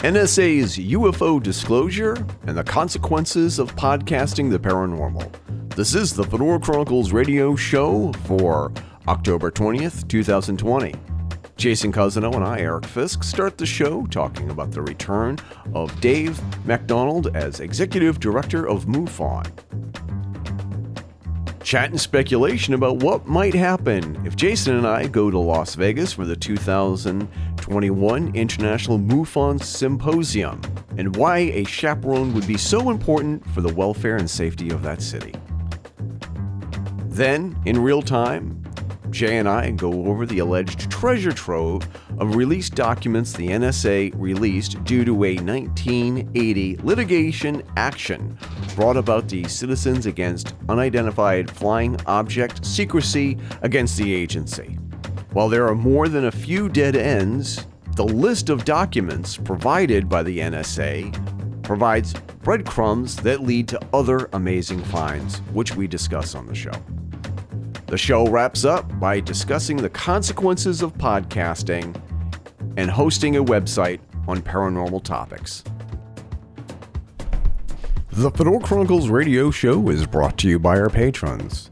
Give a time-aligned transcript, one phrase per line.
[0.00, 5.30] NSA's UFO disclosure and the consequences of podcasting the paranormal.
[5.76, 8.72] This is the Fedora Chronicles radio show for
[9.08, 10.94] October 20th, 2020.
[11.58, 15.38] Jason Cousineau and I, Eric Fisk, start the show talking about the return
[15.74, 19.52] of Dave MacDonald as Executive Director of MUFON.
[21.62, 26.14] Chat and speculation about what might happen if Jason and I go to Las Vegas
[26.14, 26.34] for the
[27.70, 30.60] 2021 International MUFON Symposium
[30.98, 35.00] and why a chaperone would be so important for the welfare and safety of that
[35.00, 35.32] city.
[37.06, 38.60] Then, in real time,
[39.10, 41.86] Jay and I go over the alleged treasure trove
[42.18, 48.36] of released documents the NSA released due to a 1980 litigation action
[48.74, 54.79] brought about the Citizens Against Unidentified Flying Object Secrecy against the agency.
[55.32, 60.24] While there are more than a few dead ends, the list of documents provided by
[60.24, 66.54] the NSA provides breadcrumbs that lead to other amazing finds, which we discuss on the
[66.54, 66.72] show.
[67.86, 71.94] The show wraps up by discussing the consequences of podcasting
[72.76, 75.62] and hosting a website on paranormal topics.
[78.10, 81.70] The Fedora Chronicles radio show is brought to you by our patrons.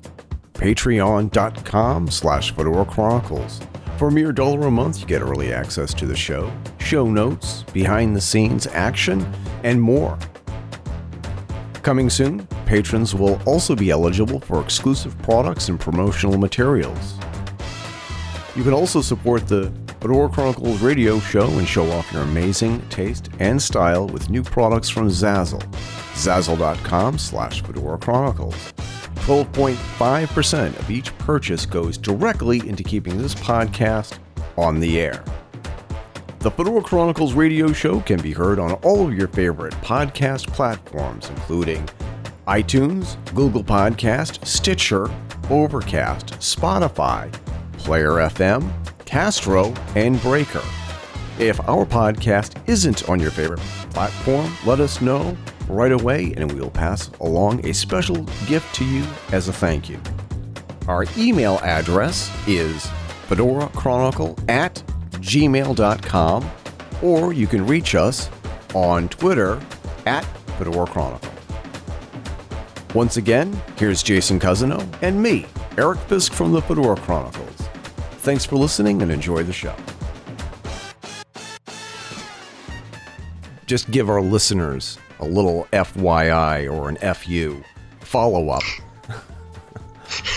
[0.58, 3.60] Patreon.com slash Chronicles.
[3.96, 7.62] For a mere dollar a month, you get early access to the show, show notes,
[7.72, 9.26] behind the scenes action,
[9.62, 10.18] and more.
[11.82, 17.14] Coming soon, patrons will also be eligible for exclusive products and promotional materials.
[18.56, 23.30] You can also support the Fedora Chronicles radio show and show off your amazing taste
[23.38, 25.62] and style with new products from Zazzle.
[26.14, 28.72] Zazzle.com slash Fedora Chronicles.
[29.28, 34.18] 12.5% of each purchase goes directly into keeping this podcast
[34.56, 35.22] on the air.
[36.38, 41.28] The Fedora Chronicles radio show can be heard on all of your favorite podcast platforms,
[41.28, 41.86] including
[42.46, 45.10] iTunes, Google Podcast, Stitcher,
[45.50, 47.30] Overcast, Spotify,
[47.72, 48.72] Player FM,
[49.04, 50.64] Castro, and Breaker.
[51.38, 53.60] If our podcast isn't on your favorite
[53.90, 55.36] platform, let us know
[55.68, 59.88] right away and we will pass along a special gift to you as a thank
[59.88, 60.00] you.
[60.86, 62.86] Our email address is
[63.26, 66.50] Fedora Chronicle at gmail.com,
[67.02, 68.30] or you can reach us
[68.74, 69.60] on Twitter
[70.06, 70.24] at
[70.56, 71.30] Fedora Chronicle.
[72.94, 75.44] Once again, here's Jason Cousineau and me,
[75.76, 77.68] Eric Fisk from the Fedora Chronicles.
[78.20, 79.74] Thanks for listening and enjoy the show.
[83.66, 87.62] Just give our listeners a little FYI or an FU
[88.00, 88.62] follow up.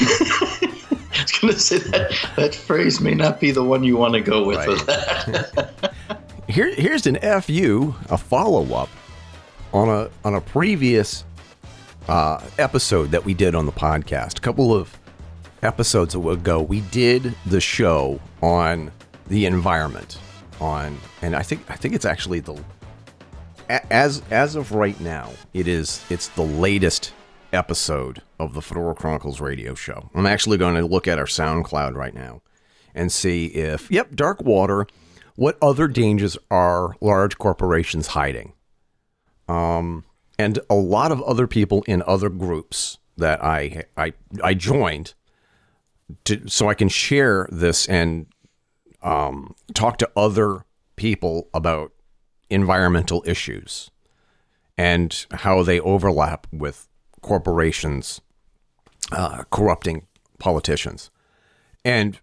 [0.01, 4.13] I was going to say that that phrase may not be the one you want
[4.13, 4.57] to go with.
[4.57, 4.67] Right.
[4.67, 5.93] with that.
[6.47, 8.89] Here, here's an FU, a follow up
[9.71, 11.23] on a on a previous
[12.09, 14.39] uh, episode that we did on the podcast.
[14.39, 14.97] A couple of
[15.63, 18.91] episodes ago, we did the show on
[19.27, 20.17] the environment.
[20.59, 22.61] On and I think I think it's actually the
[23.89, 27.13] as as of right now, it is it's the latest
[27.53, 30.09] episode of the Fedora Chronicles radio show.
[30.13, 32.41] I'm actually going to look at our SoundCloud right now
[32.93, 34.87] and see if yep, Dark Water.
[35.35, 38.53] What other dangers are large corporations hiding?
[39.47, 40.05] Um,
[40.37, 45.13] and a lot of other people in other groups that I I I joined
[46.25, 48.27] to so I can share this and
[49.01, 50.65] um, talk to other
[50.95, 51.93] people about
[52.51, 53.89] environmental issues
[54.77, 56.87] and how they overlap with
[57.21, 58.21] corporations
[59.11, 60.07] uh, corrupting
[60.39, 61.11] politicians.
[61.83, 62.19] And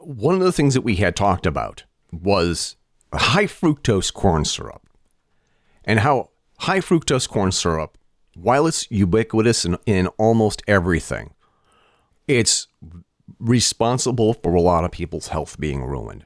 [0.00, 2.76] one of the things that we had talked about was
[3.12, 4.88] high fructose corn syrup
[5.84, 7.96] and how high fructose corn syrup,
[8.34, 11.34] while it's ubiquitous in, in almost everything,
[12.26, 12.68] it's
[13.38, 16.24] responsible for a lot of people's health being ruined.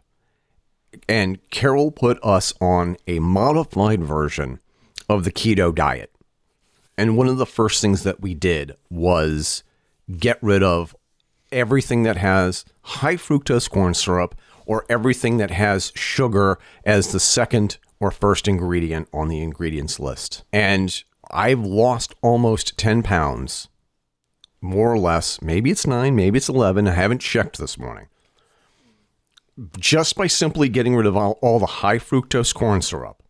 [1.09, 4.61] And Carol put us on a modified version
[5.09, 6.13] of the keto diet.
[6.97, 9.65] And one of the first things that we did was
[10.19, 10.95] get rid of
[11.51, 14.35] everything that has high fructose corn syrup
[14.67, 20.45] or everything that has sugar as the second or first ingredient on the ingredients list.
[20.53, 23.69] And I've lost almost 10 pounds,
[24.61, 25.41] more or less.
[25.41, 26.89] Maybe it's nine, maybe it's 11.
[26.89, 28.07] I haven't checked this morning.
[29.79, 33.23] Just by simply getting rid of all, all the high fructose corn syrup,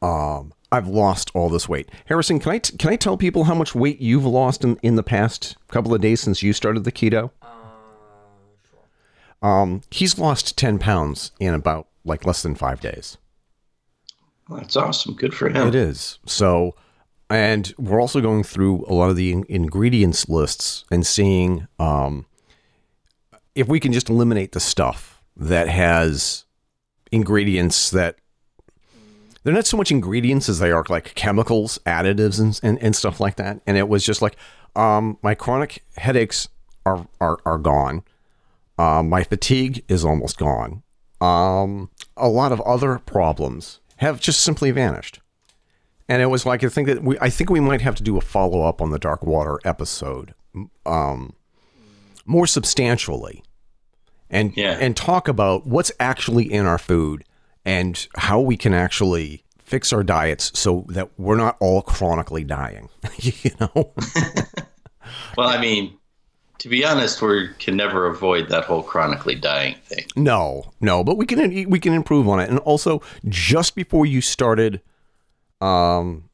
[0.00, 1.90] um, I've lost all this weight.
[2.06, 4.94] Harrison, can I t- can I tell people how much weight you've lost in, in
[4.96, 7.30] the past couple of days since you started the keto?
[9.42, 13.16] Um, he's lost ten pounds in about like less than five days.
[14.48, 15.14] That's awesome.
[15.14, 15.68] Good for him.
[15.68, 16.18] It is.
[16.26, 16.74] So,
[17.28, 22.26] and we're also going through a lot of the in- ingredients lists and seeing um,
[23.58, 26.44] if we can just eliminate the stuff that has
[27.10, 28.16] ingredients that
[29.42, 33.18] they're not so much ingredients as they are like chemicals, additives, and, and, and stuff
[33.18, 33.60] like that.
[33.66, 34.36] And it was just like,
[34.76, 36.48] um, my chronic headaches
[36.86, 38.04] are, are, are gone.
[38.78, 40.82] Um, my fatigue is almost gone.
[41.20, 45.20] Um, a lot of other problems have just simply vanished.
[46.08, 48.16] And it was like I think that we I think we might have to do
[48.16, 50.32] a follow up on the Dark Water episode,
[50.86, 51.34] um,
[52.24, 53.42] more substantially,
[54.30, 54.76] and Yeah.
[54.80, 57.24] and talk about what's actually in our food
[57.64, 62.88] and how we can actually fix our diets so that we're not all chronically dying.
[63.18, 63.92] you know,
[65.36, 65.96] Well, I mean,
[66.58, 70.04] to be honest, we can never avoid that whole chronically dying thing.
[70.16, 72.50] no, no, but we can we can improve on it.
[72.50, 74.80] And also, just before you started
[75.60, 76.28] um,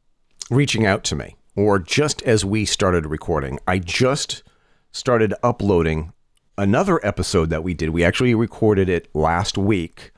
[0.51, 4.43] reaching out to me, or just as we started recording, I just
[4.93, 6.13] started uploading
[6.57, 7.91] another episode that we did.
[7.91, 10.13] We actually recorded it last week.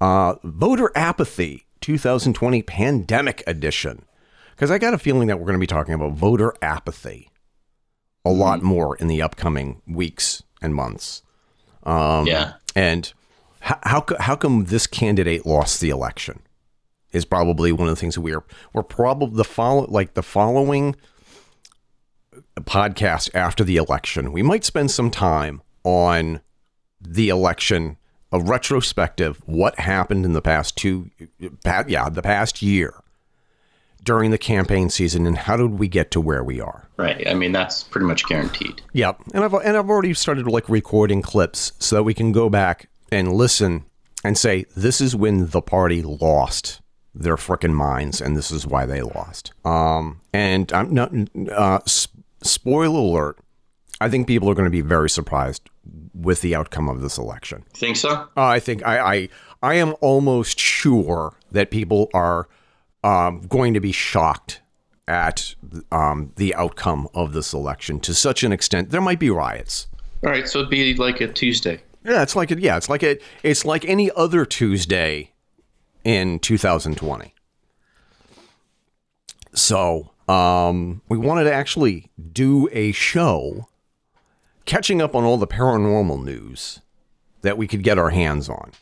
[0.00, 4.04] Uh, Voter Apathy 2020 Pandemic Edition.
[4.52, 7.30] Because I got a feeling that we're going to be talking about voter apathy
[8.24, 11.22] a lot more in the upcoming weeks and months.
[11.82, 12.54] Um, yeah.
[12.74, 13.12] And
[13.60, 16.40] how, how, how come this candidate lost the election?
[17.12, 18.42] Is probably one of the things that we are
[18.72, 20.96] we're probably the follow like the following
[22.60, 24.32] podcast after the election.
[24.32, 26.40] We might spend some time on
[27.00, 27.96] the election,
[28.32, 31.10] a retrospective, what happened in the past two,
[31.86, 32.94] yeah, the past year
[34.02, 36.88] during the campaign season, and how did we get to where we are?
[36.96, 37.26] Right.
[37.26, 38.82] I mean, that's pretty much guaranteed.
[38.92, 42.48] Yep, and I've and I've already started like recording clips so that we can go
[42.48, 43.84] back and listen
[44.22, 46.80] and say this is when the party lost
[47.14, 49.52] their frickin' minds, and this is why they lost.
[49.64, 51.12] Um, and I'm not.
[51.50, 51.80] Uh,
[52.42, 53.38] spoiler alert:
[54.04, 55.70] I think people are going to be very surprised
[56.12, 57.64] with the outcome of this election.
[57.72, 58.10] Think so?
[58.10, 59.28] Uh, I think I, I
[59.62, 62.46] I am almost sure that people are
[63.02, 64.60] um, going to be shocked
[65.08, 65.54] at
[65.90, 68.90] um, the outcome of this election to such an extent.
[68.90, 69.86] There might be riots.
[70.22, 70.46] All right.
[70.46, 71.80] So it'd be like a Tuesday.
[72.04, 72.58] Yeah, it's like it.
[72.58, 73.22] Yeah, it's like it.
[73.42, 75.32] It's like any other Tuesday
[76.04, 77.32] in 2020.
[79.54, 83.66] So um, we wanted to actually do a show
[84.64, 86.80] catching up on all the paranormal news
[87.42, 88.72] that we could get our hands on.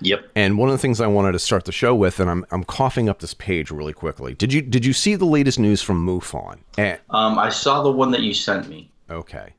[0.00, 0.28] Yep.
[0.34, 2.64] And one of the things I wanted to start the show with, and I'm, I'm
[2.64, 4.34] coughing up this page really quickly.
[4.34, 6.58] Did you did you see the latest news from MUFON?
[6.76, 8.90] Eh, Um, I saw the one that you sent me.
[9.08, 9.54] okay.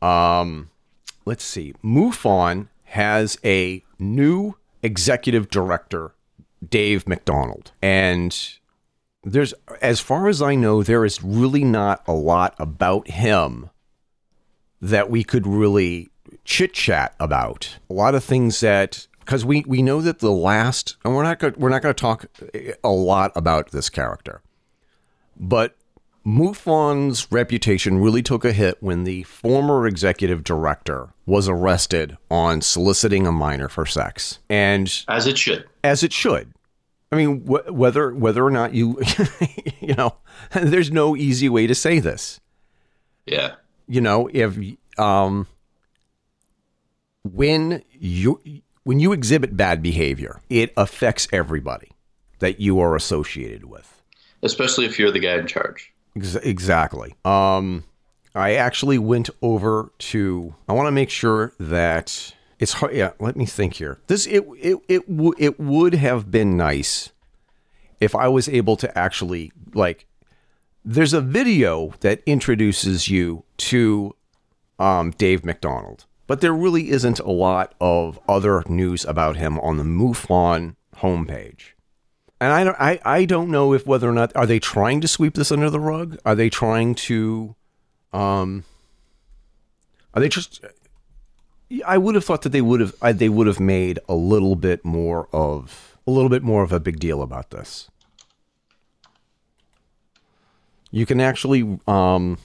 [0.00, 0.70] Um,
[1.26, 1.74] let's see.
[1.84, 6.12] MUFON has a new executive director,
[6.66, 8.34] Dave McDonald, and
[9.22, 9.52] there's,
[9.82, 13.68] as far as I know, there is really not a lot about him
[14.80, 16.08] that we could really
[16.44, 17.78] chit chat about.
[17.88, 21.38] A lot of things that because we we know that the last and we're not
[21.38, 24.42] going we're not going to talk eh, a lot about this character,
[25.36, 25.76] but
[26.26, 33.26] MUFON's reputation really took a hit when the former executive director was arrested on soliciting
[33.26, 35.66] a minor for sex, and As it should.
[35.82, 36.52] as it should.
[37.12, 39.00] I mean, wh- whether whether or not you,
[39.80, 40.16] you know,
[40.52, 42.38] there's no easy way to say this.
[43.26, 43.54] Yeah.
[43.88, 44.56] You know, if
[45.00, 45.46] um,
[47.24, 48.40] when you
[48.84, 51.90] when you exhibit bad behavior, it affects everybody
[52.38, 54.02] that you are associated with.
[54.42, 55.92] Especially if you're the guy in charge.
[56.16, 57.14] Ex- exactly.
[57.24, 57.84] Um,
[58.34, 60.54] I actually went over to.
[60.68, 62.94] I want to make sure that it's hard.
[62.94, 63.98] Yeah, let me think here.
[64.06, 67.10] This it it it w- it would have been nice
[68.00, 70.06] if I was able to actually like.
[70.82, 74.14] There's a video that introduces you to
[74.80, 79.76] um, Dave McDonald, but there really isn't a lot of other news about him on
[79.76, 81.74] the MUFON homepage.
[82.40, 85.08] And I don't, I, I don't know if whether or not are they trying to
[85.08, 86.18] sweep this under the rug?
[86.24, 87.54] Are they trying to,
[88.14, 88.64] um,
[90.14, 90.64] are they just?
[91.86, 94.56] I would have thought that they would have I- they would have made a little
[94.56, 97.88] bit more of a little bit more of a big deal about this.
[100.90, 102.38] You can actually um,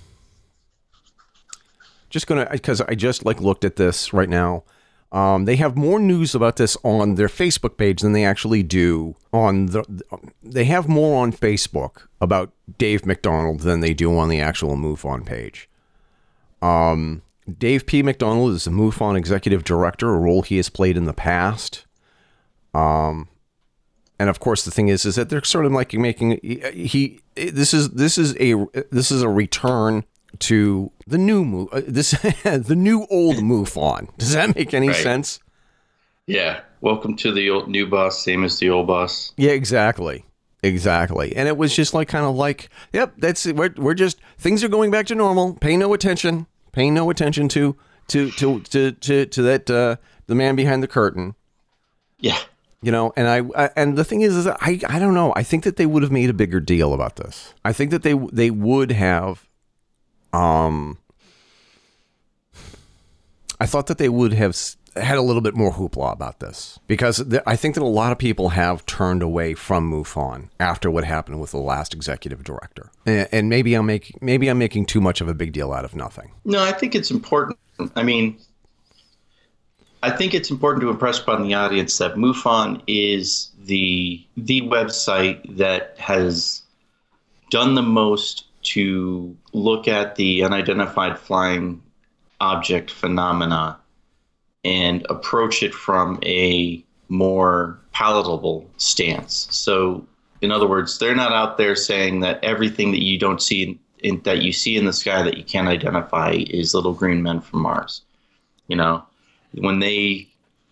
[2.16, 4.64] just gonna because I just like looked at this right now.
[5.12, 9.18] Um, they have more news about this on their Facebook page than they actually do
[9.34, 9.84] on the.
[10.42, 15.26] They have more on Facebook about Dave McDonald than they do on the actual MUFON
[15.26, 15.70] page.
[16.62, 17.22] Um,
[17.60, 18.02] Dave P.
[18.02, 21.86] McDonald is the MUFON executive director, a role he has played in the past.
[22.74, 23.28] Um,
[24.18, 27.74] and of course the thing is is that they're sort of like making he this
[27.74, 28.56] is this is a
[28.90, 30.06] this is a return
[30.40, 32.12] to the new move this
[32.44, 34.10] the new old MUFON.
[34.18, 34.96] Does that make any Right.
[34.96, 35.40] sense?
[36.28, 36.62] Yeah.
[36.82, 39.32] Welcome to the old, new boss, same as the old boss.
[39.38, 40.26] Yeah, exactly.
[40.64, 41.36] Exactly.
[41.36, 43.56] And it was just like kind of like, yep, that's it.
[43.56, 45.54] We're, we're just things are going back to normal.
[45.56, 46.48] Pay no attention.
[46.72, 47.76] Pay no attention to
[48.08, 51.36] to to to to, to that uh, the man behind the curtain.
[52.20, 52.38] Yeah.
[52.82, 55.34] You know, and I, I and the thing is, is I I don't know.
[55.36, 57.54] I think that they would have made a bigger deal about this.
[57.64, 59.45] I think that they they would have.
[60.36, 60.98] Um.
[63.60, 64.56] I thought that they would have
[64.96, 68.12] had a little bit more hoopla about this because th- I think that a lot
[68.12, 72.92] of people have turned away from MUFON after what happened with the last executive director,
[73.06, 75.86] and, and maybe I'm making maybe I'm making too much of a big deal out
[75.86, 76.32] of nothing.
[76.46, 77.58] No, I think it's important.
[77.96, 78.38] I mean,
[80.02, 85.58] I think it's important to impress upon the audience that MUFON is the the website
[85.58, 86.62] that has
[87.52, 91.82] done the most to look at the unidentified flying
[92.42, 93.80] object phenomena
[94.64, 99.48] and approach it from a more palatable stance.
[99.52, 100.06] So,
[100.42, 103.80] in other words, they're not out there saying that everything that you don't see in,
[104.00, 107.42] in, that you see in the sky that you can't identify is little green men
[107.42, 108.02] from Mars.
[108.68, 109.06] You know,
[109.54, 110.28] when they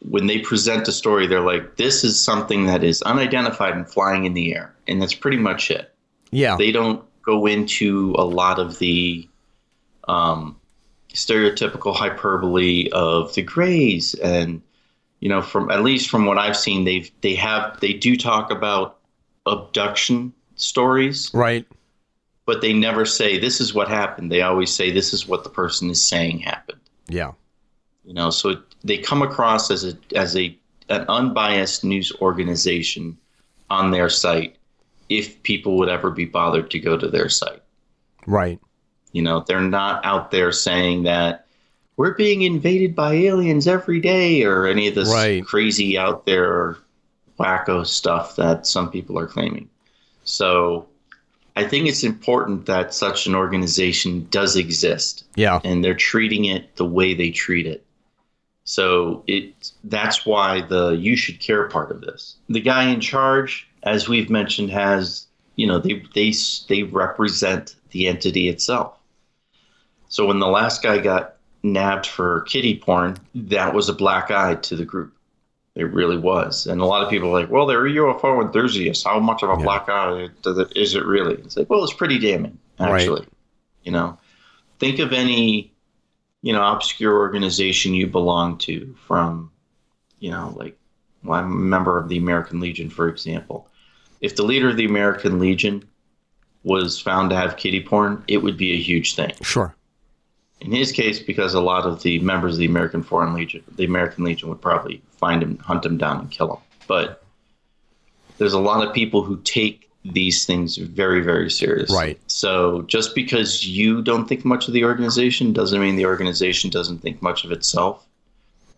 [0.10, 4.26] when they present a story, they're like, "This is something that is unidentified and flying
[4.26, 5.94] in the air," and that's pretty much it
[6.32, 9.28] Yeah, they don't go into a lot of the
[10.08, 10.60] um,
[11.14, 14.62] stereotypical hyperbole of the grays and
[15.20, 18.52] you know from at least from what i've seen they've they have they do talk
[18.52, 19.00] about
[19.46, 21.32] abduction stories.
[21.34, 21.66] Right.
[22.46, 24.32] but they never say this is what happened.
[24.32, 26.80] They always say this is what the person is saying happened.
[27.08, 27.34] Yeah,
[28.04, 30.58] you know so it, they come across as a as a
[30.90, 33.18] an unbiased news organization
[33.70, 34.58] on their site
[35.18, 37.62] if people would ever be bothered to go to their site
[38.26, 38.60] right.
[39.12, 41.46] you know they're not out there saying that
[41.96, 45.46] we're being invaded by aliens every day or any of this Right.
[45.46, 46.78] crazy out there
[47.40, 49.70] wacko stuff that some people are claiming
[50.24, 50.88] so
[51.56, 56.76] i think it's important that such an organization does exist Yeah, and they're treating it
[56.78, 57.86] the way they treat it.
[58.66, 62.38] So it that's why the you should care part of this.
[62.48, 66.34] The guy in charge, as we've mentioned, has you know they they
[66.68, 68.98] they represent the entity itself.
[70.10, 74.56] So when the last guy got nabbed for kitty porn, that was a black eye
[74.56, 75.14] to the group.
[75.76, 79.04] It really was, and a lot of people are like, "Well, they're UFO enthusiasts.
[79.04, 79.64] How much of a Yeah.
[79.64, 83.02] black eye does it- is it really?" It's like, well, it's pretty damning, Right.
[83.02, 83.26] actually.
[83.84, 84.18] You know,
[84.80, 85.72] think of any
[86.44, 89.50] you know obscure organization you belong to from
[90.20, 90.78] you know like
[91.24, 93.66] well, i'm a member of the american legion for example
[94.24, 95.84] if the leader of the american legion
[96.64, 99.76] was found to have kitty porn it would be a huge thing sure.
[100.62, 103.86] in his case because a lot of the members of the american foreign legion the
[103.86, 107.24] american legion would probably find him hunt him down and kill him but
[108.40, 112.20] there's a lot of people who take these things very very seriously Right.
[112.28, 117.00] so just because you don't think much of the organization doesn't mean the organization doesn't
[117.00, 118.06] think much of itself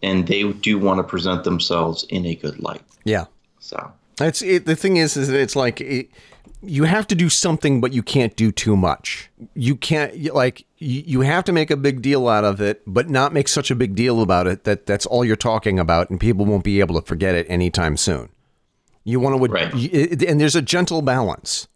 [0.04, 3.26] and they do want to present themselves in a good light Yeah.
[3.60, 6.10] so It's it, the thing is, is that it's like it,
[6.62, 9.30] you have to do something, but you can't do too much.
[9.54, 13.10] You can't like you, you have to make a big deal out of it, but
[13.10, 16.20] not make such a big deal about it that that's all you're talking about, and
[16.20, 18.30] people won't be able to forget it anytime soon.
[19.04, 19.72] You want to, Right.
[20.24, 21.68] and there's a gentle balance.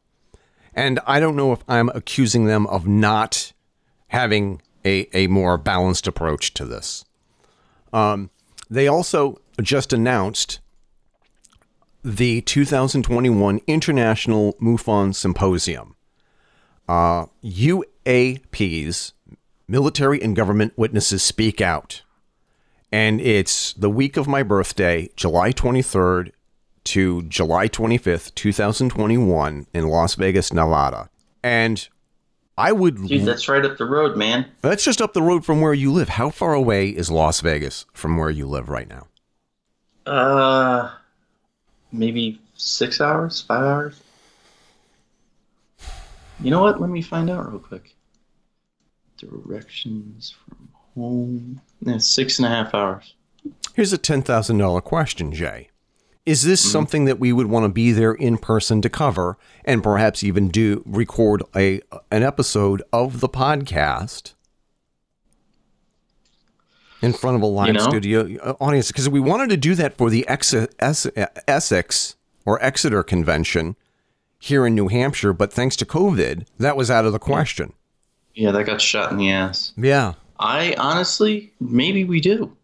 [0.74, 3.54] And I don't know if I'm accusing them of not
[4.08, 7.06] having a, a more balanced approach to this.
[7.92, 8.30] Um,
[8.70, 10.60] they also just announced
[12.04, 15.96] the 2021 International MUFON Symposium.
[16.88, 19.14] Uh, UAPs,
[19.68, 22.02] Military and Government Witnesses Speak Out.
[22.92, 26.32] And it's the week of my birthday, July 23rd
[26.86, 31.10] to July 25th, 2021, in Las Vegas, Nevada.
[31.44, 31.88] And
[32.58, 33.08] I would.
[33.08, 35.92] dude that's right up the road man That's just up the road from where you
[35.94, 36.10] live.
[36.10, 39.08] How far away is Las Vegas from where you live right now?
[40.06, 40.90] uh
[41.92, 44.02] maybe six hours five hours.
[46.42, 46.80] You know what?
[46.80, 47.96] Let me find out real quick.
[49.18, 51.62] Directions from home.
[51.82, 53.14] Yeah, six and a half hours.
[53.74, 55.70] Here's a $10,000 question, Jay.
[56.26, 56.72] Is this mm-hmm.
[56.72, 60.50] something that we would want to be there in person to cover and perhaps even
[60.50, 61.82] do record a
[62.12, 64.34] an episode of the podcast
[67.02, 67.80] in front of a live You know?
[67.90, 71.08] studio uh, audience because we wanted to do that for the Ex- Es-
[71.48, 72.16] Essex
[72.46, 73.76] or Exeter convention
[74.40, 77.74] here in New Hampshire, but thanks to COVID, that was out of the question.
[78.34, 79.74] Yeah, that got shot in the ass.
[79.76, 80.14] Yeah.
[80.40, 82.56] I honestly, maybe we do.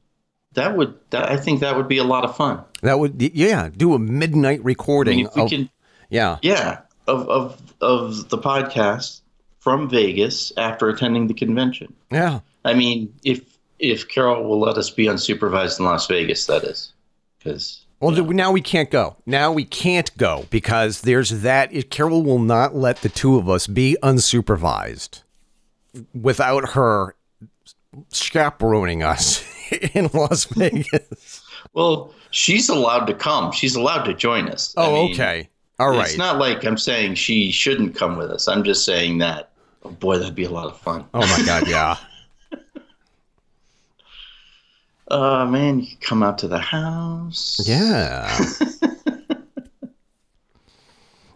[0.54, 2.64] That would, that, I think that would be a lot of fun.
[2.82, 5.18] That would, yeah, do a midnight I recording.
[5.18, 5.70] mean, if we of- can,
[6.10, 6.38] yeah.
[6.42, 9.20] yeah, of of of the podcast
[9.60, 11.94] from Vegas after attending the convention.
[12.10, 12.40] Yeah.
[12.64, 13.42] I mean, if
[13.80, 16.94] if Carol will let us be unsupervised in Las Vegas, that is,
[17.38, 19.16] because Well, th- now we can't go.
[19.26, 21.74] Now we can't go because there's that.
[21.74, 25.22] it- Carol will not let the two of us be unsupervised
[26.14, 27.16] without her
[28.12, 29.44] chaperoning us
[29.94, 31.42] in Las Vegas.
[31.74, 33.52] well, she's allowed to come.
[33.52, 34.74] She's allowed to join us.
[34.78, 35.50] I Oh, mean, okay.
[35.80, 36.08] All right.
[36.08, 38.48] It's not like I'm saying she shouldn't come with us.
[38.48, 39.50] I'm just saying that.
[39.84, 41.06] Oh boy, that'd be a lot of fun.
[41.14, 41.68] oh my God.
[41.68, 41.98] Yeah.
[45.08, 47.62] Uh man, you come out to the house.
[47.66, 48.38] Yeah.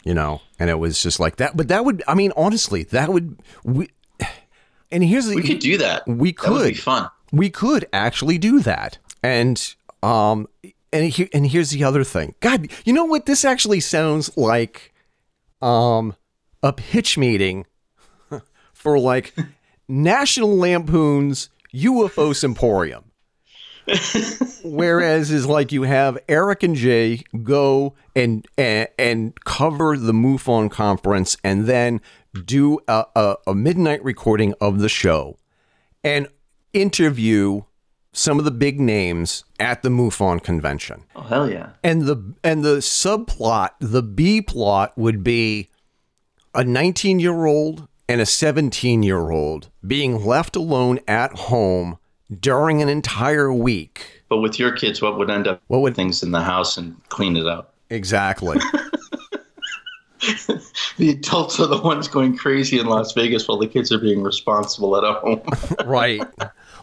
[0.04, 1.56] you know, and it was just like that.
[1.56, 3.90] But that would, I mean, honestly, that would, we,
[4.92, 6.08] and here's the, We could do that.
[6.08, 7.10] we That would be could, fun.
[7.32, 8.98] we could actually do that.
[9.22, 10.48] And, um,
[10.92, 12.34] and he, and here's the other thing.
[12.40, 13.26] God, you know what?
[13.28, 14.94] This actually sounds like,
[15.62, 16.16] um,
[16.64, 17.66] a pitch meeting
[18.74, 19.36] for like
[19.88, 23.09] National Lampoon's UFO Symposium.
[24.64, 30.70] Whereas is like you have Eric and Jay go and and, and cover the MUFON
[30.70, 32.02] conference and then
[32.46, 35.38] do a, a, a midnight recording of the show
[36.04, 36.28] and
[36.74, 37.62] interview
[38.12, 41.04] some of the big names at the MUFON convention.
[41.16, 41.72] Oh hell yeah.
[41.84, 45.70] And the and the subplot, the B plot would be
[46.56, 51.99] a 19-year-old and a 17-year-old being left alone at home
[52.40, 54.22] during an entire week.
[54.30, 56.96] But with your kids, what would end up What would- things in the house and
[57.10, 57.74] clean it up?
[57.90, 58.60] Exactly.
[60.98, 64.22] The adults are the ones going crazy in Las Vegas while the kids are being
[64.22, 65.42] responsible at home.
[65.90, 66.22] right.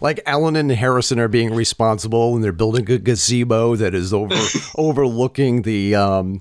[0.00, 4.34] Like Alan and Harrison are being responsible and they're building a gazebo that is over
[4.78, 6.40] overlooking the um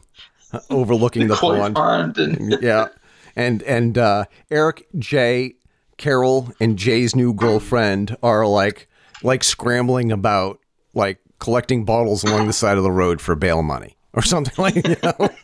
[0.69, 1.75] overlooking the, Koi pond.
[1.75, 2.87] pond and yeah.
[3.35, 5.55] And and uh Eric, Jay,
[5.97, 8.87] Carol, and Jay's new girlfriend are like
[9.23, 10.59] like scrambling about
[10.93, 14.75] like collecting bottles along the side of the road for bail money or something like
[14.75, 15.29] you know?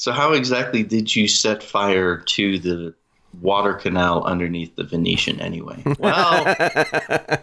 [0.00, 2.94] So, how exactly did you set fire to the
[3.42, 5.82] water canal underneath the Venetian anyway?
[5.98, 6.56] Well,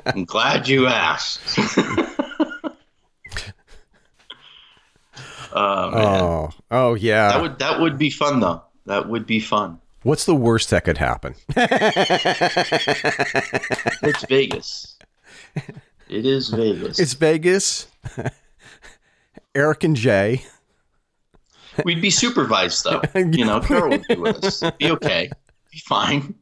[0.08, 1.60] I'm glad you asked.
[5.54, 5.94] oh, man.
[5.94, 6.50] Oh.
[6.72, 7.28] Oh yeah.
[7.28, 8.64] That would that would be fun though.
[8.88, 9.80] That would be fun.
[10.08, 11.36] What's the worst that could happen?
[14.04, 14.96] It's Vegas.
[16.08, 16.98] It is Vegas.
[16.98, 17.88] It's Vegas.
[19.54, 20.46] Eric and Jay.
[21.84, 23.02] We'd be supervised though.
[23.16, 24.64] You know, Carol would be with us.
[24.80, 25.30] Be okay.
[25.74, 26.36] Be fine.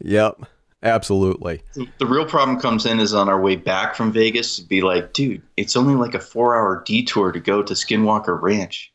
[0.00, 0.46] Yep.
[0.82, 1.62] Absolutely.
[1.76, 4.58] The real problem comes in is on our way back from Vegas.
[4.58, 8.92] It'd be like, dude, it's only like a four-hour detour to go to Skinwalker Ranch.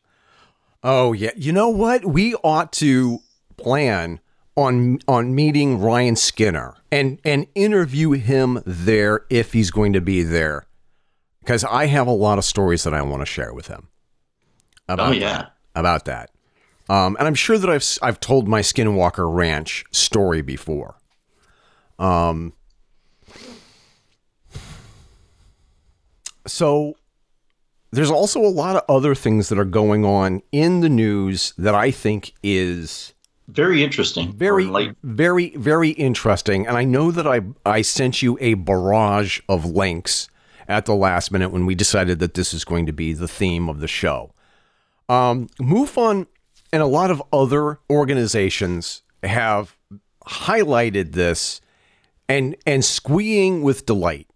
[0.88, 1.32] Oh yeah.
[1.36, 2.04] You know what?
[2.04, 3.18] We ought to
[3.56, 4.20] plan
[4.54, 10.22] on on meeting Ryan Skinner and and interview him there if he's going to be
[10.22, 10.64] there.
[11.40, 13.88] Because I have a lot of stories that I want to share with him.
[14.88, 15.32] About Oh, yeah.
[15.38, 16.30] that, about that.
[16.88, 20.96] Um, and I'm sure that I've I've told my Skinwalker Ranch story before.
[21.98, 22.52] Um.
[26.46, 26.94] So
[27.92, 31.74] there's also a lot of other things that are going on in the news that
[31.74, 33.14] I think is
[33.48, 34.32] Very interesting.
[34.32, 36.66] very, very, very interesting.
[36.66, 40.28] And I know that I I sent you a barrage of links
[40.68, 43.68] at the last minute when we decided that this is going to be the theme
[43.68, 44.32] of the show.
[45.08, 46.26] Um, MUFON
[46.72, 49.76] and a lot of other organizations have
[50.26, 51.60] highlighted this
[52.28, 54.26] and and squeeing with delight.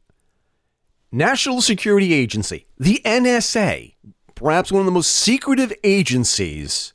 [1.13, 3.95] National Security Agency, the NSA,
[4.35, 6.93] perhaps one of the most secretive agencies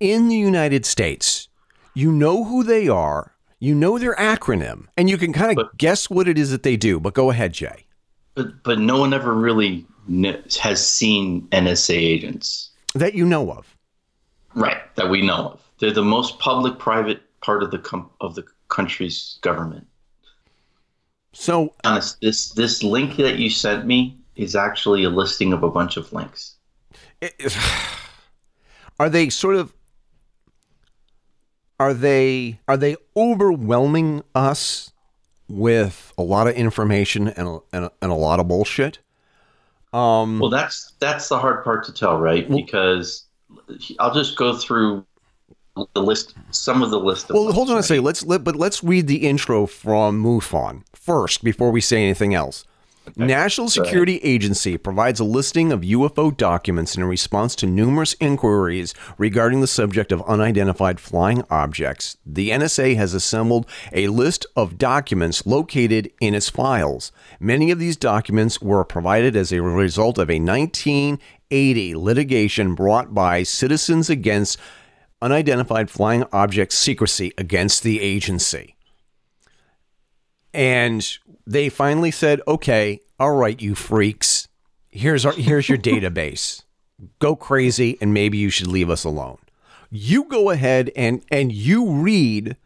[0.00, 1.48] in the United States.
[1.94, 5.78] You know who they are, you know their acronym, and you can kind of But-
[5.78, 6.98] guess what it is that they do.
[6.98, 7.86] But go ahead, Jay.
[8.34, 13.76] but but no one ever really kn- has seen NSA agents, That you know of.
[14.54, 14.78] right?
[14.96, 15.60] That we know of.
[15.78, 19.86] They're the most public-private part of the com- of the country's government.
[21.34, 25.70] So, Honest, this this link that you sent me is actually a listing of a
[25.70, 26.54] bunch of links.
[29.00, 29.72] are they sort of
[31.80, 34.92] are they are they overwhelming us
[35.48, 39.00] with a lot of information and a, and a, and a lot of bullshit
[39.92, 42.48] Um, Well, that's that's the hard part to tell, right?
[42.48, 43.24] because
[43.98, 45.04] I'll just go through
[45.76, 47.30] the list, some of the list.
[47.30, 48.04] Of well, hold on a links, second.
[48.04, 52.64] Let's let, but let's read the intro from MUFON first before we say anything else.
[53.16, 59.60] National Security Agency provides a listing of UFO documents in response to numerous inquiries regarding
[59.60, 62.16] the subject of unidentified flying objects.
[62.24, 67.12] The NSA has assembled a list of documents located in its files.
[67.38, 73.42] Many of these documents were provided as a result of a 1980 litigation brought by
[73.42, 74.58] Citizens Against
[75.24, 78.76] Unidentified Flying Object Secrecy against the agency.
[80.52, 84.48] And they finally said, "Okay, all right, you freaks.
[84.90, 86.62] Here's our here's your database.
[87.20, 89.38] Go crazy, and maybe you should leave us alone."
[89.90, 92.56] You go ahead and and you read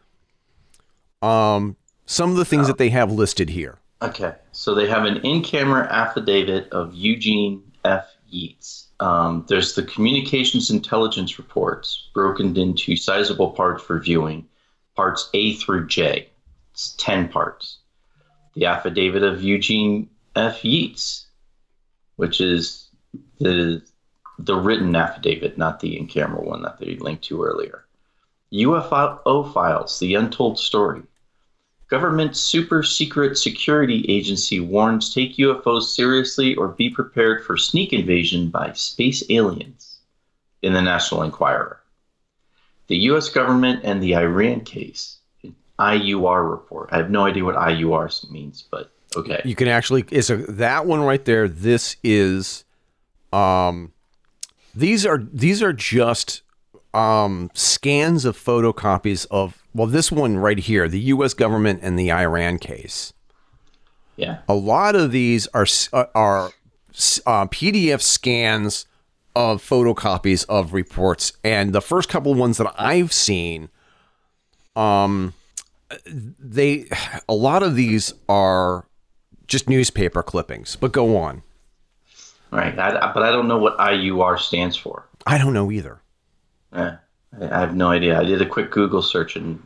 [1.23, 3.79] um some of the things that they have listed here.
[4.03, 8.07] Okay, so they have an in-camera affidavit of Eugene F.
[8.29, 8.88] Yeates.
[9.01, 14.49] Um, there's the communications intelligence reports broken into sizable parts for viewing,
[14.97, 16.29] parts A through J.
[16.73, 17.79] It's ten parts.
[18.55, 20.65] The affidavit of Eugene F.
[20.65, 21.27] Yeates,
[22.17, 22.89] which is
[23.39, 23.83] the
[24.39, 27.85] the written affidavit, not the in-camera one that they linked to earlier.
[28.53, 31.03] UFO files, the untold story.
[31.89, 38.51] Government super secret security agency warns take UFOs seriously or be prepared for sneak invasion
[38.51, 40.01] by space aliens
[40.61, 41.81] in the National Enquirer.
[42.89, 45.19] The US government and the Iran case,
[45.79, 46.91] IUR report.
[46.93, 49.41] I have no idea what IUR means, but okay.
[49.47, 51.49] You can actually it's a that one right there.
[51.49, 52.65] This is
[53.33, 53.93] um
[54.75, 56.43] these are these are just
[56.93, 62.13] um scans of photocopies of well this one right here, the US government and the
[62.13, 63.13] Iran case.
[64.17, 64.39] Yeah.
[64.49, 66.47] A lot of these are uh, are
[67.27, 68.87] uh, PDF scans
[69.37, 73.69] of photocopies of reports, and the first couple of ones that I've seen,
[74.75, 75.35] um,
[76.05, 76.89] they
[77.29, 78.87] a lot of these are
[79.47, 80.77] just newspaper clippings.
[80.77, 81.43] But go on.
[82.51, 82.79] Right.
[82.79, 85.07] I, but I don't know what IUR stands for.
[85.27, 86.01] I don't know either.
[86.75, 86.93] Eh,
[87.33, 88.19] I have no idea.
[88.19, 89.61] I did a quick Google search and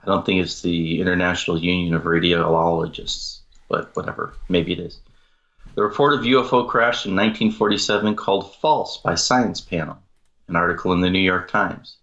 [0.00, 4.34] I don't think it's the International Union of Radiologists, but whatever.
[4.48, 5.00] Maybe it is.
[5.74, 9.98] The report of UFO crash in 1947 called false by Science Panel,
[10.48, 11.96] an article in the New York Times.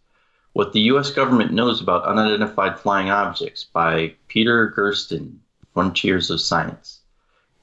[0.53, 1.11] What the U.S.
[1.11, 5.41] government knows about unidentified flying objects by Peter Gersten,
[5.73, 7.01] Frontiers of Science.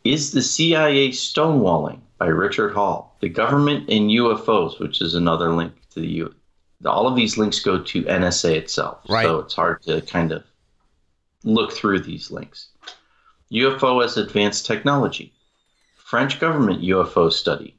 [0.04, 3.16] Is the CIA stonewalling by Richard Hall?
[3.20, 6.34] The government and UFOs, which is another link to the U.
[6.84, 9.24] All of these links go to NSA itself, Right.
[9.24, 10.44] so it's hard to kind of
[11.44, 12.68] look through these links.
[13.52, 15.32] UFO as advanced technology.
[15.96, 17.76] French government UFO study.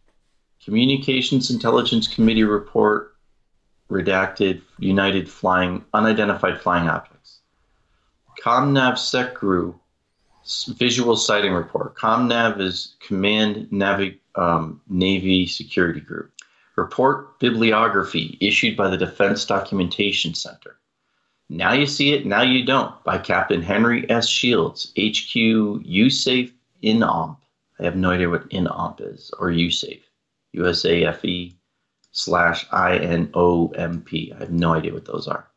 [0.63, 3.15] Communications Intelligence Committee report
[3.89, 7.39] redacted United flying unidentified flying objects.
[8.41, 9.75] ComNav SecGru
[10.75, 11.95] visual sighting report.
[11.95, 16.32] ComNav is Command Navi, um, Navy Security Group.
[16.75, 20.79] Report bibliography issued by the Defense Documentation Center.
[21.49, 24.27] Now you see it, now you don't, by Captain Henry S.
[24.27, 27.37] Shields, HQ USAFE INOMP.
[27.79, 30.01] I have no idea what INOMP is, or USAFE.
[30.55, 31.53] USAFE
[32.11, 34.33] slash INOMP.
[34.33, 35.47] I have no idea what those are.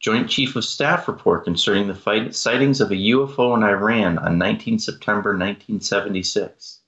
[0.00, 4.36] Joint Chief of Staff report concerning the fight, sightings of a UFO in Iran on
[4.36, 6.80] 19 September 1976.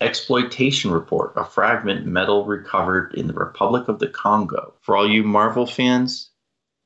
[0.00, 4.74] Exploitation report, a fragment metal recovered in the Republic of the Congo.
[4.82, 6.30] For all you Marvel fans,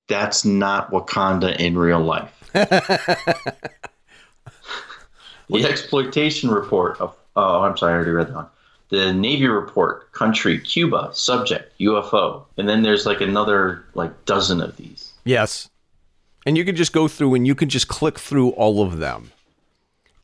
[0.08, 2.32] that's not Wakanda in real life.
[5.50, 8.46] The exploitation report of, oh, I'm sorry, I already read that one.
[8.90, 12.44] The Navy report, country, Cuba, subject, UFO.
[12.56, 15.12] And then there's like another like dozen of these.
[15.24, 15.68] Yes.
[16.46, 19.32] And you can just go through and you can just click through all of them.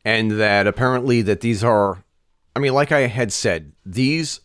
[0.05, 2.05] And that apparently that these are
[2.57, 4.41] I mean like I had said, these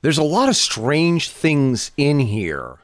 [0.00, 2.78] there's a lot of strange things in here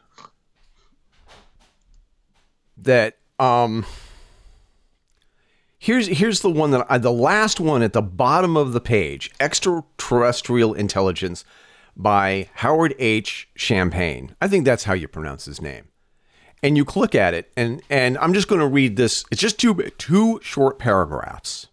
[2.76, 3.86] that um
[5.78, 9.32] Here's here's the one that I, the last one at the bottom of the page,
[9.40, 11.44] extraterrestrial intelligence
[11.96, 13.48] by Howard H.
[13.56, 14.36] Champagne.
[14.40, 15.88] I think that's how you pronounce his name
[16.62, 19.58] and you click at it and and I'm just going to read this it's just
[19.58, 21.66] two two short paragraphs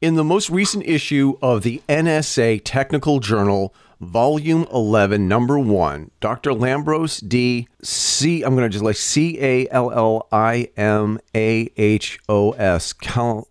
[0.00, 6.50] in the most recent issue of the NSA Technical Journal volume 11 number 1 Dr.
[6.50, 11.70] Lambros D C I'm going to just like C A L L I M A
[11.76, 13.48] H O S Cal-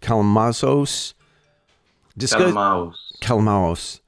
[0.00, 1.14] Kalamazos
[2.16, 2.52] discuss
[3.20, 4.00] Calamaos.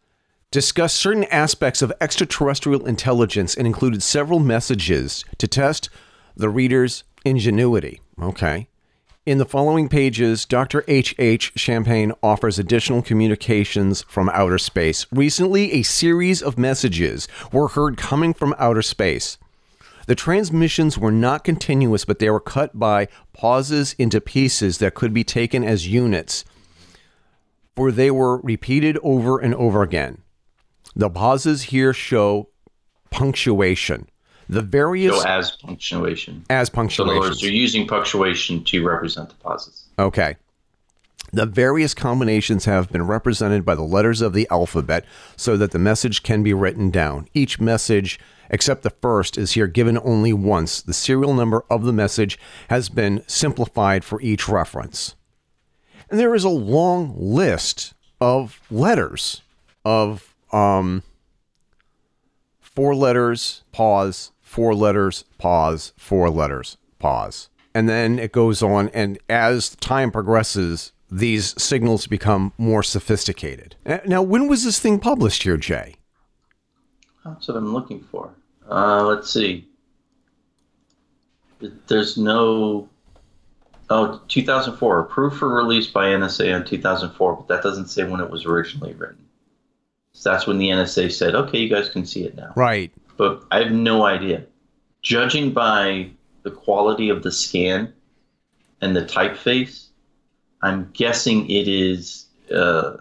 [0.51, 5.90] Discussed certain aspects of extraterrestrial intelligence and included several messages to test
[6.37, 8.01] the reader's ingenuity.
[8.20, 8.68] Okay.
[9.26, 10.84] In the following pages, Dr.
[10.87, 11.14] H.
[11.18, 11.52] H.
[11.56, 15.06] Champagne offers additional communications from outer space.
[15.10, 19.38] Recently, a series of messages were heard coming from outer space.
[20.06, 25.14] The transmissions were not continuous, but they were cut by pauses into pieces that could
[25.14, 26.44] be taken as units,
[27.74, 30.20] for they were repeated over and over again.
[30.94, 32.50] The pauses here show
[33.10, 34.06] punctuation.
[34.48, 36.44] The various So as punctuation.
[36.50, 37.14] as punctuation.
[37.14, 39.85] So words, they're using punctuation to represent the pauses.
[39.98, 40.37] Okay.
[41.33, 45.04] The various combinations have been represented by the letters of the alphabet
[45.37, 47.26] so that the message can be written down.
[47.35, 50.80] Each message, except the first, is here given only once.
[50.80, 55.16] The serial number of the message has been simplified for each reference.
[56.09, 59.42] And there is a long list of letters
[59.85, 61.02] of um,
[62.61, 67.48] four letters, pause, four letters, pause, four letters, pause.
[67.74, 73.74] And then it goes on, and as time progresses, these signals become more sophisticated.
[74.06, 75.96] Now, when was this thing published here, Jay?
[77.24, 78.32] That's what I'm looking for.
[78.70, 79.66] Uh, let's see.
[81.88, 82.88] There's no.
[83.90, 85.00] Oh, 2004.
[85.00, 88.92] Approved for release by NSA in 2004, but that doesn't say when it was originally
[88.92, 89.26] written.
[90.12, 92.52] So that's when the NSA said, okay, you guys can see it now.
[92.54, 92.92] Right.
[93.16, 94.44] But I have no idea.
[95.03, 96.11] Judging by
[96.42, 97.92] the quality of the scan
[98.81, 99.88] and the typeface,
[100.62, 102.96] I'm guessing it is uh,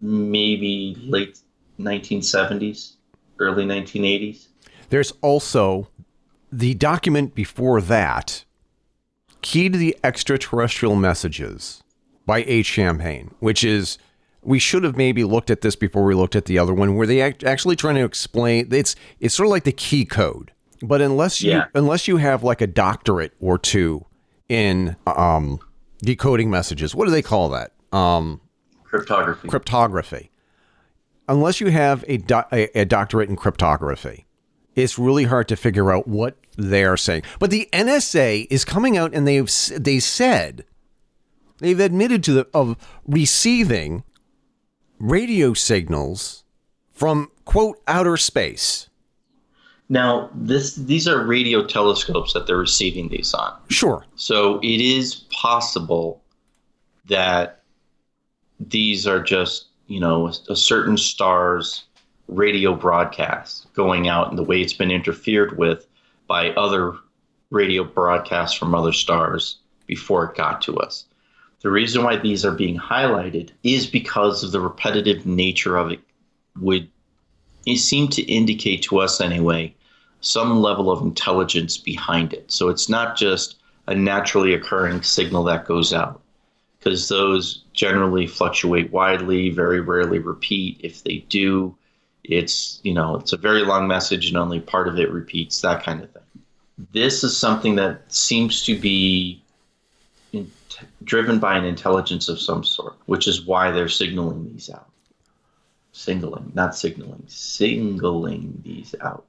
[0.00, 1.38] maybe late
[1.78, 2.94] 1970s,
[3.38, 4.46] early 1980s.
[4.88, 5.88] There's also
[6.52, 8.44] the document before that,
[9.42, 11.82] Key to the Extraterrestrial Messages
[12.24, 12.66] by H.
[12.66, 13.98] Champagne, which is,
[14.46, 17.06] we should have maybe looked at this before we looked at the other one, where
[17.06, 20.52] they act, actually trying to explain, it's, it's sort of like the key code.
[20.82, 21.64] But unless you, Yeah.
[21.74, 24.04] unless you have like a doctorate or two
[24.48, 25.58] in um,
[25.98, 27.72] decoding messages, what do they call that?
[27.92, 28.40] Um,
[28.84, 29.48] Cryptography.
[29.48, 30.30] cryptography.
[31.28, 34.26] Unless you have a, do- a, a doctorate in cryptography,
[34.76, 37.22] it's really hard to figure out what they are saying.
[37.40, 40.64] But the NSA is coming out and they've they said
[41.58, 44.04] they've admitted to the of receiving
[44.98, 46.44] radio signals
[46.92, 48.88] from quote outer space.
[49.88, 53.54] now, this these are radio telescopes that they're receiving these on.
[53.68, 54.04] Sure.
[54.16, 56.22] So it is possible
[57.08, 57.62] that
[58.58, 61.84] these are just, you know, a, a certain star's
[62.28, 65.86] radio broadcast going out and the way it's been interfered with
[66.26, 66.94] by other
[67.50, 71.04] radio broadcasts from other stars before it got to us.
[71.62, 76.00] The reason why these are being highlighted is because of the repetitive nature of it
[76.60, 76.88] would
[77.66, 79.74] it seem to indicate to us anyway
[80.20, 82.50] some level of intelligence behind it.
[82.50, 86.20] So it's not just a naturally occurring signal that goes out
[86.78, 90.80] because those generally fluctuate widely, very rarely repeat.
[90.82, 91.76] If they do,
[92.24, 95.82] it's you know it's a very long message and only part of it repeats, that
[95.82, 96.22] kind of thing.
[96.92, 99.42] This is something that seems to be
[101.06, 104.90] driven by an intelligence of some sort, which is why they're signaling these out.
[105.92, 109.24] Singling, not signaling, singling these out.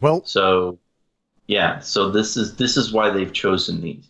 [0.00, 0.78] Well, So,
[1.46, 1.80] yeah.
[1.80, 4.08] So this is this is why they've chosen these,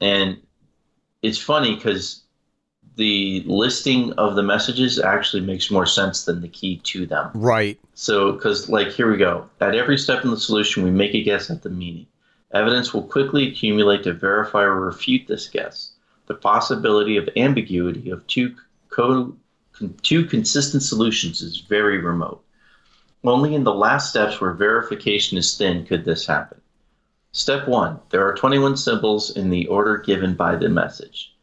[0.00, 0.36] and
[1.22, 2.24] it's funny because
[2.96, 7.30] the listing of the messages actually makes more sense than the key to them.
[7.32, 7.78] right.
[7.94, 9.48] So, because like here we go.
[9.60, 12.06] At every step in the solution, we make a guess at the meaning.
[12.52, 15.92] Evidence will quickly accumulate to verify or refute this guess.
[16.26, 18.56] The possibility of ambiguity of two
[18.88, 19.36] co-
[20.02, 22.42] two consistent solutions is very remote.
[23.22, 26.60] Only in the last steps where verification is thin could this happen.
[27.32, 28.00] Step 1.
[28.10, 31.34] There are 21 symbols in the order given by the message.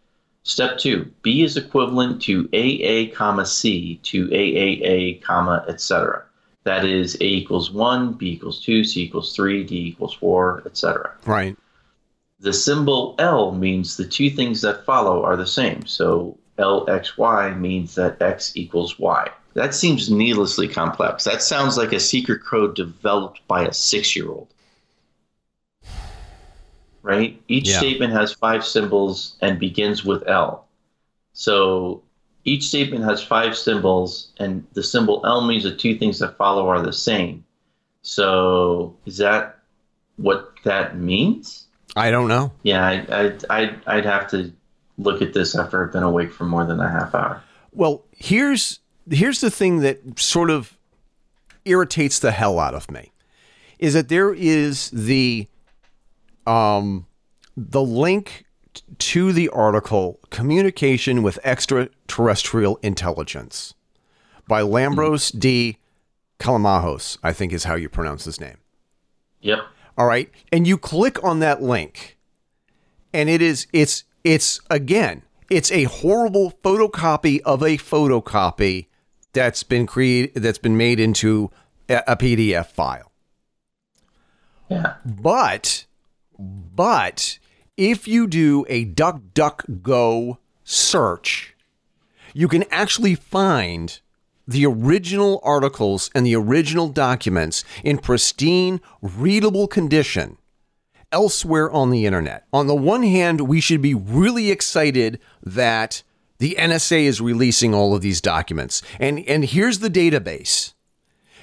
[0.44, 1.12] Step 2.
[1.22, 5.22] B is equivalent to AA, C to AAA,
[5.68, 6.24] etc.
[6.66, 11.12] That is A equals 1, B equals 2, C equals 3, D equals 4, etc.
[11.26, 11.56] Right.
[12.40, 15.86] The symbol L means the two things that follow are the same.
[15.86, 19.30] So LXY means that X equals Y.
[19.54, 21.24] That seems needlessly complex.
[21.24, 24.48] That sounds like a secret code developed by a six year old.
[27.04, 27.40] Right?
[27.48, 27.78] Each Yeah.
[27.78, 30.66] statement has five symbols and begins with L.
[31.34, 32.02] So
[32.46, 36.70] each statement has five symbols, and the symbol L means the two things that follow
[36.70, 37.44] are the same.
[38.04, 39.60] So is that
[40.18, 41.66] what that means?
[41.96, 42.52] I don't know.
[42.64, 44.54] Yeah, I, I, I'd, I'd have to
[44.98, 47.42] look at this after I've been awake for more than a half hour.
[47.74, 48.80] Well, here's
[49.10, 50.78] here's the thing that sort of
[51.66, 53.12] irritates the hell out of me
[53.80, 55.48] is that there is the
[56.46, 57.08] um
[57.58, 58.45] the link
[59.00, 63.74] to the article communication with extraterrestrial intelligence
[64.48, 65.78] by Lambros D
[66.40, 68.58] Callimahos, I think is how you pronounce his name.
[69.42, 69.60] Yep.
[69.98, 70.30] All right.
[70.52, 72.18] And you click on that link
[73.14, 78.88] and it is it's it's again, it's a horrible photocopy of a photocopy
[79.34, 81.52] that's been created that's been made into
[81.88, 83.12] a, a PDF file.
[84.70, 84.96] Yeah.
[85.06, 85.86] But
[86.38, 87.40] but
[87.78, 91.56] if you do a DuckDuckGo search,
[92.34, 94.00] you can actually find
[94.48, 100.38] the original articles and the original documents in pristine, readable condition
[101.12, 102.46] elsewhere on the internet.
[102.54, 106.04] On the one hand, we should be really excited that
[106.38, 108.82] the NSA is releasing all of these documents.
[109.00, 110.74] And and here's the database.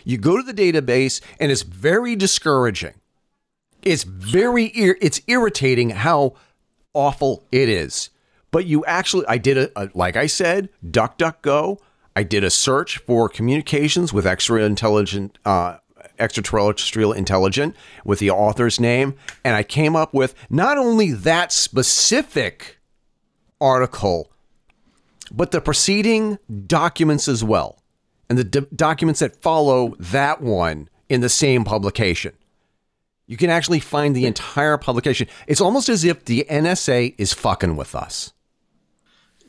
[0.04, 2.94] You go to the database and it's very discouraging.
[3.82, 6.34] It's very ir- it's irritating how
[6.94, 8.10] awful it is.
[8.50, 11.78] But you actually I did a, a like I said, DuckDuckGo.
[12.14, 15.78] I did a search for communications with extra intelligent uh,
[16.18, 19.14] extraterrestrial intelligent with the author's name
[19.44, 22.78] and I came up with not only that specific
[23.60, 24.30] article
[25.30, 27.82] but the preceding documents as well
[28.28, 32.32] and the d- documents that follow that one in the same publication.
[33.32, 35.26] You can actually find the entire publication.
[35.46, 38.34] It's almost as if the NSA is fucking with us.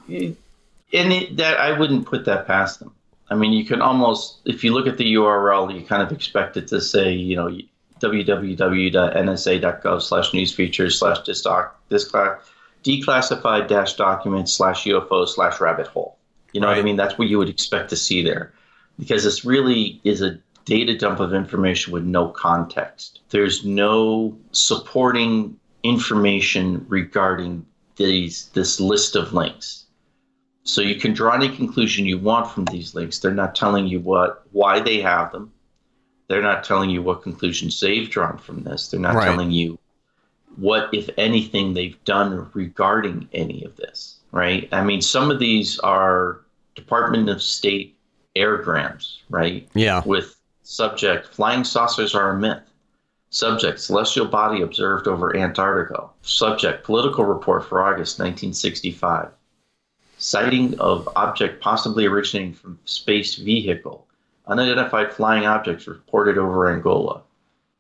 [0.08, 0.38] And
[0.94, 2.96] it, that I wouldn't put that past them.
[3.30, 6.56] I mean, you can almost, if you look at the URL, you kind of expect
[6.56, 7.60] it to say, you know,
[8.00, 11.18] www.nsa.gov slash news features slash
[12.86, 16.18] declassified dash documents slash UFO slash rabbit hole.
[16.54, 16.96] You know what I mean?
[16.96, 18.54] That's what you would expect to see there.
[18.98, 23.22] Because this really is a data dump of information with no context.
[23.30, 29.86] There's no supporting information regarding these this list of links.
[30.64, 33.20] So you can draw any conclusion you want from these links.
[33.20, 35.52] They're not telling you what why they have them.
[36.30, 38.90] They're not telling you what conclusions they've drawn from this.
[38.90, 39.26] They're not Right.
[39.26, 39.78] telling you
[40.56, 44.20] what, if anything, they've done regarding any of this.
[44.32, 44.70] Right?
[44.72, 46.40] I mean, some of these are
[46.76, 47.98] Department of State
[48.36, 49.68] airgrams, right?
[49.76, 50.02] Yeah.
[50.06, 52.64] With subject flying saucers are a myth.
[53.30, 56.10] Subject celestial body observed over Antarctica.
[56.22, 59.30] Subject political report for August 1965
[60.24, 64.08] sighting of object possibly originating from space vehicle,
[64.48, 67.22] unidentified flying objects reported over Angola.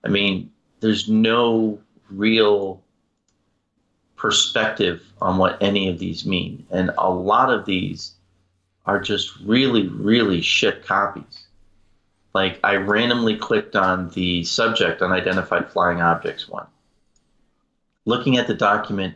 [0.04, 2.82] I mean, there's no real
[4.18, 6.66] perspective on what any of these mean.
[6.70, 8.14] And a lot of these
[8.86, 11.48] are just really, really shit copies.
[12.34, 16.66] Like, I randomly clicked on the subject unidentified flying objects one.
[18.06, 19.16] Looking at the document,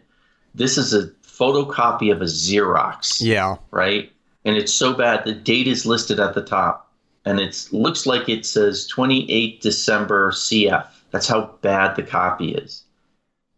[0.53, 3.57] this is a photocopy of a Xerox Yeah.
[3.71, 4.11] right?
[4.45, 6.91] And it's so bad the date is listed at the top,
[7.25, 10.87] and it looks like it says 28 December CF.
[11.11, 12.83] That's how bad the copy is.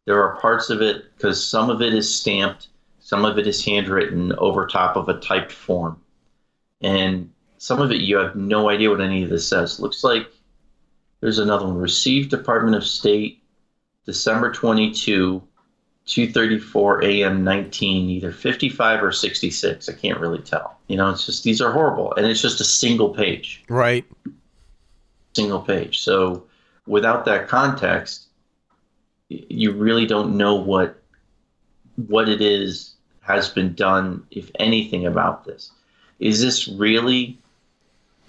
[0.05, 2.69] There are parts of it because some of it is stamped,
[2.99, 6.01] some of it is handwritten over top of a typed form,
[6.81, 9.79] and some of it you have no idea what any of this says.
[9.79, 10.27] Looks like
[11.19, 11.77] there's another one.
[11.77, 13.43] Received Department of State,
[14.05, 15.43] December 22,
[16.07, 17.43] 2:34 a.m.
[17.43, 21.71] 19 either 55 or 66 i can't really tell you know it's just these are
[21.71, 24.03] horrible and it's just a single page Right.
[25.35, 26.45] single page so
[26.87, 28.25] without that context
[29.27, 30.99] you really don't know what
[32.07, 35.71] what it is has been done if anything about this
[36.19, 37.37] is this really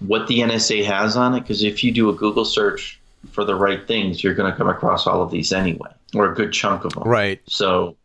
[0.00, 3.00] what the nsa has on it because if you do a google search
[3.32, 6.34] for the right things you're going to come across all of these anyway or a
[6.34, 7.40] good chunk of them Right.
[7.46, 7.96] so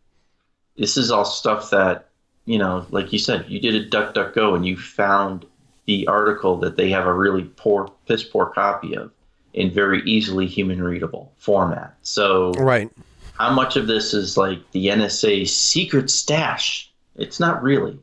[0.78, 2.09] this is all stuff that,
[2.45, 5.45] you know, like you said, you did a DuckDuckGo and you found
[5.86, 9.11] the article that they have a really poor, piss poor copy of
[9.53, 11.95] in very easily human readable format.
[12.01, 12.91] So Right.
[13.38, 16.91] how much of this is like the NSA secret stash?
[17.15, 17.97] It's not really.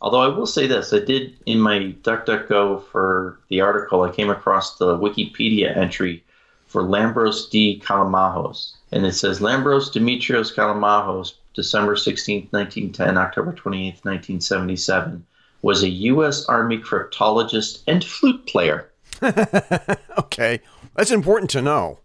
[0.00, 4.30] Although I will say this, I did in my DuckDuckGo for the article, I came
[4.30, 6.24] across the Wikipedia entry
[6.66, 7.82] for Lambros D.
[7.84, 8.72] Callimahos.
[8.92, 15.26] And it says Lambros Demetrios Callimahos, December 16th, 1910, October 28th, 1977,
[15.62, 16.44] was a U.S.
[16.46, 18.90] Army cryptologist and flute player.
[20.18, 20.60] Okay.
[20.94, 21.98] That's important to know.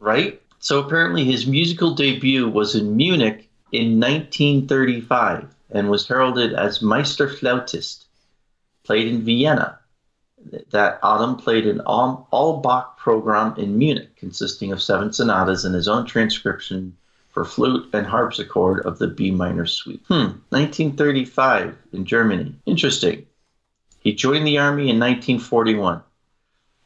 [0.00, 0.40] right?
[0.58, 8.04] So apparently his musical debut was in Munich in 1935 and was heralded as Meisterflautist.
[8.84, 9.78] played in Vienna.
[10.70, 15.88] That autumn played an all, Bach program in Munich, consisting of seven sonatas and his
[15.88, 16.96] own transcription
[17.30, 20.02] for flute and harpsichord of the B minor suite.
[20.08, 22.54] Hmm, 1935 in Germany.
[22.66, 23.26] Interesting.
[24.00, 26.02] He joined the army in 1941.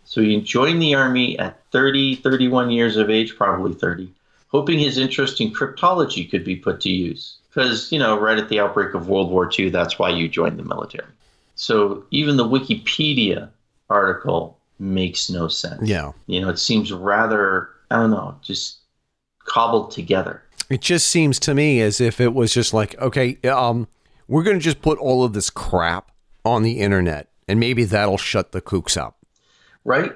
[0.04, 4.10] So he joined the army at 30, 31 years of age, probably 30,
[4.46, 7.37] hoping his interest in cryptology could be put to use.
[7.58, 10.60] Because, you know, right at the outbreak of World War II, that's why you joined
[10.60, 11.08] the military.
[11.56, 13.48] So even the Wikipedia
[13.90, 15.82] article makes no sense.
[15.82, 16.12] Yeah.
[16.28, 18.76] You know, it seems rather, I don't know, just
[19.44, 20.40] cobbled together.
[20.70, 23.88] It just seems to me as if it was just like, okay, um,
[24.28, 26.12] we're going to just put all of this crap
[26.44, 29.18] on the internet, and maybe that'll shut the kooks up.
[29.84, 30.12] Right?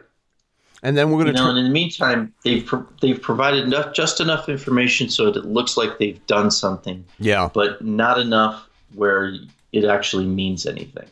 [0.83, 1.39] And then we're going You to.
[1.39, 5.37] know, and in the meantime, they've pro- they've provided enough, just enough information so that
[5.37, 7.49] it looks like they've done something, yeah.
[7.55, 9.35] but not enough where
[9.73, 11.09] it actually means anything.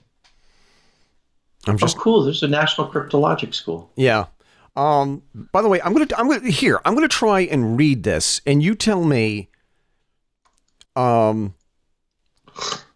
[1.66, 1.96] I'm just.
[1.96, 2.24] oh, cool!
[2.24, 3.90] There's a National Cryptologic School.
[3.96, 4.26] Yeah.
[4.76, 5.22] Um.
[5.52, 6.08] By the way, I'm gonna.
[6.16, 6.80] I'm gonna here.
[6.84, 9.50] I'm gonna try and read this, and you tell me.
[10.96, 11.54] Um.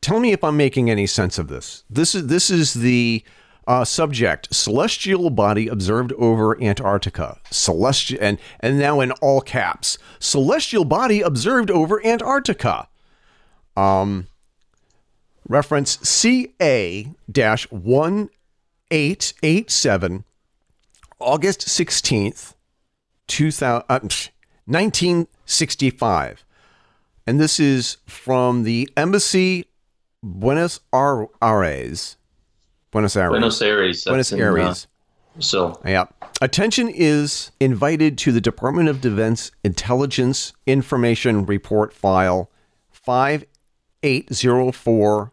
[0.00, 1.84] Tell me if I'm making any sense of this.
[1.88, 3.22] This is this is the
[3.66, 7.40] uh, subject: celestial body observed over Antarctica.
[7.50, 12.88] Celestial, and and now in all caps: celestial body observed over Antarctica.
[13.76, 14.28] Um.
[15.46, 18.30] Reference CA dash one
[18.90, 20.24] eight eight seven.
[21.20, 22.54] August 16th,
[23.28, 24.00] 2000, uh,
[24.66, 26.44] 1965.
[27.26, 29.66] And this is from the Embassy
[30.22, 32.16] Buenos Aires.
[32.94, 33.30] Buenos Aires.
[33.30, 34.04] Buenos Aires.
[34.04, 34.86] Buenos in, Aires.
[35.36, 36.04] Uh, so Yeah.
[36.40, 42.48] Attention is invited to the Department of Defense Intelligence Information Report File
[42.92, 45.32] 5804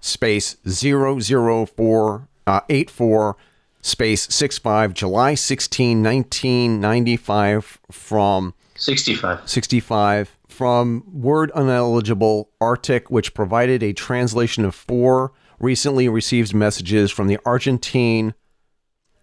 [0.00, 3.36] space 004 uh, 84
[3.80, 9.48] space 65 July 16 1995 from 65.
[9.48, 15.32] 65 from Word Uneligible Arctic, which provided a translation of four
[15.62, 18.34] recently received messages from the Argentine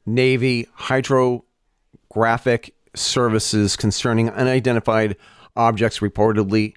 [0.06, 5.16] Navy Hydrographic Services concerning unidentified
[5.56, 6.74] objects reportedly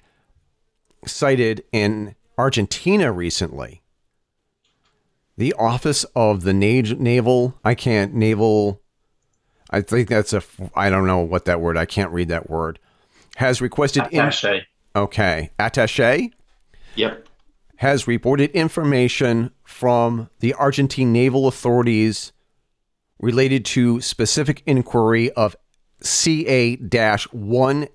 [1.07, 3.81] sighted in Argentina recently.
[5.37, 8.81] The Office of the Na- Naval, I can't, Naval,
[9.71, 10.43] I think that's a,
[10.75, 12.77] I don't know what that word, I can't read that word,
[13.37, 14.31] has requested, in,
[14.95, 16.31] okay, attache
[16.95, 17.27] Yep.
[17.83, 22.31] Has reported information from the Argentine naval authorities
[23.19, 25.53] related to specific inquiry of
[25.99, 27.89] CA 18.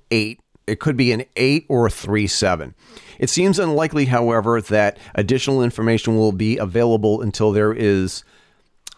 [0.67, 2.75] It could be an 8 or a 37.
[3.19, 8.25] It seems unlikely, however, that additional information will be available until there is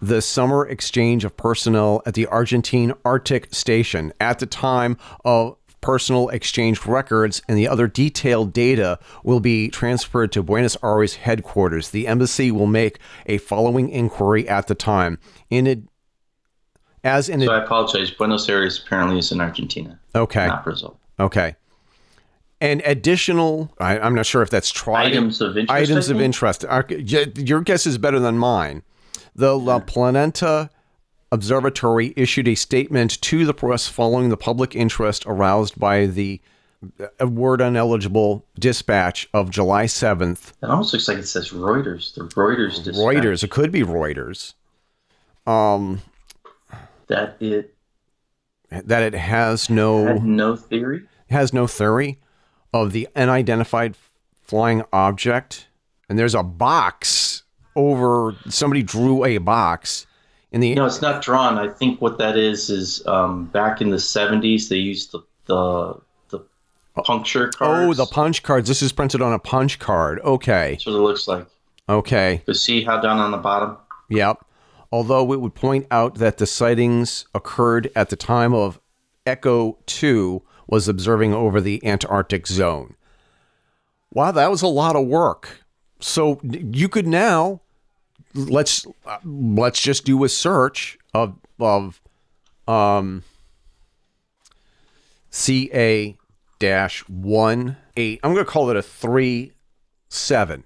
[0.02, 4.12] the summer exchange of personnel at the Argentine Arctic Station.
[4.18, 10.30] At the time of personal exchange records and the other detailed data will be transferred
[10.32, 11.90] to Buenos Aires headquarters.
[11.90, 15.18] The embassy will make a following inquiry at the time.
[15.48, 15.80] In it,
[17.02, 18.10] as in So it, I apologize.
[18.10, 20.98] Buenos Aires apparently is in Argentina, okay, not Brazil.
[21.18, 21.56] okay.
[22.62, 25.06] And additional, I, I'm not sure if that's tried.
[25.06, 25.70] Items of interest.
[25.90, 26.62] items of interest.
[26.66, 28.82] Our- Your guess is better than mine.
[29.34, 30.68] The La Planeta
[31.32, 36.40] Observatory issued a statement to the press following the public interest aroused by the
[37.20, 40.52] uh, word uneligible dispatch of July 7th.
[40.62, 42.14] It almost looks like it says Reuters.
[42.14, 42.96] The Reuters dispatch.
[42.96, 43.44] Reuters.
[43.44, 44.54] It could be Reuters.
[45.46, 46.02] Um,
[47.06, 47.74] That it
[48.70, 51.02] that it has no no theory.
[51.28, 52.18] has no theory
[52.72, 53.96] of the unidentified
[54.40, 55.68] flying object.
[56.08, 57.42] And there's a box
[57.76, 58.34] over.
[58.48, 60.06] Somebody drew a box
[60.52, 60.74] in the.
[60.74, 61.58] No, it's not drawn.
[61.58, 66.00] I think what that is is um, back in the '70s they used the the,
[66.28, 66.44] the
[67.02, 67.98] puncture cards.
[67.98, 68.68] oh, the punch cards.
[68.68, 70.20] This is printed on a punch card.
[70.20, 70.72] Okay.
[70.72, 71.46] That's what it looks like.
[71.88, 72.42] Okay.
[72.46, 73.76] But see how down on the bottom?
[74.08, 74.44] Yep.
[74.92, 78.80] Although it would point out that the sightings occurred at the time of
[79.26, 82.94] Echo 2 was observing over the Antarctic zone.
[84.12, 85.64] Wow, that was a lot of work.
[86.00, 87.60] So you could now
[88.34, 88.86] let's
[89.24, 92.00] let's just do a search of of
[92.68, 93.22] um
[95.30, 96.16] CA
[96.58, 98.20] dash one eight.
[98.22, 99.52] I'm going to call it a three
[100.08, 100.64] seven.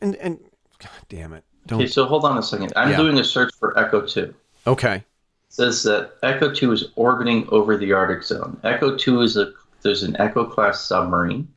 [0.00, 0.38] And and
[0.78, 1.44] God damn it!
[1.66, 2.72] Don't Okay, so hold on a second.
[2.76, 2.96] I'm Yeah.
[2.98, 4.20] doing a search for Echo 2.
[4.22, 4.34] It
[4.66, 5.04] Okay.
[5.48, 8.60] says that Echo 2 is orbiting over the Arctic zone.
[8.62, 9.52] Echo 2 is a
[9.82, 11.48] there's an Echo class submarine.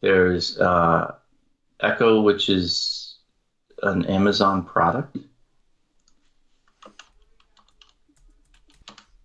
[0.00, 1.14] There's uh,
[1.80, 2.99] Echo, which is
[3.82, 5.16] an Amazon product.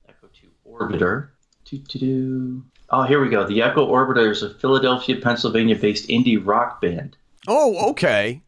[0.08, 1.30] Echo 2 Orbiter.
[1.66, 2.64] Doo-doo-doo.
[2.90, 3.46] Oh, here we go.
[3.48, 7.18] The Echo Orbiter is a Philadelphia, Pennsylvania based indie rock band.
[7.48, 8.42] Oh, okay.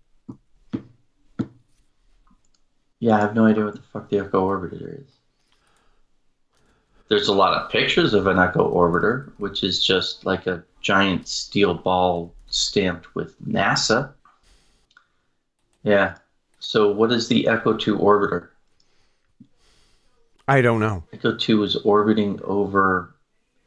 [2.99, 5.11] Yeah, I have no idea what the fuck the Echo Orbiter is.
[7.09, 11.27] There's a lot of pictures of an Echo Orbiter, which is just like a giant
[11.27, 14.13] steel ball stamped with NASA.
[15.87, 16.17] Yeah.
[16.59, 18.49] So, what is the Echo 2 orbiter?
[20.47, 21.03] I don't know.
[21.13, 23.15] Echo 2 is orbiting over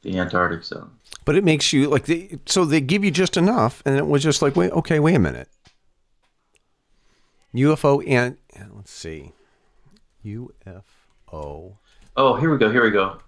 [0.03, 0.91] the Antarctic zone.
[1.25, 4.23] But it makes you like they, so they give you just enough, and it was
[4.23, 5.49] just like, wait, okay, wait a minute.
[7.55, 8.37] UFO and
[8.75, 9.33] let's see,
[10.25, 10.83] UFO.
[12.17, 12.71] Oh, here we go.
[12.71, 13.19] Here we go.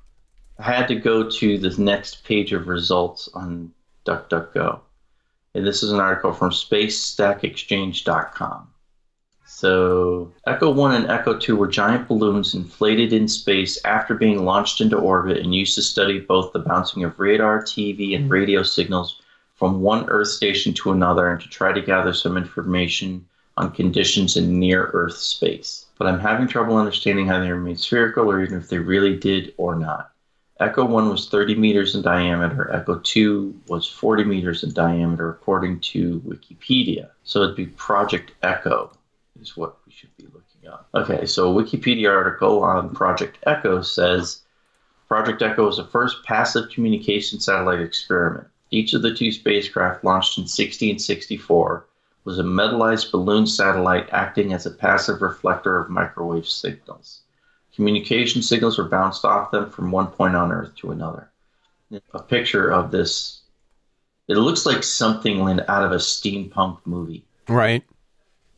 [0.58, 3.72] I had to go to the next page of results on
[4.04, 4.80] DuckDuckGo.
[5.54, 8.71] And this is an article from SpaceStackExchange.com.
[9.54, 14.80] So, Echo 1 and Echo 2 were giant balloons inflated in space after being launched
[14.80, 18.32] into orbit and used to study both the bouncing of radar, TV, and mm-hmm.
[18.32, 19.20] radio signals
[19.54, 23.24] from one Earth station to another and to try to gather some information
[23.56, 25.86] on conditions in near Earth space.
[25.96, 29.54] But I'm having trouble understanding how they remain spherical or even if they really did
[29.58, 30.10] or not.
[30.58, 35.80] Echo 1 was 30 meters in diameter, Echo 2 was 40 meters in diameter, according
[35.80, 37.10] to Wikipedia.
[37.22, 38.90] So it'd be Project Echo,
[39.42, 40.84] is what we should be looking at.
[40.94, 44.42] Okay, so a Wikipedia article on Project Echo says
[45.08, 48.46] Project Echo was the first passive communication satellite experiment.
[48.70, 51.86] Each of the two spacecraft launched in 1664
[52.24, 57.20] was a metallized balloon satellite acting as a passive reflector of microwave signals.
[57.74, 61.30] Communication signals were bounced off them from one point on Earth to another.
[62.14, 63.42] A picture of this,
[64.28, 67.24] it looks like something out of a steampunk movie.
[67.48, 67.84] Right.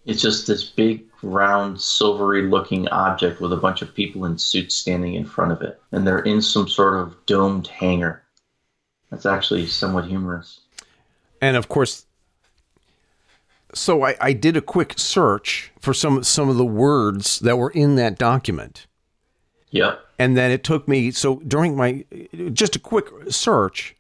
[0.07, 4.75] It's just this big, round, silvery looking object with a bunch of people in suits
[4.75, 5.81] standing in front of it.
[5.93, 8.23] And they're in some sort of domed hangar.
[9.11, 10.61] That's actually somewhat humorous.
[11.41, 12.07] And of course,
[13.73, 17.71] so I, I did a quick search for some some of the words that were
[17.71, 18.87] in that document.
[19.71, 20.01] Yep.
[20.19, 22.05] And then it took me so during my
[22.53, 23.97] just a quick search,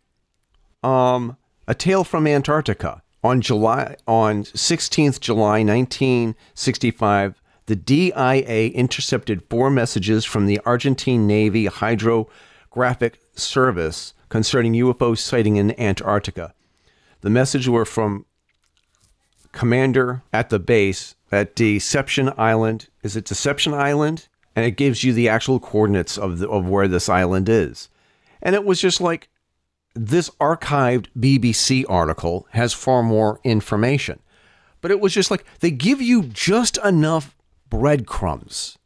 [0.82, 1.36] um,
[1.66, 7.40] a tale from Antarctica on July on 16th July 1965.
[7.66, 15.78] The DIA intercepted four messages from the Argentine Navy Hydrographic Service concerning UFO sighting in
[15.80, 16.54] Antarctica.
[17.22, 18.26] The messages were from
[19.50, 22.88] commander at the base at Deception Island.
[23.02, 24.28] Is it Deception Island?
[24.56, 27.88] and it gives you the actual coordinates of the, of where this island is.
[28.40, 29.28] And it was just like
[29.95, 34.20] this archived BBC article has far more information.
[34.80, 37.34] But it was just like they give you just enough
[37.70, 38.76] breadcrumbs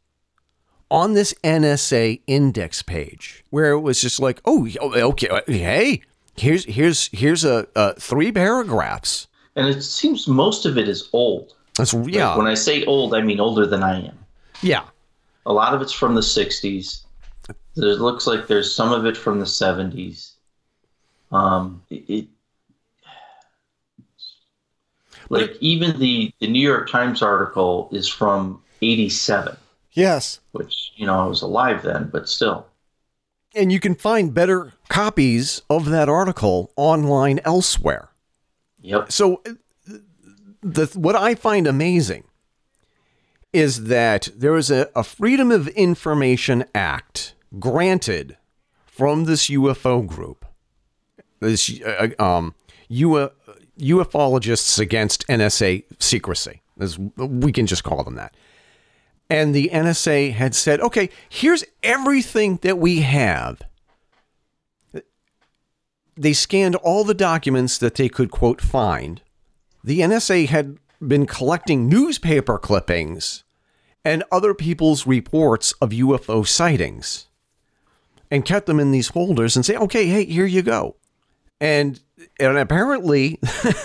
[0.89, 6.01] on this NSA index page where it was just like, oh, oh, okay, hey,
[6.37, 9.27] here's here's here's a, a three paragraphs.
[9.55, 11.53] And it seems most of it is old.
[11.75, 12.29] That's yeah.
[12.29, 14.17] Like when I say old, I mean older than I am.
[14.61, 14.83] Yeah.
[15.45, 17.03] A lot of it's from the 60s.
[17.49, 20.28] It looks like there's some of it from the 70s.
[21.31, 22.27] Um, it, it
[25.29, 29.55] like even the the New York Times article is from 87.
[29.93, 30.39] Yes.
[30.51, 32.65] Which, you know, I was alive then, but still.
[33.55, 38.09] And you can find better copies of that article online elsewhere.
[38.81, 39.11] Yep.
[39.11, 39.41] So
[40.61, 42.25] the what I find amazing
[43.51, 48.37] is that there is a, a Freedom of Information Act granted
[48.85, 50.45] from this UFO group,
[51.39, 52.53] this uh, um,
[52.91, 53.31] UFO,
[53.79, 58.35] ufologists against NSA secrecy, as we can just call them that.
[59.29, 63.61] And the NSA had said, okay, here's everything that we have.
[66.17, 69.21] They scanned all the documents that they could, quote, find.
[69.83, 73.43] The NSA had been collecting newspaper clippings
[74.03, 77.27] and other people's reports of UFO sightings
[78.31, 80.95] and kept them in these folders and say, okay, hey, here you go.
[81.61, 81.99] And,
[82.39, 83.39] and apparently,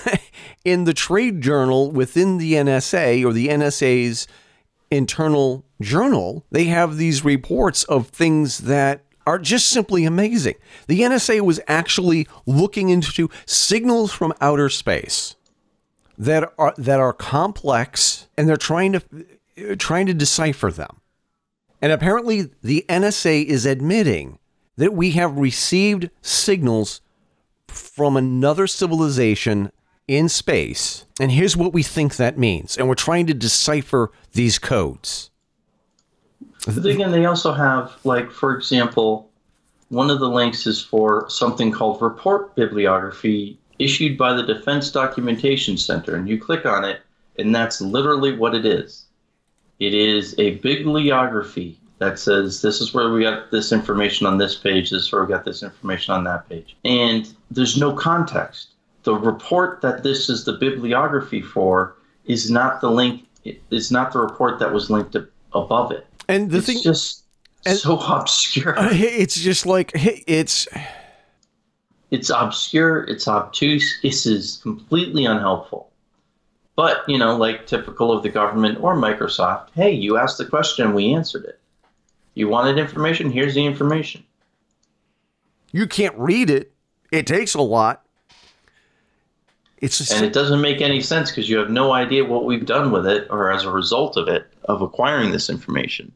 [0.64, 4.28] in the trade journal within the NSA or the NSA's
[4.90, 10.54] internal journal, they have these reports of things that are just simply amazing.
[10.86, 15.36] The NSA was actually looking into signals from outer space
[16.16, 21.00] that are that are complex and they're trying to trying to decipher them.
[21.80, 24.38] And apparently the NSA is admitting
[24.76, 27.00] that we have received signals
[27.74, 29.70] from another civilization
[30.06, 32.76] in space, and here's what we think that means.
[32.76, 35.30] And we're trying to decipher these codes.
[36.66, 39.30] But again, they also have, like, for example,
[39.88, 45.76] one of the links is for something called report bibliography issued by the Defense Documentation
[45.76, 46.16] Center.
[46.16, 47.00] And you click on it,
[47.38, 49.06] and that's literally what it is.
[49.78, 54.54] It is a bibliography that says this is where we got this information on this
[54.54, 56.76] page, this is where we got this information on that page.
[56.84, 58.68] And there's no context.
[59.04, 64.18] The report that this is the bibliography for is not the link, it's not the
[64.18, 65.16] report that was linked
[65.52, 66.06] above it.
[66.28, 67.24] And the it's thing just
[67.66, 68.78] so obscure.
[68.78, 70.66] Uh, it's just like it's
[72.10, 75.90] it's obscure, it's obtuse, this is completely unhelpful.
[76.76, 80.94] But, you know, like typical of the government or Microsoft, hey, you asked the question,
[80.94, 81.60] we answered it.
[82.34, 83.30] You wanted information?
[83.30, 84.24] Here's the information.
[85.72, 86.73] You can't read it.
[87.14, 88.04] It takes a lot.
[89.78, 92.64] It's just, and it doesn't make any sense because you have no idea what we've
[92.64, 96.10] done with it or as a result of it, of acquiring this information.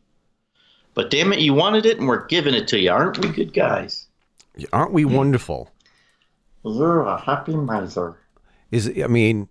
[0.95, 2.91] But damn it, you wanted it and we're giving it to you.
[2.91, 4.07] Aren't we good guys?
[4.73, 5.71] Aren't we wonderful?
[6.65, 8.17] You're a happy miser.
[8.71, 9.49] Is I mean,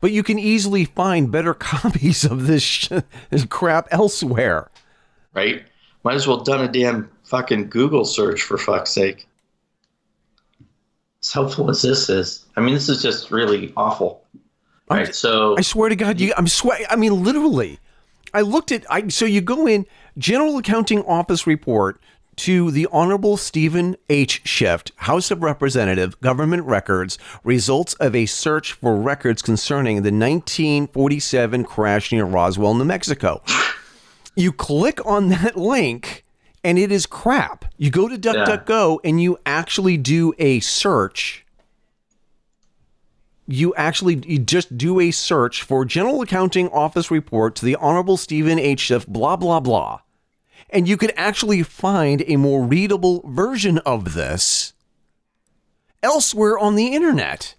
[0.00, 2.90] but you can easily find better copies of this, sh-
[3.30, 4.70] this crap elsewhere.
[5.32, 5.64] Right?
[6.02, 9.27] Might as well done a damn fucking Google search for fuck's sake.
[11.28, 14.22] As helpful as this is, I mean, this is just really awful.
[14.88, 15.14] I'm- Right?
[15.14, 16.78] So I swear to God, you, I'm swear.
[16.88, 17.78] I mean, literally.
[18.32, 18.86] I looked at.
[18.90, 19.84] I so you go in
[20.16, 22.00] General Accounting Office report
[22.36, 24.40] to the Honorable Steven H.
[24.46, 31.64] Schiff, House of Representative, Government Records, results of a search for records concerning the 1947
[31.64, 33.42] crash near Roswell, New Mexico.
[34.34, 36.24] You click on that link
[36.64, 37.64] and it is crap.
[37.76, 41.44] You go to DuckDuckGo and you actually do a search
[43.48, 48.18] you actually you just do a search for General Accounting Office report to the Honorable
[48.18, 48.80] Steven H.
[48.80, 50.00] Schiff, blah, blah, blah.
[50.68, 54.74] And you could actually find a more readable version of this
[56.02, 57.54] elsewhere on the internet.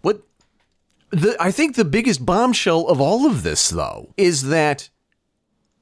[0.00, 0.22] what
[1.10, 4.88] the I think the biggest bombshell of all of this though is that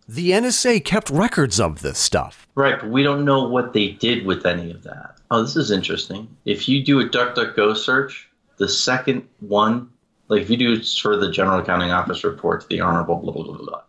[0.08, 2.48] the NSA kept records of this stuff.
[2.54, 5.18] Right, but we don't know what they did with any of that.
[5.30, 6.34] Oh, this is interesting.
[6.46, 9.90] If you do a DuckDuckGo search, the second one,
[10.28, 13.44] like if you do for the General Accounting Office report to the Honorable blah blah
[13.44, 13.82] blah blah,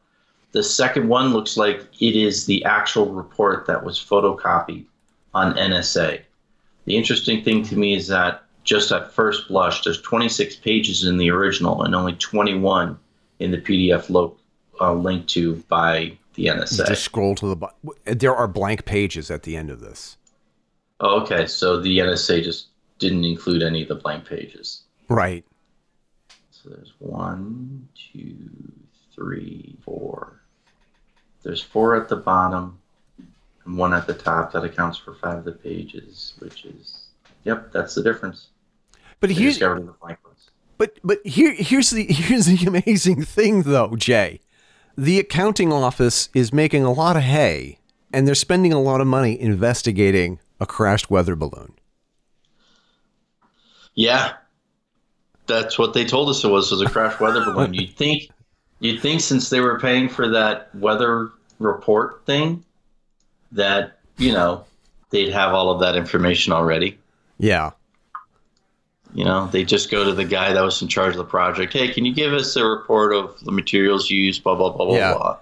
[0.51, 4.86] the second one looks like it is the actual report that was photocopied
[5.34, 6.22] on NSA.
[6.84, 11.17] The interesting thing to me is that just at first blush, there's 26 pages in
[11.17, 12.97] the original and only 21
[13.39, 14.09] in the PDF
[14.80, 16.88] uh, linked to by the NSA.
[16.88, 17.78] Just scroll to the bottom.
[18.06, 20.18] There are blank pages at the end of this.
[21.00, 21.46] Oh, okay.
[21.48, 22.68] So the NSA just
[22.98, 24.84] didn't include any of the blank pages.
[25.08, 25.46] Right.
[26.52, 28.36] So there's one, two,
[29.16, 30.42] three, four.
[31.44, 32.80] There's four at the bottom
[33.66, 34.52] and one at the top.
[34.52, 37.08] That accounts for five of the pages, which is,
[37.44, 38.48] yep, that's the difference.
[39.20, 40.50] But here's just got rid of the blank ones.
[40.78, 44.42] but but here here's the here's the amazing thing though, Jay.
[45.00, 47.80] The accounting office is making a lot of hay
[48.12, 51.72] and they're spending a lot of money investigating a crashed weather balloon.
[53.95, 54.34] Yeah,
[55.47, 57.74] that's what they told us it was was a crashed weather balloon.
[57.74, 58.30] You'd think,
[58.82, 61.30] you'd think since they were paying for that weather
[61.60, 62.66] report thing,
[63.54, 64.66] that you know
[65.12, 66.97] they'd have all of that information already.
[67.38, 67.72] Yeah.
[69.14, 71.74] You know, they just go to the guy that was in charge of the project.
[71.74, 74.43] Hey, can you give us a report of the materials used?
[74.43, 75.14] Blah blah blah blah Yeah.
[75.14, 75.38] blah.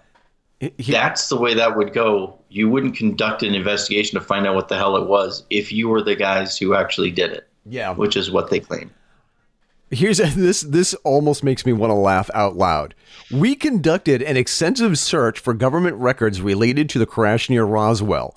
[0.59, 2.35] He- That's the way that would go.
[2.49, 5.89] You wouldn't conduct an investigation to find out what the hell it was if you
[5.89, 7.93] were the guys who actually did it, yeah.
[7.93, 8.89] which is what they claim.
[9.91, 12.95] Here's this this almost makes me want to laugh out loud.
[13.31, 18.35] We conducted an extensive search for government records related to the crash near Roswell.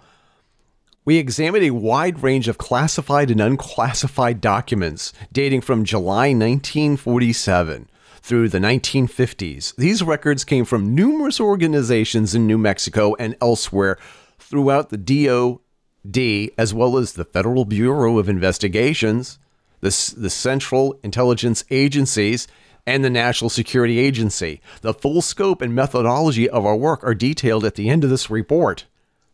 [1.11, 7.91] We examined a wide range of classified and unclassified documents dating from July 1947
[8.23, 9.75] through the 1950s.
[9.75, 13.99] These records came from numerous organizations in New Mexico and elsewhere
[14.39, 19.41] throughout the DOD, as well as the Federal Bureau of Investigations,
[19.81, 22.47] the, the Central Intelligence Agencies,
[22.87, 24.61] and the National Security Agency.
[24.83, 28.31] The full scope and methodology of our work are detailed at the end of this
[28.31, 28.85] report.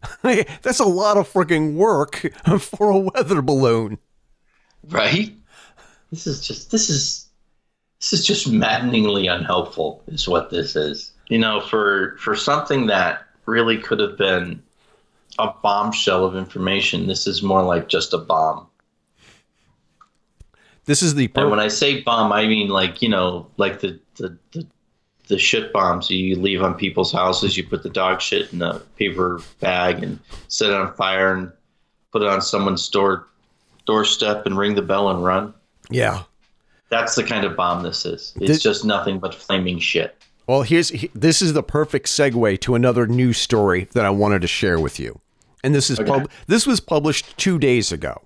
[0.23, 3.99] That's a lot of freaking work for a weather balloon.
[4.89, 5.35] Right?
[6.11, 7.29] This is just this is
[8.01, 11.13] this is just maddeningly unhelpful is what this is.
[11.29, 14.63] You know, for for something that really could have been
[15.39, 18.67] a bombshell of information, this is more like just a bomb.
[20.85, 23.99] This is the and when I say bomb, I mean like you know, like the
[24.17, 24.67] the the,
[25.27, 27.57] the shit bombs you leave on people's houses.
[27.57, 30.19] You put the dog shit in a paper bag and
[30.49, 31.51] set it on fire and
[32.13, 33.27] put it on someone's door
[33.87, 35.53] doorstep and ring the bell and run.
[35.91, 36.23] yeah.
[36.89, 38.33] That's the kind of bomb this is.
[38.37, 40.17] It's This- just nothing but flaming shit.
[40.47, 44.47] Well, here's this is the perfect segue to another news story that I wanted to
[44.47, 45.19] share with you,
[45.65, 46.09] and this is Okay.
[46.09, 48.23] pub- this was published two days ago.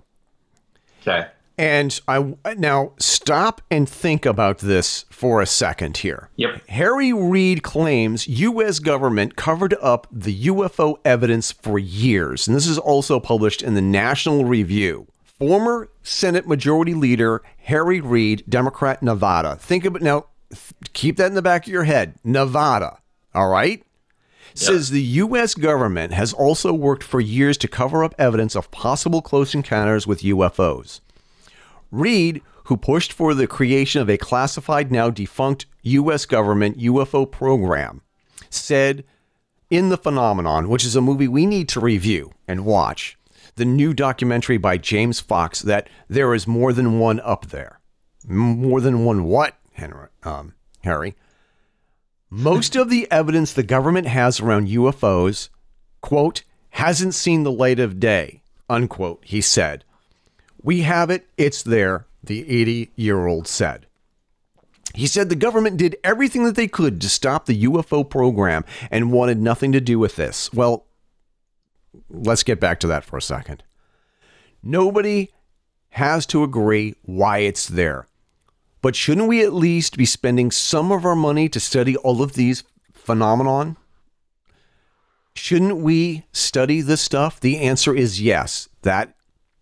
[1.01, 1.25] Okay.
[1.61, 6.29] And I now stop and think about this for a second here.
[6.37, 6.67] Yep.
[6.69, 8.79] Harry Reid claims U.S.
[8.79, 13.81] government covered up the UFO evidence for years, and this is also published in the
[13.81, 15.05] National Review.
[15.23, 19.55] Former Senate Majority Leader Harry Reid, Democrat, Nevada.
[19.57, 20.25] Think about now.
[20.49, 22.15] th- Keep that in the back of your head.
[22.23, 22.97] Nevada.
[23.35, 23.83] All right.
[24.55, 25.53] Says the U.S.
[25.53, 30.21] government has also worked for years to cover up evidence of possible close encounters with
[30.23, 31.01] UFOs.
[31.91, 36.25] Reid, who pushed for the creation of a classified, now defunct U.S.
[36.25, 38.01] government UFO program,
[38.49, 39.03] said
[39.69, 43.17] in The Phenomenon, which is a movie we need to review and watch,
[43.55, 47.79] the new documentary by James Fox, that there is more than one up there.
[48.27, 50.07] More than one what, Henry?
[50.23, 51.15] Um, Harry?
[52.29, 55.49] Most of the evidence the government has around UFOs,
[55.99, 59.83] quote, hasn't seen the light of day, unquote, he said.
[60.63, 63.87] We have it, it's there, the 80 year old said.
[64.93, 69.11] He said the government did everything that they could to stop the UFO program and
[69.11, 70.51] wanted nothing to do with this.
[70.53, 70.85] Well,
[72.09, 73.63] let's get back to that for a second.
[74.61, 75.31] Nobody
[75.91, 78.07] has to agree why it's there.
[78.81, 82.33] But shouldn't we at least be spending some of our money to study all of
[82.33, 83.77] these phenomenon?
[85.35, 87.39] Shouldn't we study this stuff?
[87.39, 88.67] The answer is yes.
[88.81, 89.15] That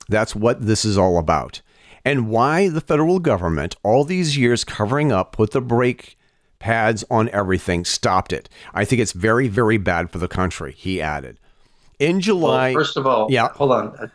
[0.10, 1.62] that's what this is all about.
[2.03, 6.18] And why the federal government, all these years covering up, put the brake
[6.60, 8.49] pads on everything, stopped it.
[8.74, 11.38] I think it's very, very bad for the country, he added.
[11.99, 12.70] In July.
[12.74, 13.49] Well, first of all, Yeah.
[13.49, 14.12] hold on.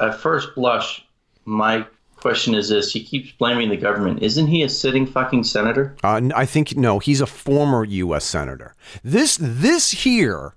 [0.00, 1.04] At, first blush,
[1.44, 1.86] my
[2.16, 4.22] question is this: He keeps blaming the government.
[4.22, 5.94] Isn't he a sitting fucking senator?
[6.02, 8.24] Uh, I think no, he's a former U.S.
[8.24, 8.74] senator.
[9.04, 10.54] This this here,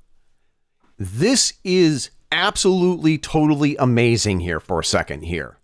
[0.97, 4.41] this is absolutely totally amazing.
[4.41, 5.57] Here for a second here.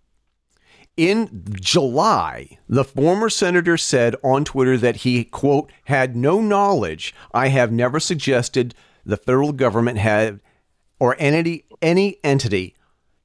[0.96, 7.14] In July, the former senator said on Twitter that he quote had no knowledge.
[7.32, 8.74] I have never suggested
[9.06, 10.40] the federal government had
[10.98, 12.74] or entity any entity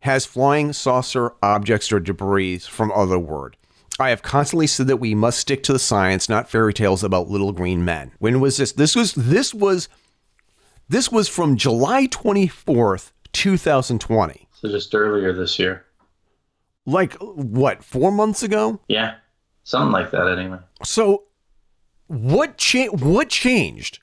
[0.02, 3.58] has flying saucer objects or debris from other word.
[4.00, 7.30] I have constantly said that we must stick to the science, not fairy tales about
[7.30, 8.12] little green men.
[8.20, 8.72] When was this?
[8.72, 9.88] This was this was
[10.90, 14.48] this was from July 24th, 2020.
[14.54, 15.86] So just earlier this year.
[16.86, 18.80] Like what, 4 months ago?
[18.88, 19.16] Yeah,
[19.64, 20.28] something like that.
[20.28, 20.60] Anyway.
[20.84, 21.24] So
[22.08, 24.00] what cha- what changed?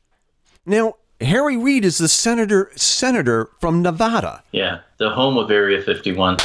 [0.66, 4.42] Now, Harry Reid is the senator senator from Nevada.
[4.52, 6.38] Yeah, the home of Area 51.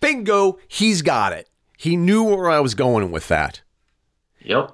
[0.00, 1.48] Bingo, he's got it.
[1.76, 3.62] He knew where I was going with that.
[4.40, 4.72] Yep.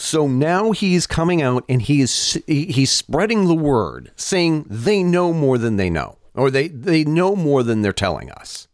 [0.00, 5.32] So now he's coming out and he is he's spreading the word, saying they know
[5.32, 8.68] more than they know, or they they know more than they're telling us.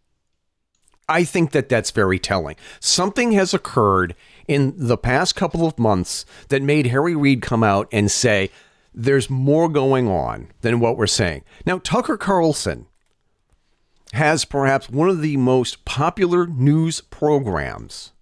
[1.09, 2.57] I think that that's very telling.
[2.79, 4.14] Something has occurred
[4.47, 8.51] in the past couple of months that made Harry Reid come out and say
[8.93, 11.43] there's more going on than what we're saying.
[11.64, 12.87] Now Tucker Carlson
[14.12, 18.12] has perhaps one of the most popular news programs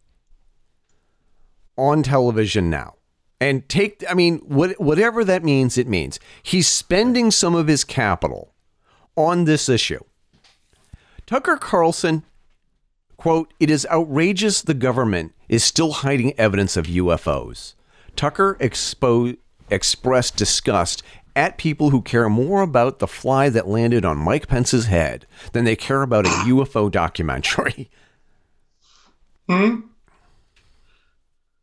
[1.76, 2.94] on television now.
[3.40, 6.20] And take, I mean, what, whatever that means, it means.
[6.42, 8.54] He's spending some of his capital
[9.16, 10.00] on this issue.
[11.26, 12.22] Tucker Carlson,
[13.16, 17.74] quote, it is outrageous the government is still hiding evidence of UFOs.
[18.14, 19.36] Tucker expo-
[19.70, 21.02] expressed disgust
[21.34, 25.64] at people who care more about the fly that landed on Mike Pence's head than
[25.64, 27.90] they care about a UFO documentary.
[29.48, 29.80] Hmm?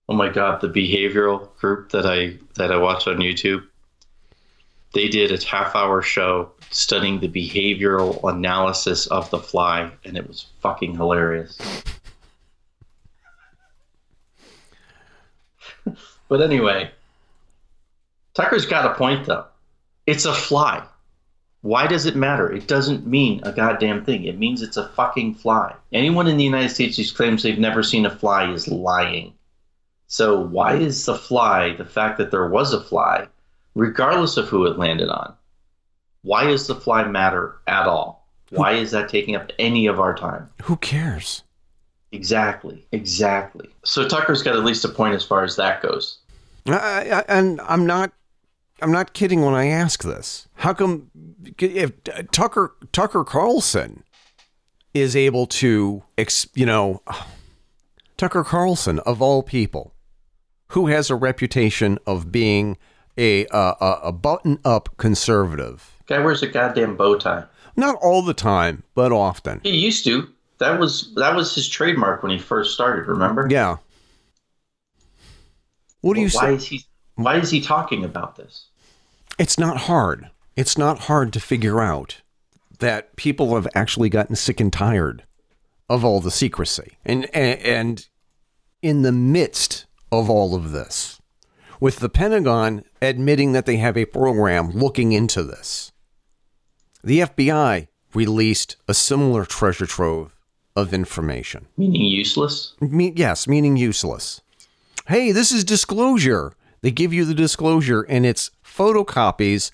[0.09, 3.63] Oh my god, the behavioral group that I that I watch on YouTube.
[4.95, 10.27] They did a half hour show studying the behavioral analysis of the fly, and it
[10.27, 11.59] was fucking hilarious.
[16.27, 16.89] but anyway,
[18.33, 19.45] Tucker's got a point though.
[20.07, 20.83] It's a fly.
[21.61, 22.51] Why does it matter?
[22.51, 24.23] It doesn't mean a goddamn thing.
[24.23, 25.75] It means it's a fucking fly.
[25.93, 29.35] Anyone in the United States who claims they've never seen a fly is lying.
[30.11, 33.27] So why is the fly, the fact that there was a fly,
[33.75, 35.35] regardless of who it landed on,
[36.23, 38.27] why does the fly matter at all?
[38.49, 40.49] Why is that taking up any of our time?
[40.63, 41.43] Who cares?
[42.11, 42.83] Exactly.
[42.91, 43.69] Exactly.
[43.83, 46.17] So Tucker's got at least a point as far as that goes.
[46.65, 48.11] I, I, and I'm not
[48.81, 50.47] I'm not kidding when I ask this.
[50.55, 51.11] How come
[51.59, 51.91] if
[52.31, 54.03] Tucker Tucker Carlson
[54.95, 57.03] is able to ex, you know
[58.17, 59.93] Tucker Carlson of all people
[60.69, 62.77] who has a reputation of being
[63.17, 65.97] a a, a button up conservative.
[66.07, 67.45] Guy wears a goddamn bow tie.
[67.75, 69.61] Not all the time, but often.
[69.63, 70.27] He used to.
[70.59, 73.07] That was that was his trademark when he first started.
[73.07, 73.47] Remember?
[73.49, 73.77] Yeah.
[76.01, 76.55] What do you why say?
[76.55, 78.65] is he why is he talking about this?
[79.37, 80.29] It's not hard.
[80.55, 82.21] It's not hard to figure out
[82.79, 85.23] that people have actually gotten sick and tired
[85.89, 86.97] of all the secrecy.
[87.05, 88.07] And and, and
[88.81, 91.19] in the midst of all of this,
[91.79, 95.91] with the Pentagon admitting that they have a program looking into this,
[97.03, 100.35] the FBI released a similar treasure trove
[100.75, 101.67] of information.
[101.77, 102.73] Meaning useless?
[102.79, 104.41] Me- yes, meaning useless.
[105.07, 106.53] Hey, this is disclosure.
[106.81, 109.71] They give you the disclosure, and it's photocopies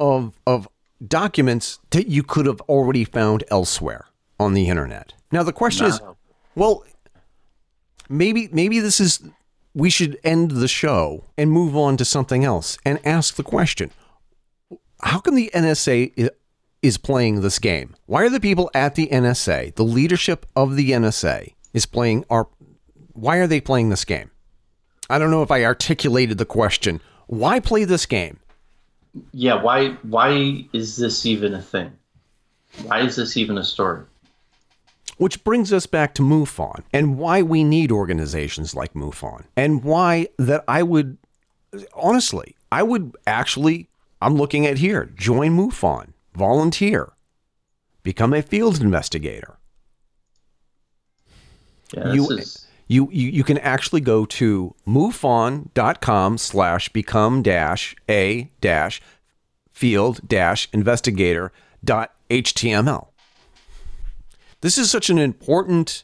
[0.00, 0.68] of of
[1.06, 4.06] documents that you could have already found elsewhere
[4.38, 5.14] on the internet.
[5.30, 6.00] Now the question is,
[6.54, 6.84] well,
[8.08, 9.20] maybe maybe this is
[9.78, 13.92] we should end the show and move on to something else and ask the question:
[15.00, 16.30] How come the NSA
[16.82, 17.94] is playing this game?
[18.06, 22.48] Why are the people at the NSA, the leadership of the NSA, is playing are
[23.12, 24.32] why are they playing this game?
[25.08, 27.00] I don't know if I articulated the question.
[27.28, 28.40] Why play this game?
[29.32, 31.92] Yeah, why why is this even a thing?
[32.82, 34.02] Why is this even a story?
[35.18, 40.28] Which brings us back to MUFON and why we need organizations like MUFON and why
[40.38, 41.18] that I would,
[41.92, 43.88] honestly, I would actually,
[44.22, 47.12] I'm looking at here, join MUFON, volunteer,
[48.02, 49.58] become a field investigator.
[51.92, 58.50] Yeah, You, is you, you, you can actually go to MUFON.com slash become dash a
[58.60, 59.02] dash
[59.72, 61.52] field dash investigator
[61.84, 63.07] dot html.
[64.60, 66.02] This is such an important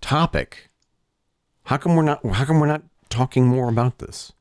[0.00, 0.70] topic.
[1.64, 4.32] How come we're not how come we're not talking more about this?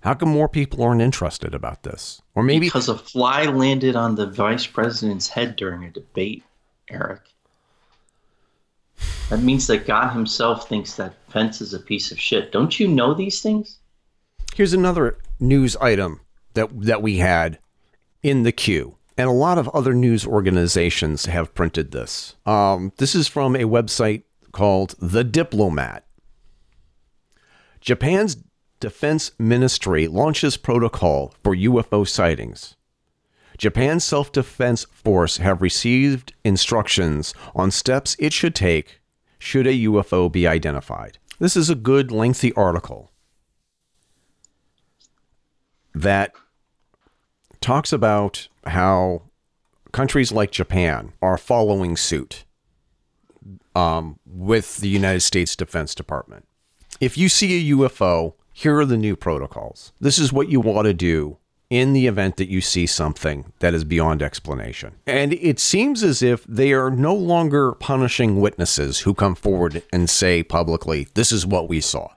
[0.00, 2.20] How come more people aren't interested about this?
[2.34, 6.44] Or maybe because a fly landed on the vice president's head during a debate,
[6.90, 7.22] Eric.
[9.30, 12.52] That means that God himself thinks that Pence is a piece of shit.
[12.52, 13.78] Don't you know these things?
[14.54, 16.20] Here's another news item
[16.54, 17.58] that that we had
[18.22, 22.36] in the queue, and a lot of other news organizations have printed this.
[22.46, 26.06] Um, this is from a website called The Diplomat.
[27.80, 28.36] Japan's
[28.78, 32.76] defense ministry launches protocol for UFO sightings.
[33.58, 39.00] Japan's self defense force have received instructions on steps it should take
[39.40, 41.18] should a UFO be identified.
[41.40, 43.10] This is a good, lengthy article
[45.94, 46.32] that
[47.60, 49.22] talks about how
[49.92, 52.44] countries like Japan are following suit
[53.74, 56.46] um, with the United States Defense Department.
[57.00, 59.92] If you see a UFO, here are the new protocols.
[60.00, 61.38] This is what you want to do
[61.70, 64.94] in the event that you see something that is beyond explanation.
[65.06, 70.08] And it seems as if they are no longer punishing witnesses who come forward and
[70.08, 72.08] say publicly, this is what we saw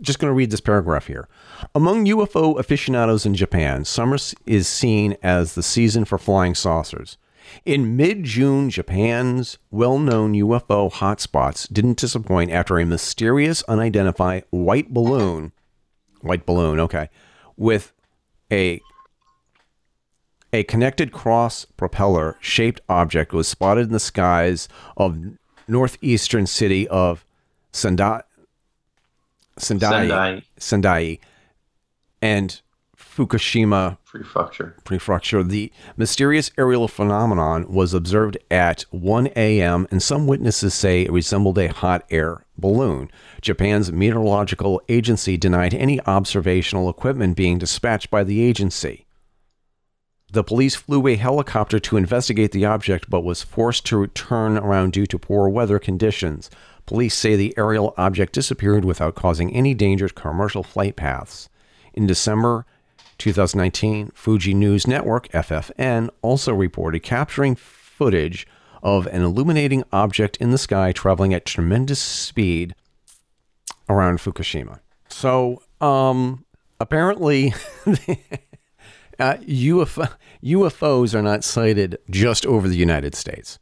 [0.00, 1.28] just going to read this paragraph here.
[1.74, 7.16] Among UFO aficionados in Japan, summer is seen as the season for flying saucers.
[7.64, 14.92] In mid June, Japan's well known UFO hotspots didn't disappoint after a mysterious, unidentified white
[14.92, 15.52] balloon,
[16.20, 17.10] white balloon, okay,
[17.56, 17.92] with
[18.50, 18.80] a
[20.52, 25.18] a connected cross propeller shaped object was spotted in the skies of
[25.66, 27.24] northeastern city of
[27.72, 28.22] Sendai,
[29.58, 30.42] Sendai, Sendai.
[30.56, 31.18] Sendai,
[32.24, 32.62] and
[32.96, 34.74] Fukushima Prefecture.
[34.84, 35.42] prefecture.
[35.42, 41.58] The mysterious aerial phenomenon was observed at 1 a.m., and some witnesses say it resembled
[41.58, 43.10] a hot air balloon.
[43.42, 49.04] Japan's meteorological agency denied any observational equipment being dispatched by the agency.
[50.32, 54.94] The police flew a helicopter to investigate the object but was forced to turn around
[54.94, 56.48] due to poor weather conditions.
[56.86, 61.50] Police say the aerial object disappeared without causing any danger to commercial flight paths.
[61.94, 62.66] In December
[63.18, 68.46] 2019, Fuji News Network, FFN, also reported capturing footage
[68.82, 72.74] of an illuminating object in the sky traveling at tremendous speed
[73.88, 74.80] around Fukushima.
[75.08, 76.44] So, um,
[76.80, 77.54] apparently,
[79.18, 80.10] Uh, UFO,
[80.42, 83.58] UFOs are not sighted just over the United States.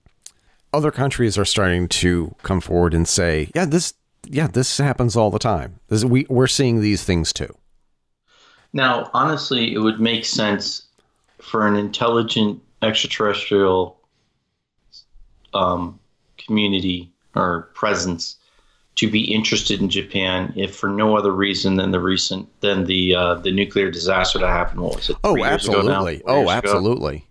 [0.72, 3.94] Other countries are starting to come forward and say, "Yeah, this,
[4.26, 5.80] yeah, this happens all the time.
[5.88, 7.54] This, we we're seeing these things too."
[8.72, 10.84] Now, honestly, it would make sense
[11.38, 13.98] for an intelligent extraterrestrial
[15.54, 15.98] um,
[16.38, 18.36] community or presence
[18.94, 23.14] to be interested in Japan, if for no other reason than the recent than the
[23.14, 24.80] uh, the nuclear disaster that happened.
[24.80, 25.16] What was it?
[25.24, 26.06] Oh, three years ago now?
[26.06, 26.22] absolutely.
[26.26, 26.50] Oh, years ago?
[26.58, 27.26] absolutely.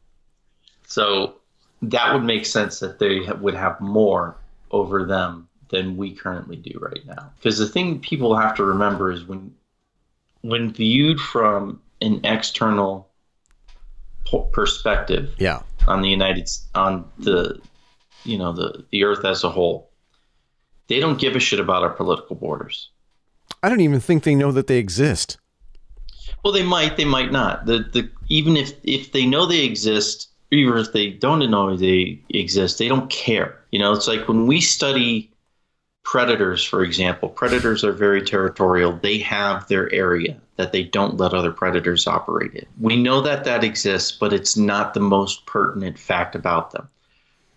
[0.88, 1.36] So
[1.84, 4.36] that would make sense that they ha- would have more
[4.72, 7.32] over them than we currently do right now.
[7.38, 9.54] Because the thing people have to remember is when
[10.42, 13.08] when viewed from an external
[14.54, 15.62] perspective Yeah.
[15.88, 17.60] on the United on the
[18.24, 19.90] you know the the earth as a whole,
[20.88, 22.90] they don't give a shit about our political borders.
[23.64, 25.38] I don't even think they know that they exist.
[26.44, 27.66] Well, they might, they might not.
[27.66, 32.22] The the even if if they know they exist, even if they don't know they
[32.30, 33.60] exist, they don't care.
[33.72, 35.31] You know, it's like when we study
[36.04, 37.30] predators, for example.
[37.30, 38.94] Predators are very territorial.
[38.94, 42.66] They have their area that they don't let other predators operate in.
[42.80, 46.88] We know that that exists, but it's not the most pertinent fact about them.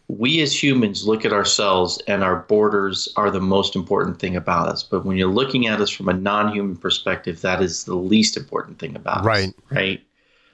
[0.08, 4.68] We as humans look at ourselves and our borders are the most important thing about
[4.68, 4.82] us.
[4.82, 8.36] But when you're looking at us from a non human perspective, that is the least
[8.36, 9.48] important thing about Right.
[9.48, 9.54] us.
[9.70, 9.76] Right.
[9.76, 10.02] Right.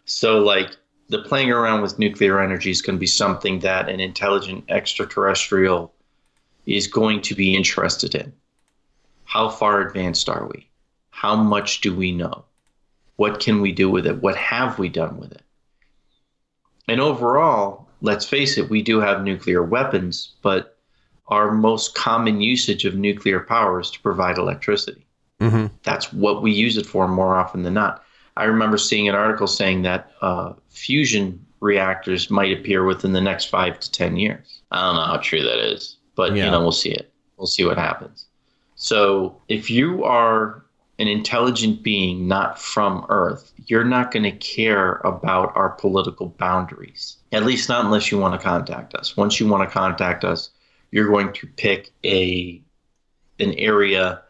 [0.05, 0.76] So, like,
[1.09, 5.93] the playing around with nuclear energy is going to be something that an intelligent extraterrestrial
[6.77, 8.33] is going to be interested in.
[9.25, 10.68] How far advanced are we?
[11.11, 12.45] How much do we know?
[13.16, 14.23] What can we do with it?
[14.23, 15.43] What have we done with it?
[16.89, 20.79] And overall, let's face it, we do have nuclear weapons, but
[21.29, 25.07] our most common usage of nuclear power is to provide electricity.
[25.41, 28.03] hmm That's what we use it for more often than not.
[28.37, 33.47] I remember seeing an article saying that uh, fusion reactors might appear within the next
[33.47, 34.62] five to 10 years.
[34.71, 36.45] I don't know how true that is, but Yeah.
[36.45, 37.11] you know, we'll see it.
[37.39, 38.27] We'll see what happens.
[38.75, 40.62] So if you are
[40.99, 47.16] an intelligent being not from Earth, you're not going to care about our political boundaries.
[47.33, 49.16] At least not unless you want to contact us.
[49.16, 50.51] Once you want to contact us,
[50.91, 52.62] you're going to pick a
[53.39, 54.21] an area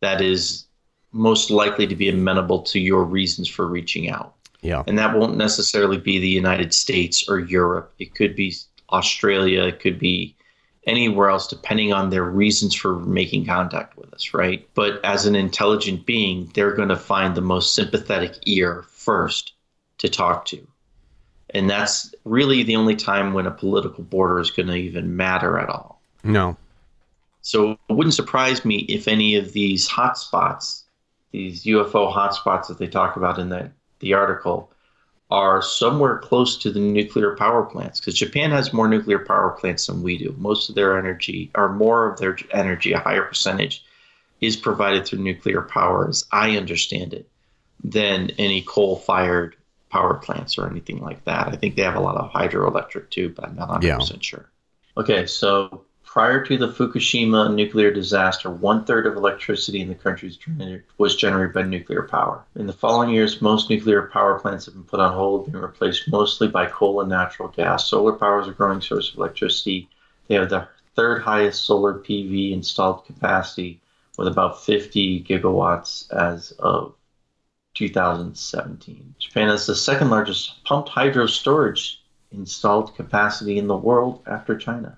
[0.00, 0.64] that is
[1.12, 4.32] most likely to be amenable to your reasons for reaching out.
[4.62, 4.82] Yeah.
[4.86, 7.92] And that won't necessarily be the United States or Europe.
[7.98, 8.54] It could be
[8.90, 10.34] Australia, it could be
[10.86, 14.68] anywhere else, depending on their reasons for making contact with us, right?
[14.74, 19.54] But as an intelligent being, they're going to find the most sympathetic ear first
[19.98, 20.66] to talk to.
[21.50, 25.58] And that's really the only time when a political border is going to even matter
[25.58, 26.00] at all.
[26.22, 26.56] No.
[27.42, 30.82] So it wouldn't surprise me if any of these hotspots,
[31.30, 33.70] these UFO hotspots that they talk about in the,
[34.00, 34.70] the article,
[35.34, 37.98] are somewhere close to the nuclear power plants.
[37.98, 40.32] Because Japan has more nuclear power plants than we do.
[40.38, 43.84] Most of their energy, or more of their energy, a higher percentage,
[44.40, 47.28] is provided through nuclear power, as I understand it,
[47.82, 49.56] than any coal fired
[49.90, 51.48] power plants or anything like that.
[51.48, 54.18] I think they have a lot of hydroelectric too, but I'm not 100% Yeah.
[54.20, 54.50] sure.
[54.96, 55.84] Okay, so
[56.14, 60.32] prior to the Fukushima nuclear disaster, one third of electricity in the country
[60.96, 62.44] was generated by nuclear power.
[62.54, 66.08] In the following years, most nuclear power plants have been put on hold being replaced
[66.08, 67.88] mostly by coal and natural gas.
[67.88, 69.88] Solar power is a growing source of electricity.
[70.28, 73.80] They have the third highest solar PV installed capacity
[74.16, 76.94] with about 50 gigawatts as of
[77.74, 79.16] 2017.
[79.18, 84.96] Japan has the second largest pumped hydro storage installed capacity in the world after China.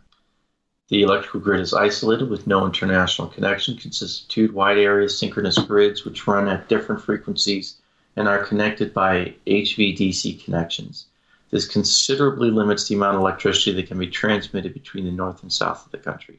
[0.89, 5.59] The electrical grid is isolated with no international connection, consists of two wide area synchronous
[5.59, 7.77] grids which run at different frequencies
[8.15, 11.07] and are connected by HVDC connections.
[11.51, 15.53] This considerably limits the amount of electricity that can be transmitted between the north and
[15.53, 16.39] south of the country.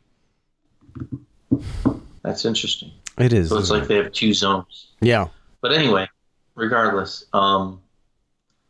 [2.23, 2.91] That's interesting.
[3.17, 3.49] It is.
[3.49, 3.87] So it's like it?
[3.89, 4.87] they have two zones.
[5.01, 5.27] yeah.
[5.61, 6.07] But anyway,
[6.55, 7.81] regardless, um,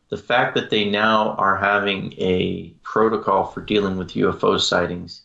[0.10, 5.24] the fact that they now are having a protocol for dealing with UFO sightings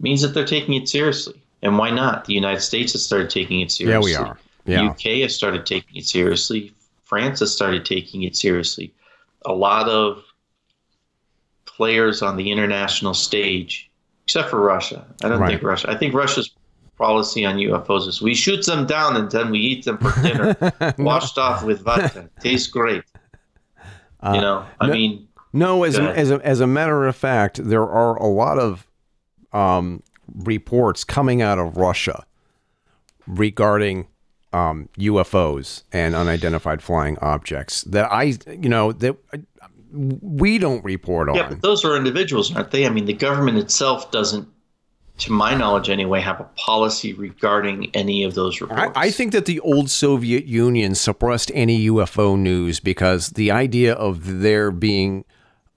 [0.00, 1.40] means that they're taking it seriously.
[1.62, 2.24] And why not?
[2.24, 4.12] The United States has started taking it seriously.
[4.12, 4.38] Yeah, we are.
[4.66, 4.90] Yeah.
[4.90, 6.72] UK has started taking it seriously.
[7.04, 8.92] France has started taking it seriously.
[9.46, 10.22] A lot of
[11.66, 13.90] players on the international stage,
[14.24, 15.04] except for Russia.
[15.22, 15.50] I don't Right.
[15.50, 15.90] think Russia.
[15.90, 16.50] I think Russia's
[16.98, 20.94] policy on UFOs is we shoot them down and then we eat them for dinner,
[20.98, 22.28] washed off with vodka.
[22.40, 23.02] Tastes great.
[24.22, 27.16] Uh, you know, I no- mean, No, as a, as a, as a matter of
[27.16, 28.86] fact, there are a lot of
[29.52, 30.02] um,
[30.34, 32.24] reports coming out of Russia
[33.26, 34.08] regarding
[34.52, 39.16] um, UFOs and unidentified flying objects that I, you know, that
[39.92, 41.36] we don't report on.
[41.36, 42.86] Yeah, but those are individuals, aren't they?
[42.86, 44.48] I mean, the government itself doesn't,
[45.18, 48.96] to my knowledge anyway, have a policy regarding any of those reports.
[48.96, 53.94] I, I think that the old Soviet Union suppressed any UFO news because the idea
[53.94, 55.24] of there being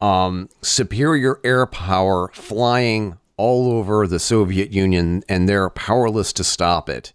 [0.01, 6.89] um, superior air power flying all over the Soviet Union and they're powerless to stop
[6.89, 7.13] it.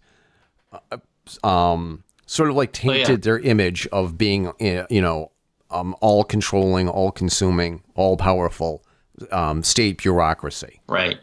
[0.91, 0.97] Uh,
[1.43, 3.15] um, sort of like tainted yeah.
[3.15, 5.31] their image of being, uh, you know,
[5.71, 8.83] um, all controlling, all consuming, all powerful
[9.31, 10.81] um, state bureaucracy.
[10.87, 11.19] right.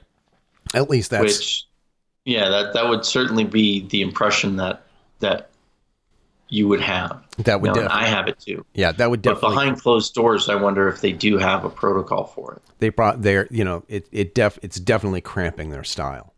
[0.75, 1.65] At least that's Which,
[2.25, 4.83] yeah, that that would certainly be the impression that
[5.21, 5.51] that
[6.49, 7.23] you would have.
[7.39, 8.65] that would You know, and definitely, I have it too.
[8.75, 12.25] yeah, that would But behind closed doors, I wonder if they do have a protocol
[12.27, 12.63] for it.
[12.79, 16.35] they brought their, you know, it it def it's definitely cramping their style.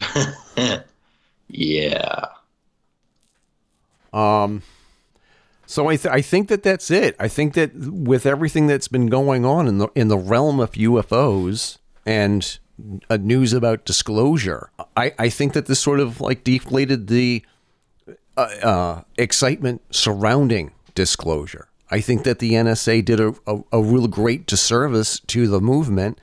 [1.48, 2.26] yeah.
[4.12, 4.62] Um,
[5.66, 7.16] so I, th- I think that that's it.
[7.18, 10.72] I think that with everything that's been going on in the in the realm of
[10.72, 12.58] UFOs and
[13.10, 17.42] uh, news about disclosure, I, I think that this sort of like deflated the
[18.36, 21.68] uh, uh, excitement surrounding disclosure.
[21.90, 26.20] I think that the NSA did a, a, a real great disservice to the movement,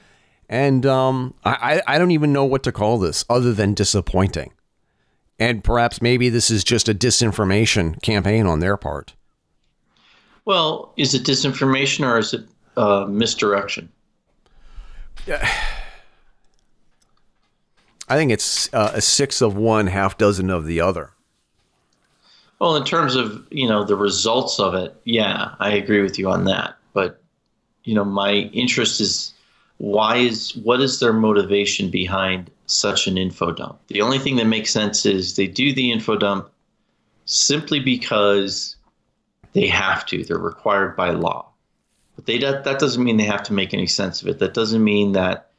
[0.49, 4.51] and um, I, I don't even know what to call this other than disappointing.
[5.39, 9.13] And perhaps maybe this is just a disinformation campaign on their part.
[10.45, 12.45] Well, is it disinformation or is it
[12.75, 13.89] uh, misdirection?
[18.09, 21.11] I think it's uh, a six of one, half dozen of the other.
[22.61, 26.29] Well, in terms of you know the results of it, yeah, I agree with you
[26.29, 26.77] on that.
[26.93, 27.19] But
[27.85, 29.33] you know, my interest is
[29.77, 33.79] why is what is their motivation behind such an info dump?
[33.87, 36.51] The only thing that makes sense is they do the info dump
[37.25, 38.75] simply because
[39.53, 40.23] they have to.
[40.23, 41.49] They're required by law.
[42.15, 44.37] But they that, that doesn't mean they have to make any sense of it.
[44.37, 45.49] That doesn't mean that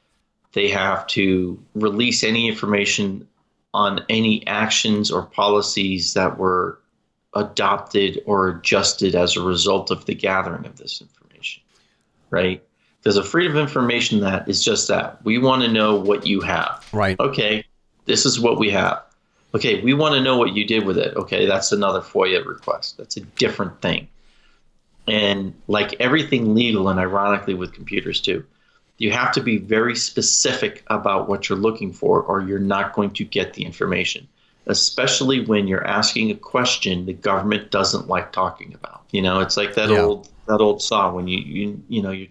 [0.53, 3.27] they have to release any information
[3.75, 6.79] on any actions or policies that were
[7.35, 11.63] adopted or adjusted as a result of the gathering of this information,
[12.31, 12.63] right?
[13.03, 15.25] There's a freedom of information that is just that.
[15.25, 16.89] We want to know what you have.
[16.93, 17.19] Right.
[17.19, 17.65] Okay,
[18.05, 19.03] this is what we have.
[19.55, 21.15] Okay, we want to know what you did with it.
[21.17, 22.97] Okay, that's another FOIA request.
[22.97, 24.09] That's a different thing.
[25.09, 28.45] And like everything legal, and ironically with computers too,
[28.99, 33.11] you have to be very specific about what you're looking for, or you're not going
[33.11, 34.29] to get the information.
[34.67, 39.03] Especially when you're asking a question the government doesn't like talking about.
[39.11, 39.99] You know, it's like that Yeah.
[40.03, 42.29] old that old saw when you you you know you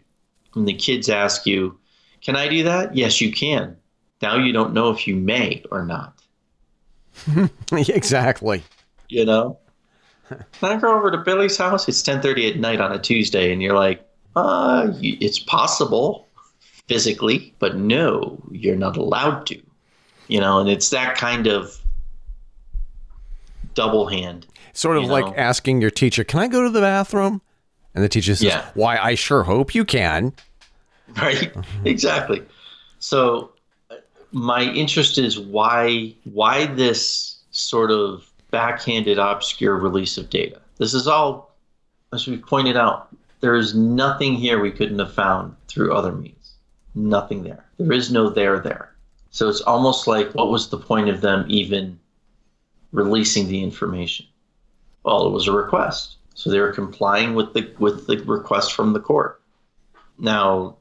[0.54, 1.78] when the kids ask you,
[2.22, 3.78] "Can I do that?" Yes, you can.
[4.22, 6.22] Now you don't know if you may or not.
[7.72, 8.64] exactly.
[9.10, 9.60] You know.
[10.30, 11.88] Can I go over to Billy's house?
[11.90, 16.30] It's ten thirty at night on a Tuesday, and you're like, "Uh, it's possible,
[16.88, 19.62] physically, but no, you're not allowed to."
[20.28, 21.81] You know, and it's that kind of
[23.74, 24.48] double hand.
[24.74, 25.36] Sort of like know.
[25.36, 27.42] asking your teacher, "Can I go to the bathroom?"
[27.94, 28.66] And the teacher says, Yeah.
[28.74, 28.98] "Why?
[28.98, 30.34] I sure hope you can."
[31.22, 31.52] right
[31.86, 32.42] exactly
[33.00, 33.52] so
[33.90, 33.96] uh,
[34.32, 41.08] my interest is why why this sort of backhanded obscure release of data this is
[41.08, 41.54] all
[42.14, 43.10] as we pointed out
[43.42, 46.54] there is nothing here we couldn't have found through other means
[46.96, 48.94] nothing there there is no there there
[49.32, 51.98] so it's almost like what was the point of them even
[52.92, 54.26] releasing the information
[55.04, 58.94] well it was a request so they were complying with the with the request from
[58.94, 59.42] the court
[60.18, 60.76] now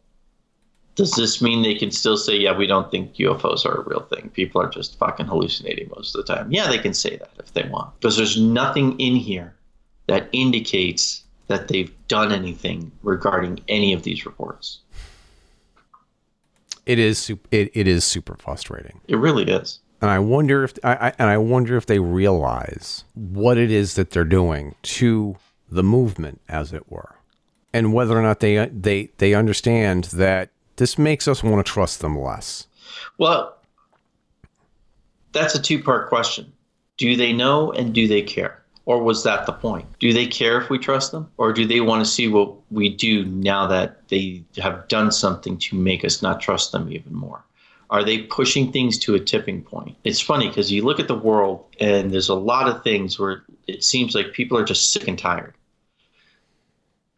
[1.01, 4.01] does this mean they can still say, yeah, we don't think UFOs are a real
[4.01, 4.28] thing?
[4.35, 6.53] People are just fucking hallucinating most of the time.
[6.53, 7.99] Yeah, they can say that if they want.
[7.99, 9.55] Because there's nothing in here
[10.09, 14.81] that indicates that they've done anything regarding any of these reports.
[16.85, 19.01] It is it, it is super frustrating.
[19.09, 19.81] It really is.
[20.01, 23.94] And I wonder if I, I and I wonder if they realize what it is
[23.94, 25.36] that they're doing to
[25.70, 27.16] the movement, as it were,
[27.72, 32.01] and whether or not they they they understand that this makes us want to trust
[32.01, 32.66] them less.
[33.18, 33.56] Well,
[35.32, 36.52] that's a two part question.
[36.97, 38.62] Do they know and do they care?
[38.86, 39.86] Or was that the point?
[40.01, 41.31] Do they care if we trust them?
[41.36, 45.59] Or do they want to see what we do now that they have done something
[45.59, 47.44] to make us not trust them even more?
[47.91, 49.97] Are they pushing things to a tipping point?
[50.05, 53.43] It's funny because you look at the world and there's a lot of things where
[53.67, 55.55] it seems like people are just sick and tired.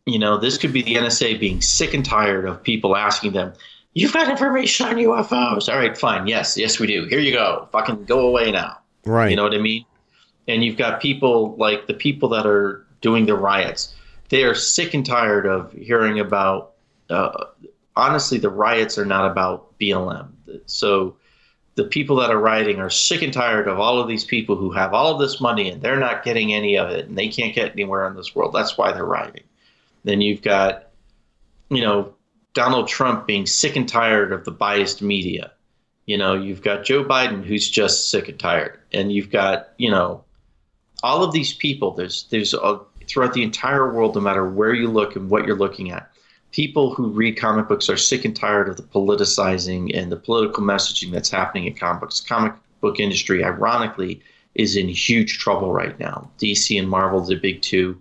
[0.07, 3.53] You know, this could be the NSA being sick and tired of people asking them,
[3.95, 5.69] You've got information on UFOs.
[5.69, 6.27] All right, fine.
[6.27, 7.05] Yes, yes, we do.
[7.05, 7.69] Here you go.
[7.73, 8.79] Fucking go away now.
[9.05, 9.29] Right.
[9.29, 9.85] You know what I mean?
[10.49, 13.95] and you've got people like the people that are doing the riots.
[14.29, 16.73] They are sick and tired of hearing about.
[17.11, 17.47] Uh,
[17.95, 20.32] honestly, the riots are not about BLM.
[20.67, 21.17] So
[21.75, 24.71] the people that are rioting are sick and tired of all of these people who
[24.73, 27.55] have all of this money and they're not getting any of it and they can't
[27.55, 28.53] get anywhere in this world.
[28.53, 29.45] That's why they're rioting.
[30.05, 30.89] Then you've got,
[31.71, 32.15] you know,
[32.55, 35.53] Donald Trump being sick and tired of the biased media.
[36.07, 39.91] You know, you've got Joe Biden who's just sick and tired, and you've got you
[39.91, 40.25] know,
[41.03, 41.93] all of these people.
[41.93, 45.57] There's there's a, throughout the entire world, no matter where you look and what you're
[45.57, 46.12] looking at,
[46.53, 50.63] people who read comic books are sick and tired of the politicizing and the political
[50.63, 52.21] messaging that's happening in comic books.
[52.21, 54.21] Comic book industry, ironically,
[54.55, 56.31] is in huge trouble right now.
[56.39, 58.01] DC and Marvel, the big two,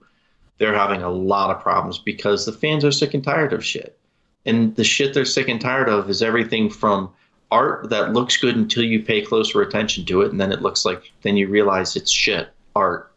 [0.58, 3.98] they're having a lot of problems because the fans are sick and tired of shit.
[4.46, 7.10] And the shit they're sick and tired of is everything from
[7.52, 10.86] art that looks good until you pay closer attention to it, and then it looks
[10.86, 13.12] like then you realize it's shit art.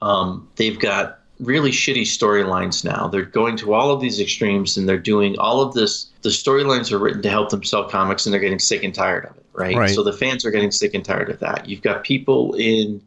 [0.00, 3.08] Um, they've got really shitty storylines now.
[3.08, 6.06] They're going to all of these extremes and they're doing all of this.
[6.22, 9.26] The storylines are written to help them sell comics and they're getting sick and tired
[9.26, 9.76] of it, right?
[9.76, 9.90] Right.
[9.90, 11.68] So the fans are getting sick and tired of that.
[11.68, 13.02] You've got people in,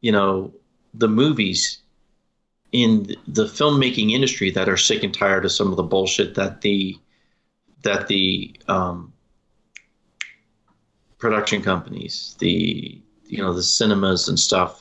[0.00, 0.52] you know,
[0.94, 1.78] the movies,
[2.72, 6.60] in the filmmaking industry that are sick and tired of some of the bullshit that
[6.60, 6.96] the
[7.82, 9.12] that the um,
[11.18, 14.79] production companies, the you know the cinemas and stuff,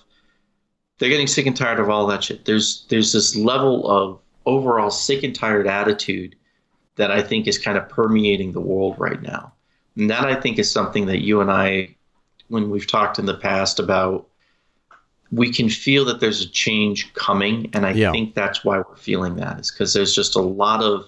[0.99, 2.45] they're getting sick and tired of all that shit.
[2.45, 6.35] There's there's this level of overall sick and tired attitude
[6.95, 9.53] that I think is kind of permeating the world right now.
[9.95, 11.95] And that I think is something that you and I,
[12.49, 14.27] when we've talked in the past about,
[15.31, 17.69] we can feel that there's a change coming.
[17.73, 18.11] And I Yeah.
[18.11, 21.05] think that's why we're feeling that, is because there's just a lot of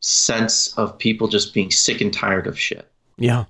[0.00, 3.46] sense of people just being sick and tired of shit Yeah.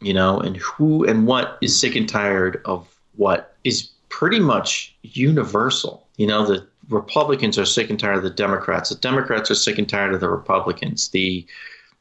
[0.00, 4.96] you know, and who and what is sick and tired of what is pretty much
[5.02, 6.08] universal.
[6.16, 8.88] You know, the Republicans are sick and tired of the Democrats.
[8.88, 11.10] The Democrats are sick and tired of the Republicans.
[11.10, 11.46] The,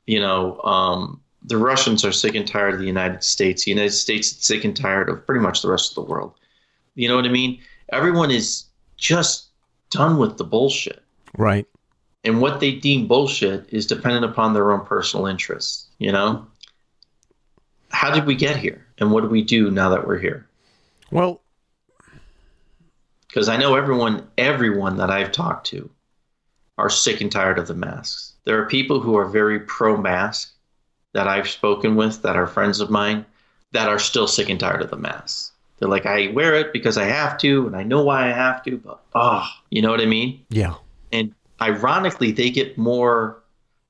[0.07, 3.65] you know, um, the Russians are sick and tired of the United States.
[3.65, 6.35] The United States is sick and tired of pretty much the rest of the world.
[6.93, 7.59] You know what I mean?
[7.91, 8.63] Everyone is
[8.95, 9.47] just
[9.89, 11.03] done with the bullshit.
[11.37, 11.67] Right.
[12.23, 16.47] And what they deem bullshit is dependent upon their own personal interests, you know?
[17.89, 18.87] How did we get here?
[18.99, 20.47] And what do we do now that we're here?
[21.11, 21.41] Well,
[23.35, 25.89] Because I know everyone, everyone that I've talked to
[26.77, 28.31] are sick and tired of the masks.
[28.45, 30.53] There are people who are very pro mask
[31.11, 33.25] that I've spoken with that are friends of mine
[33.73, 35.51] that are still sick and tired of the masks.
[35.77, 38.63] They're like, I wear it because I have to, and I know why I have
[38.63, 40.45] to, but ah, you know what I mean?
[40.49, 40.75] yeah.
[41.11, 43.43] And ironically, they get more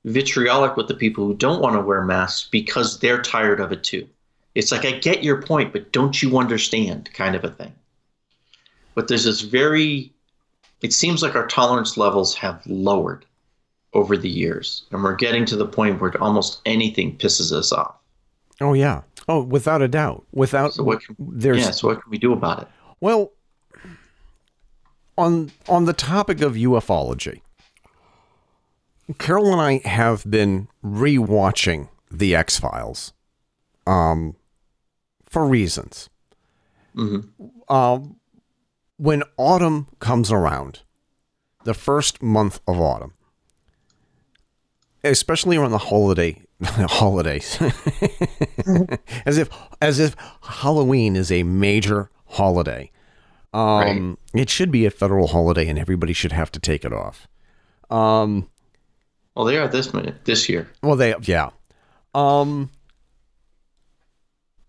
[0.05, 3.83] vitriolic with the people who don't want to wear masks because they're tired of it
[3.83, 4.09] too.
[4.55, 7.73] It's like, I get your point, but don't you understand, kind of a thing.
[8.95, 10.11] But there's this very,
[10.81, 13.25] it seems like our tolerance levels have lowered
[13.93, 14.83] over the years.
[14.91, 17.95] And we're getting to the point where almost anything pisses us off.
[18.61, 19.01] Oh, yeah.
[19.27, 20.25] Oh, without a doubt.
[20.31, 22.67] Without So what can, there's yeah, so what can we do about it?
[23.01, 23.33] Well,
[25.17, 27.41] on on the topic of ufology,
[29.17, 33.13] Carol and I have been rewatching the X Files,
[33.85, 34.35] um,
[35.25, 36.09] for reasons.
[36.97, 38.15] Um,
[38.97, 40.81] when autumn comes around,
[41.63, 43.13] the first month of autumn,
[45.03, 47.57] especially around the holiday holidays,
[49.25, 49.49] as if
[49.81, 52.91] as if Halloween is a major holiday.
[53.53, 57.27] Um, It should be a federal holiday, and everybody should have to take it off.
[57.89, 58.49] Um,
[59.35, 60.69] Well, they are this minute, this year.
[60.83, 61.49] well, they yeah.
[62.13, 62.69] Um,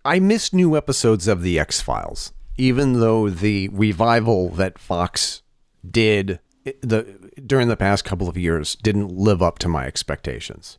[0.05, 5.43] I miss new episodes of the X Files, even though the revival that Fox
[5.89, 6.41] did
[6.81, 10.79] the during the past couple of years didn't live up to my expectations.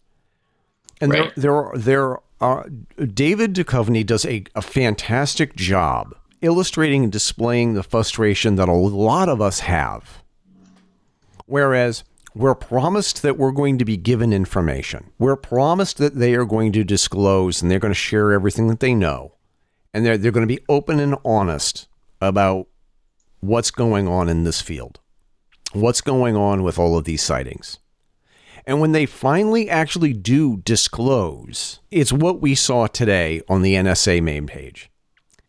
[0.99, 1.33] And Right.
[1.35, 2.69] there, there are there are
[3.13, 9.29] David Duchovny does a, a fantastic job illustrating and displaying the frustration that a lot
[9.29, 10.23] of us have.
[11.45, 12.03] Whereas
[12.35, 15.09] we're promised that we're going to be given information.
[15.17, 18.79] We're promised that they are going to disclose and they're going to share everything that
[18.79, 19.33] they know.
[19.97, 21.87] And they're, they're going to be open and honest
[22.21, 22.67] about
[23.39, 24.99] what's going on in this field,
[25.73, 27.79] what's going on with all of these sightings.
[28.67, 34.21] And when they finally actually do disclose, it's what we saw today on the NSA
[34.21, 34.91] main page.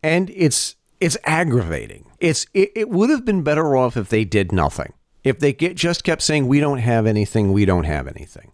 [0.01, 2.09] And it's it's aggravating.
[2.19, 4.93] It's it, it would have been better off if they did nothing.
[5.23, 8.51] If they get, just kept saying we don't have anything, we don't have anything.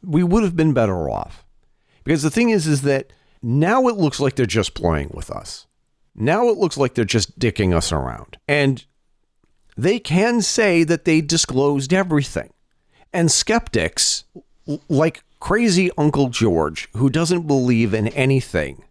[0.00, 1.44] We would have been better off.
[2.04, 3.12] Because the thing is is that
[3.44, 5.66] now it looks like they're just playing with us.
[6.14, 8.38] Now it looks like they're just dicking us around.
[8.48, 8.84] And
[9.76, 12.52] they can say that they disclosed everything.
[13.12, 14.24] And skeptics,
[14.88, 18.84] like crazy Uncle George, who doesn't believe in anything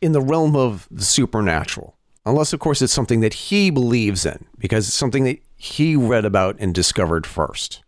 [0.00, 4.46] in the realm of the supernatural, unless, of course, it's something that he believes in,
[4.58, 7.82] because it's something that he read about and discovered first.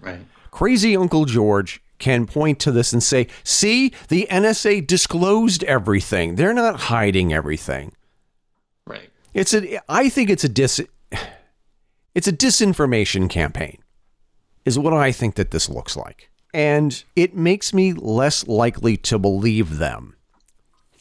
[0.00, 0.20] Right.
[0.50, 6.34] Crazy Uncle George can point to this and say, see, the NSA disclosed everything.
[6.34, 7.92] They're not hiding everything.
[8.86, 9.10] Right.
[9.34, 10.80] It's a I think it's a dis
[12.14, 13.78] it's a disinformation campaign.
[14.64, 16.30] Is what I think that this looks like.
[16.52, 20.16] And it makes me less likely to believe them.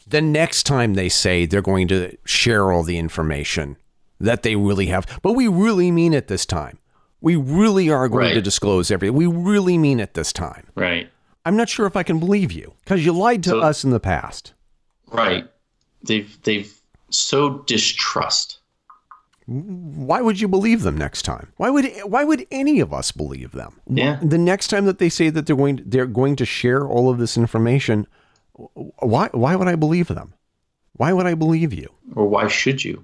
[0.08, 3.78] The next time they say they're going to share all the information
[4.20, 6.78] that they really have, but we really mean it this time.
[7.26, 9.16] We really are going to disclose everything.
[9.18, 10.68] We really mean it this time.
[10.76, 11.10] Right.
[11.44, 13.90] I'm not sure if I can believe you because you lied to So- us in
[13.90, 14.54] the past.
[15.12, 15.50] Right.
[16.04, 16.72] They've they've
[17.10, 18.60] so distrust.
[19.48, 21.52] Why would you believe them next time?
[21.58, 23.82] Why would why would any of us believe them?
[23.90, 24.20] Yeah.
[24.22, 27.18] The next time that they say that they're going they're going to share all of
[27.18, 28.06] this information,
[29.02, 30.36] why why would I believe them?
[30.94, 31.90] Why would I believe you?
[32.16, 33.04] Or why should you?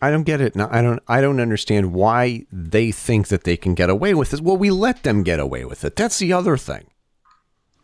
[0.00, 0.54] I don't get it.
[0.54, 4.30] No, I don't I don't understand why they think that they can get away with
[4.30, 4.40] this.
[4.40, 5.96] Well, we let them get away with it.
[5.96, 6.86] That's the other thing.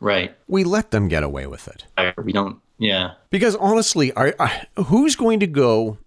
[0.01, 0.37] Right.
[0.47, 1.87] We let them get away with it.
[2.23, 3.15] We don't yeah.
[3.31, 5.99] Because honestly, I, I, who's going to go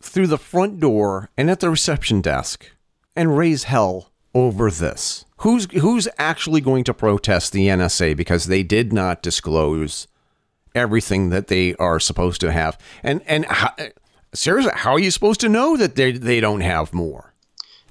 [0.00, 2.70] through the front door and at the reception desk
[3.14, 5.24] and raise hell over this?
[5.38, 10.08] Who's who's actually going to protest the NSA because they did not disclose
[10.74, 12.78] everything that they are supposed to have?
[13.02, 13.74] And and how,
[14.34, 17.34] seriously, how are you supposed to know that they they don't have more?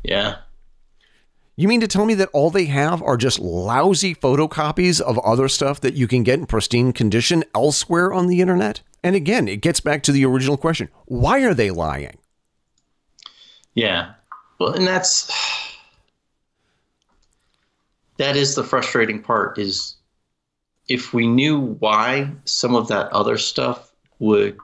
[0.03, 0.38] Yeah.
[1.55, 5.47] You mean to tell me that all they have are just lousy photocopies of other
[5.47, 8.81] stuff that you can get in pristine condition elsewhere on the internet?
[9.03, 12.18] And again, it gets back to the original question why are they lying?
[13.73, 14.14] Yeah.
[14.59, 15.31] Well, and that's
[18.18, 19.95] that is the frustrating part is
[20.88, 24.57] if we knew why some of that other stuff would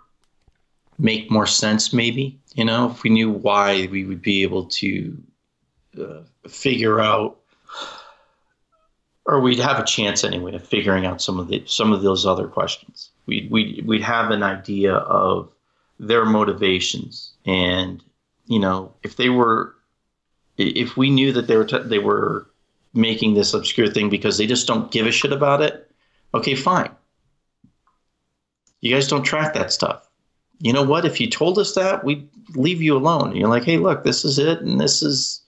[0.97, 5.17] make more sense maybe, you know, if we knew why we would be able to
[5.99, 7.39] uh, figure out
[9.25, 12.25] or we'd have a chance anyway of figuring out some of the some of those
[12.25, 13.09] other questions.
[13.25, 15.49] We we we'd have an idea of
[15.99, 18.03] their motivations and
[18.47, 19.75] you know if they were
[20.57, 22.47] if we knew that they were t- they were
[22.93, 25.89] making this obscure thing because they just don't give a shit about it
[26.33, 26.89] okay fine
[28.81, 30.07] you guys don't track that stuff
[30.59, 33.77] you know what if you told us that we'd leave you alone you're like hey
[33.77, 35.41] look this is it and this is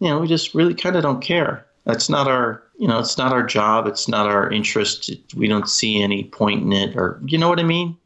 [0.00, 3.16] you know we just really kind of don't care that's not our you know it's
[3.18, 7.20] not our job it's not our interest we don't see any point in it or
[7.26, 7.96] you know what i mean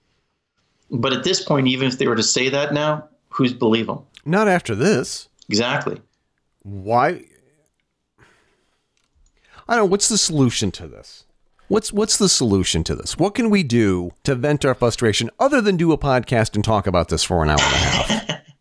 [0.91, 4.01] but at this point even if they were to say that now who's believe them
[4.25, 5.29] Not after this.
[5.49, 6.01] exactly
[6.63, 7.25] Why?
[9.69, 9.91] I don't know.
[9.91, 11.25] What's the solution to this?
[11.73, 13.17] What's what's the solution to this?
[13.17, 16.87] What can we do to vent our frustration other than do a podcast and talk
[16.87, 18.43] about this for an hour and a half?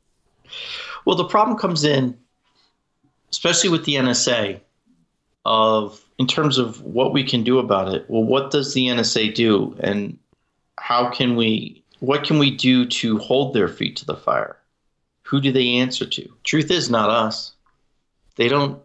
[1.03, 2.15] Well, the problem comes in,
[3.31, 4.61] especially with the NSA,
[5.45, 8.05] of in terms of what we can do about it.
[8.07, 10.17] Well, what does the NSA do, and
[10.77, 11.83] how can we?
[11.99, 14.55] What can we do to hold their feet to the fire?
[15.23, 16.29] Who do they answer to?
[16.45, 17.51] Truth is, not us.
[18.35, 18.81] They don't.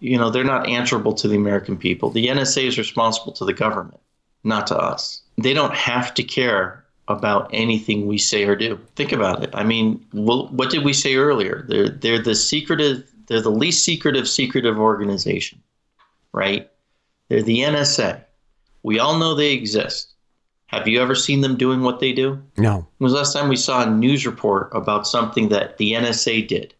[0.00, 2.10] You know, they're not answerable to the American people.
[2.10, 4.00] The NSA is responsible to the government,
[4.44, 5.22] not to us.
[5.36, 8.78] They don't have to care about anything we say or do.
[8.94, 9.50] Think about it.
[9.54, 11.64] I mean, well, what did we say earlier?
[11.68, 15.60] They're they're the secretive, they're the least secretive secretive organization,
[16.32, 16.70] right?
[17.28, 18.22] They're the NSA.
[18.82, 20.14] We all know they exist.
[20.66, 22.42] Have you ever seen them doing what they do?
[22.58, 22.86] No.
[22.98, 26.46] When was the last time we saw a news report about something that the NSA
[26.46, 26.74] did?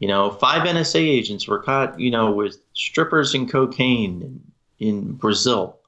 [0.00, 4.22] You know, five NSA agents were caught, you know, with strippers and cocaine
[4.80, 5.78] in, in Brazil.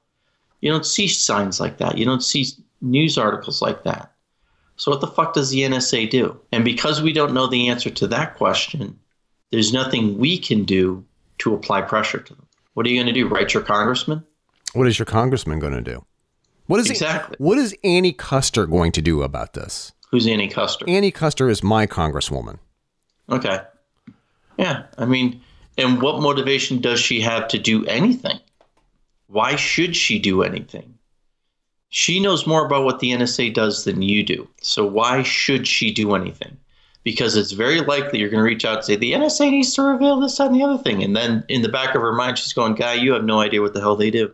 [0.61, 1.97] You don't see signs like that.
[1.97, 2.45] You don't see
[2.81, 4.11] news articles like that.
[4.77, 6.39] So what the fuck does the NSA do?
[6.51, 8.97] And because we don't know the answer to that question,
[9.51, 11.03] there's nothing we can do
[11.39, 12.45] to apply pressure to them.
[12.73, 13.27] What are you going to do?
[13.27, 14.23] Write your congressman?
[14.73, 16.05] What is your congressman going to do?
[16.67, 17.35] What is Exactly.
[17.39, 19.91] what is Annie Kuster going to do about this?
[20.11, 20.87] Who's Annie Kuster?
[20.87, 22.59] Annie Kuster is my congresswoman.
[23.29, 23.59] Okay.
[24.57, 25.41] Yeah, I mean,
[25.77, 28.39] and what motivation does she have to do anything?
[29.27, 30.93] Why should she do anything?
[31.89, 34.47] She knows more about what the NSA does than you do.
[34.61, 36.57] So why should she do anything?
[37.03, 39.81] Because it's very likely you're going to reach out and say, the NSA needs to
[39.81, 41.03] reveal this, that, and the other thing.
[41.03, 43.61] And then in the back of her mind, she's going, Guy, you have no idea
[43.61, 44.31] what the hell they do.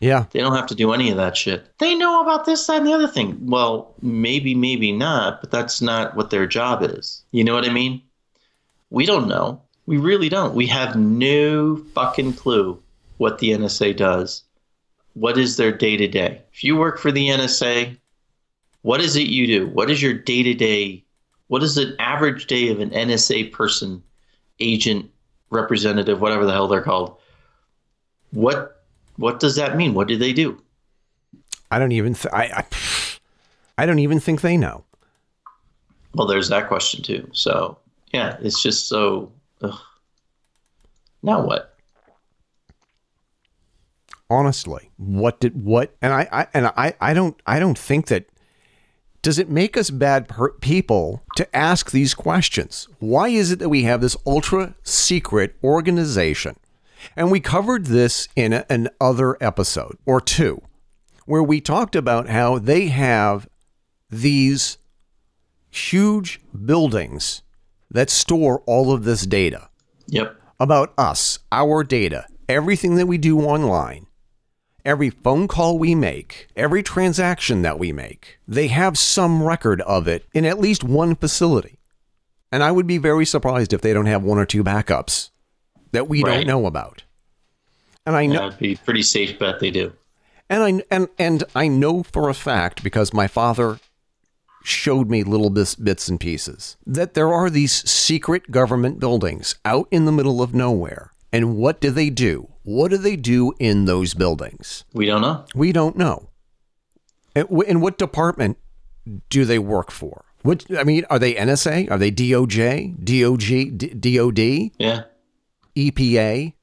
[0.00, 0.26] Yeah.
[0.30, 1.66] They don't have to do any of that shit.
[1.78, 3.38] They know about this, that, and the other thing.
[3.40, 7.24] Well, maybe, maybe not, but that's not what their job is.
[7.32, 8.02] You know what I mean?
[8.90, 9.62] We don't know.
[9.86, 10.54] We really don't.
[10.54, 12.82] We have no fucking clue
[13.16, 14.44] what the NSA does.
[15.14, 16.42] What is their day to day?
[16.52, 17.96] If you work for the NSA,
[18.82, 19.68] what is it you do?
[19.68, 21.04] What is your day to day?
[21.48, 24.02] What is an average day of an NSA person,
[24.60, 25.10] agent,
[25.50, 27.18] representative, whatever the hell they're called?
[28.30, 28.84] What
[29.16, 29.94] what does that mean?
[29.94, 30.62] What do they do?
[31.70, 32.14] I don't even.
[32.14, 32.66] Th- I, I.
[33.78, 34.84] I don't even think they know.
[36.14, 37.28] Well, there's that question too.
[37.32, 37.78] So
[38.12, 39.32] yeah, it's just so.
[39.62, 39.78] Ugh.
[41.22, 41.74] Now what?
[44.30, 45.96] Honestly, what did what?
[46.02, 47.40] And I, I and I, I don't.
[47.46, 48.26] I don't think that.
[49.20, 52.88] Does it make us bad per- people to ask these questions?
[53.00, 56.56] Why is it that we have this ultra secret organization?
[57.16, 60.62] And we covered this in a, an other episode or two,
[61.26, 63.48] where we talked about how they have
[64.08, 64.78] these
[65.70, 67.42] huge buildings
[67.90, 69.68] that store all of this data
[70.08, 70.36] Yep.
[70.60, 74.06] about us, our data, everything that we do online,
[74.84, 78.38] every phone call we make, every transaction that we make.
[78.46, 81.78] They have some record of it in at least one facility.
[82.50, 85.28] And I would be very surprised if they don't have one or two backups
[85.92, 86.36] that we Right.
[86.38, 87.02] don't know about.
[88.06, 89.92] And I know That'd be pretty safe bet they do.
[90.48, 93.80] and I and and I know for a fact because my father
[94.68, 99.88] showed me little bits, bits and pieces that there are these secret government buildings out
[99.90, 101.12] in the middle of nowhere.
[101.32, 102.48] And what do they do?
[102.62, 104.84] What do they do in those buildings?
[104.92, 105.44] We don't know.
[105.54, 106.28] We don't know.
[107.34, 108.56] In what department
[109.30, 110.24] do they work for?
[110.42, 111.90] What I mean, are they NSA?
[111.90, 115.02] Are they DOJ, DOG, D- DOD, Yeah.
[115.76, 116.54] EPA,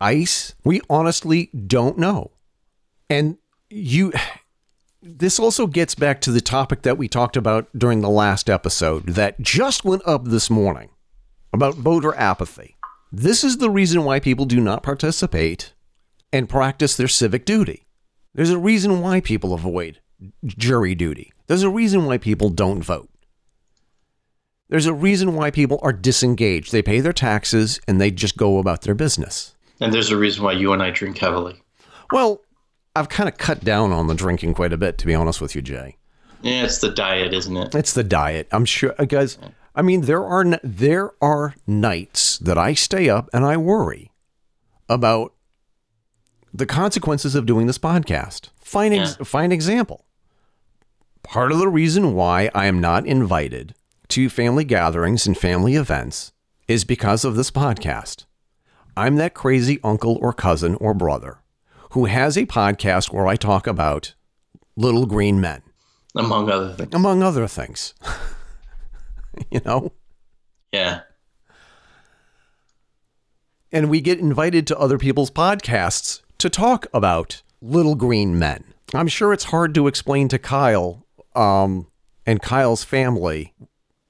[0.00, 0.54] ICE?
[0.64, 2.30] We honestly don't know.
[3.08, 3.38] And
[3.70, 4.12] you
[5.02, 9.06] this also gets back to the topic that we talked about during the last episode
[9.06, 10.90] that just went up this morning
[11.52, 12.76] about voter apathy.
[13.12, 15.72] This is the reason why people do not participate
[16.32, 17.86] and practice their civic duty.
[18.34, 20.00] There's a reason why people avoid
[20.44, 21.32] jury duty.
[21.46, 23.08] There's a reason why people don't vote.
[24.68, 26.72] There's a reason why people are disengaged.
[26.72, 29.54] They pay their taxes and they just go about their business.
[29.80, 31.62] And there's a reason why you and I drink heavily.
[32.12, 32.42] Well,
[32.98, 35.54] I've kind of cut down on the drinking quite a bit, to be honest with
[35.54, 35.96] you, Jay.
[36.42, 37.74] Yeah, it's the diet, isn't it?
[37.74, 38.48] It's the diet.
[38.52, 39.38] I'm sure, uh, guys.
[39.74, 44.10] I mean, there are n- there are nights that I stay up and I worry
[44.88, 45.32] about
[46.52, 48.48] the consequences of doing this podcast.
[48.60, 50.04] Fine, ex- fine example.
[51.22, 53.74] Part of the reason why I am not invited
[54.08, 56.32] to family gatherings and family events
[56.66, 58.24] is because of this podcast.
[58.96, 61.38] I'm that crazy uncle or cousin or brother
[61.92, 64.14] who has a podcast where I talk about
[64.76, 65.62] little green men
[66.16, 66.94] Among other things.
[66.94, 67.94] among other things.
[69.50, 69.92] you know,
[70.72, 71.00] Yeah.
[73.72, 78.64] and we get invited to other people's podcasts to talk about little green men.
[78.94, 81.04] I'm sure it's hard to explain to Kyle
[81.34, 81.88] um,
[82.24, 83.52] and Kyle's family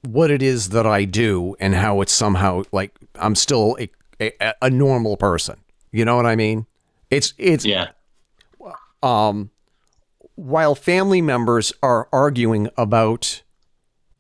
[0.02, 3.90] what it is that I do and how it's somehow like I'm still a,
[4.20, 5.60] a, a normal person.
[5.90, 6.66] You know what I mean?
[7.10, 7.88] It's it's Yeah.
[9.02, 9.50] um,
[10.34, 13.42] while family members are arguing about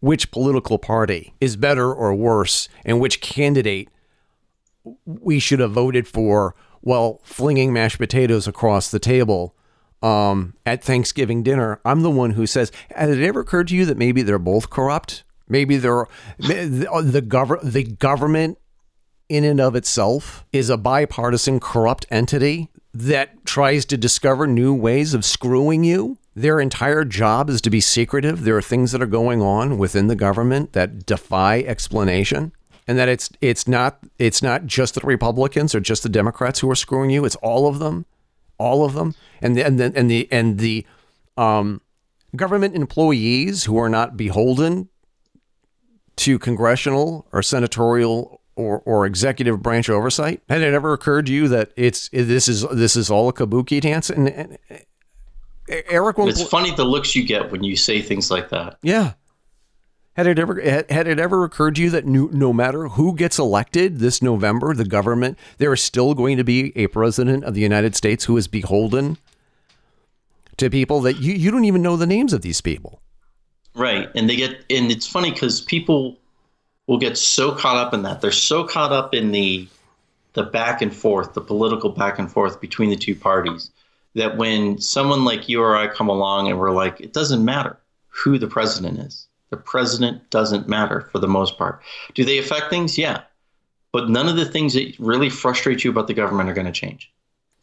[0.00, 3.88] which political party is better or worse and which candidate
[5.04, 9.54] we should have voted for while flinging mashed potatoes across the table
[10.00, 13.84] um, at Thanksgiving dinner, I'm the one who says, "Has it ever occurred to you
[13.86, 15.24] that maybe they're both corrupt?
[15.48, 16.06] Maybe they're
[16.38, 18.58] the the, gov- the government
[19.28, 22.70] in and of itself is a bipartisan corrupt entity
[23.02, 26.18] that tries to discover new ways of screwing you.
[26.34, 28.42] Their entire job is to be secretive.
[28.42, 32.52] There are things that are going on within the government that defy explanation.
[32.88, 36.70] And that it's it's not it's not just the Republicans or just the Democrats who
[36.70, 37.24] are screwing you.
[37.24, 38.06] It's all of them,
[38.56, 40.86] all of them, and the, and the, and the and the
[41.36, 41.82] um,
[42.34, 44.88] government employees who are not beholden
[46.16, 50.42] to congressional or senatorial or, or executive branch oversight?
[50.48, 53.80] Had it ever occurred to you that it's this is this is all a kabuki
[53.80, 54.10] dance?
[54.10, 54.58] And, and
[55.68, 58.78] Eric, It's funny the looks you get when you say things like that.
[58.82, 59.12] yeah.
[60.14, 63.14] Had it ever had, had it ever occurred to you that no, no matter who
[63.14, 67.54] gets elected this November, the government there is still going to be a president of
[67.54, 69.16] the United States who is beholden
[70.56, 73.00] to people that you, you don't even know the names of these people.
[73.76, 74.08] Right.
[74.16, 76.18] And they get and it's funny because people
[76.88, 78.20] will get so caught up in that.
[78.20, 79.68] They're so caught up in the
[80.34, 83.70] the back and forth, the political back and forth between the two parties,
[84.14, 87.76] that when someone like you or I come along and we're like, it doesn't matter
[88.08, 89.26] who the president is.
[89.50, 91.80] The president doesn't matter for the most part.
[92.14, 92.98] Do they affect things?
[92.98, 93.22] Yeah.
[93.90, 96.72] But none of the things that really frustrate you about the government are going to
[96.72, 97.10] change.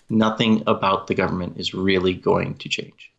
[0.09, 3.11] Nothing about the government is really going to change.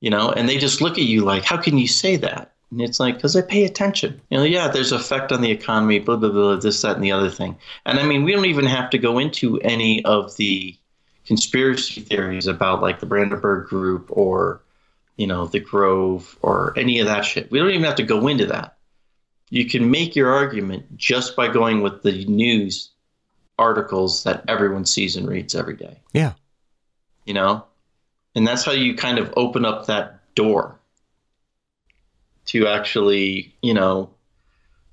[0.00, 2.53] You know, and they just look at you like, how can you say that?
[2.74, 4.20] And it's like, because I pay attention.
[4.30, 7.12] You know, yeah, there's effect on the economy, blah, blah, blah, this, that, and the
[7.12, 7.56] other thing.
[7.86, 10.76] And I mean, we don't even have to go into any of the
[11.24, 14.60] conspiracy theories about like the Brandenburg group or,
[15.16, 17.48] you know, the Grove or any of that shit.
[17.48, 18.76] We don't even have to go into that.
[19.50, 22.90] You can make your argument just by going with the news
[23.56, 26.00] articles that everyone sees and reads every day.
[26.12, 26.32] Yeah.
[27.24, 27.66] You know?
[28.34, 30.80] And that's how you kind of open up that door
[32.46, 34.10] to actually, you know,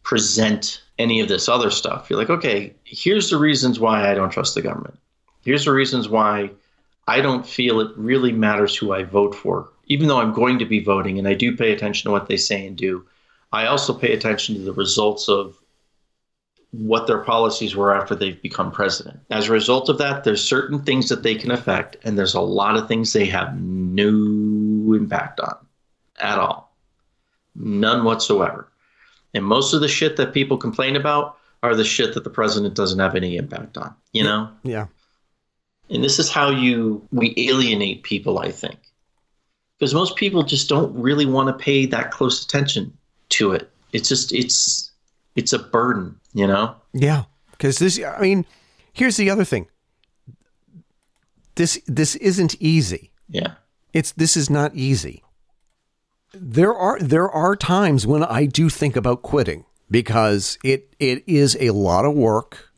[0.04, 2.10] present any of this other stuff.
[2.10, 4.98] You're like, okay, here's the reasons why I don't trust the government.
[5.44, 6.52] Here's the reasons why
[7.08, 10.66] I don't feel it really matters who I vote for, even though I'm going to
[10.66, 13.06] be voting and I do pay attention to what they say and do.
[13.52, 15.58] I also pay attention to the results of
[16.72, 19.20] what their policies were after they've become president.
[19.30, 22.40] As a result of that, there's certain things that they can affect, and there's a
[22.40, 25.58] lot of things they have no impact on
[26.20, 26.71] at all.
[27.56, 28.72] None whatsoever.
[29.34, 32.76] And most of the shit that people complain about are the shit that the president
[32.76, 34.50] doesn't have any impact on, you know?
[34.64, 34.88] Yeah.
[35.90, 38.78] And this is how you we alienate people, I think.
[39.78, 42.96] Because most people just don't really want to pay that close attention
[43.30, 43.70] to it.
[43.94, 44.92] It's just it's
[45.36, 46.76] it's a burden, you know?
[46.94, 47.24] Yeah.
[47.52, 48.46] Because this, I mean,
[48.94, 49.68] here's the other thing.
[51.56, 53.12] This this isn't easy.
[53.30, 53.54] Yeah.
[53.94, 55.24] It's this is not easy.
[56.34, 61.58] There are there are times when I do think about quitting because it it is
[61.60, 62.72] a lot of work.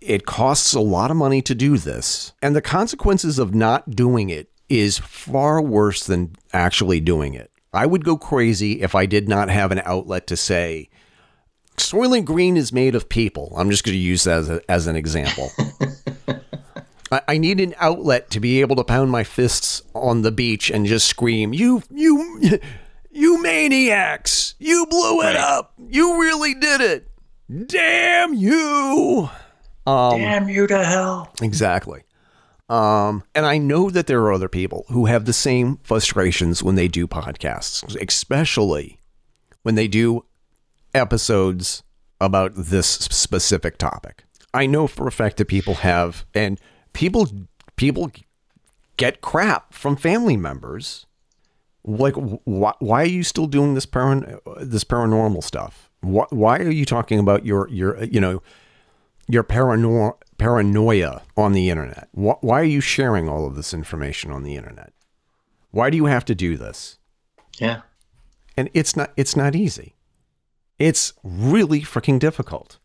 [0.00, 4.30] It costs a lot of money to do this, and the consequences of not doing
[4.30, 7.50] it is far worse than actually doing it.
[7.72, 10.88] I would go crazy if I did not have an outlet to say,
[11.76, 13.52] Soylent Green is made of people.
[13.56, 15.50] I'm just going to use that as, a, as an example.
[17.10, 20.70] I, I need an outlet to be able to pound my fists on the beach
[20.70, 22.58] and just scream, "You, you,
[23.10, 24.54] you maniacs!
[24.58, 25.36] You blew it Right.
[25.36, 25.74] up!
[25.88, 27.08] You really did it!
[27.68, 29.30] Damn you!"
[29.86, 31.32] Um, Damn you to hell.
[31.40, 32.02] Exactly.
[32.68, 36.74] Um, and I know that there are other people who have the same frustrations when
[36.74, 38.98] they do podcasts, especially
[39.62, 40.24] when they do
[40.92, 41.84] episodes
[42.20, 44.24] about this specific topic.
[44.52, 46.58] I know for a fact that people have, and
[46.96, 47.28] people
[47.76, 48.10] people
[48.96, 51.06] get crap from family members.
[51.84, 55.90] Like, why, why are you still doing this paran- this paranormal stuff?
[56.00, 58.42] Why, why are you talking about your your you know
[59.28, 62.08] your paranoia paranoia on the internet?
[62.12, 64.92] Why, why are you sharing all of this information on the internet?
[65.70, 66.98] Why do you have to do this?
[67.58, 67.82] Yeah.
[68.56, 69.94] And it's not it's not easy.
[70.78, 72.78] It's really freaking difficult.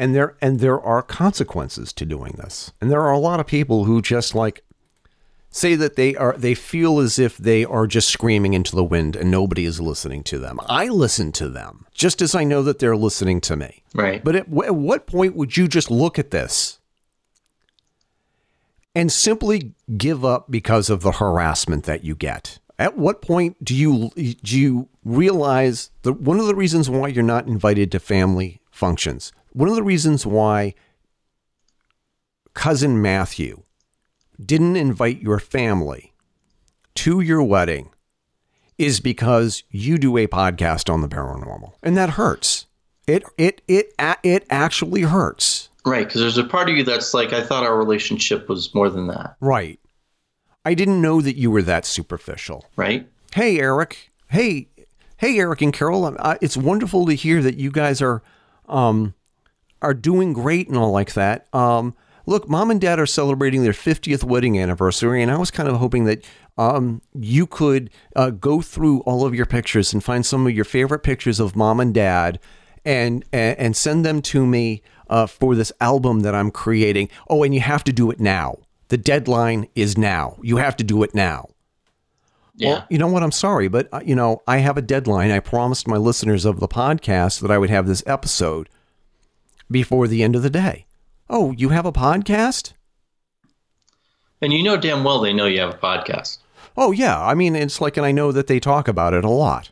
[0.00, 2.72] And there and there are consequences to doing this.
[2.80, 4.64] And there are a lot of people who just like
[5.50, 9.14] say that they are they feel as if they are just screaming into the wind
[9.14, 10.58] and nobody is listening to them.
[10.66, 13.82] I listen to them just as I know that they're listening to me.
[13.94, 14.24] Right.
[14.24, 16.78] But at, at what point would you just look at this
[18.94, 22.58] and simply give up because of the harassment that you get?
[22.78, 27.22] At what point do you do you realize that one of the reasons why you're
[27.22, 30.74] not invited to family functions, one of the reasons why
[32.54, 33.62] cousin Matthew
[34.44, 36.12] didn't invite your family
[36.96, 37.90] to your wedding
[38.78, 42.66] is because you do a podcast on the paranormal, and that hurts.
[43.06, 45.68] It it it it actually hurts.
[45.84, 48.90] Right, because there's a part of you that's like, I thought our relationship was more
[48.90, 49.80] than that, Right.
[50.62, 52.66] I didn't know that you were that superficial.
[52.76, 53.08] right?
[53.34, 54.10] Hey, Eric.
[54.28, 54.68] Hey,
[55.16, 56.04] hey, Eric and Carol.
[56.18, 58.22] Uh, it's wonderful to hear that you guys are,
[58.68, 59.14] um,
[59.82, 61.46] are doing great and all like that.
[61.54, 61.94] Um,
[62.26, 65.76] look, mom and dad are celebrating their 50th wedding anniversary, and I was kind of
[65.76, 66.24] hoping that
[66.58, 70.64] um, you could uh, go through all of your pictures and find some of your
[70.64, 72.38] favorite pictures of mom and dad,
[72.84, 77.08] and and, and send them to me uh, for this album that I'm creating.
[77.28, 78.58] Oh, and you have to do it now.
[78.88, 80.36] The deadline is now.
[80.42, 81.48] You have to do it now.
[82.56, 82.68] Yeah.
[82.68, 83.22] Well, you know what?
[83.22, 85.30] I'm sorry, but uh, you know, I have a deadline.
[85.30, 88.68] I promised my listeners of the podcast that I would have this episode
[89.70, 90.86] before the end of the day.
[91.28, 92.72] Oh, you have a podcast?
[94.40, 96.38] and you know damn well they know you have a podcast.
[96.76, 97.20] Oh, yeah.
[97.20, 99.70] I mean, it's like, and I know that they talk about it a lot.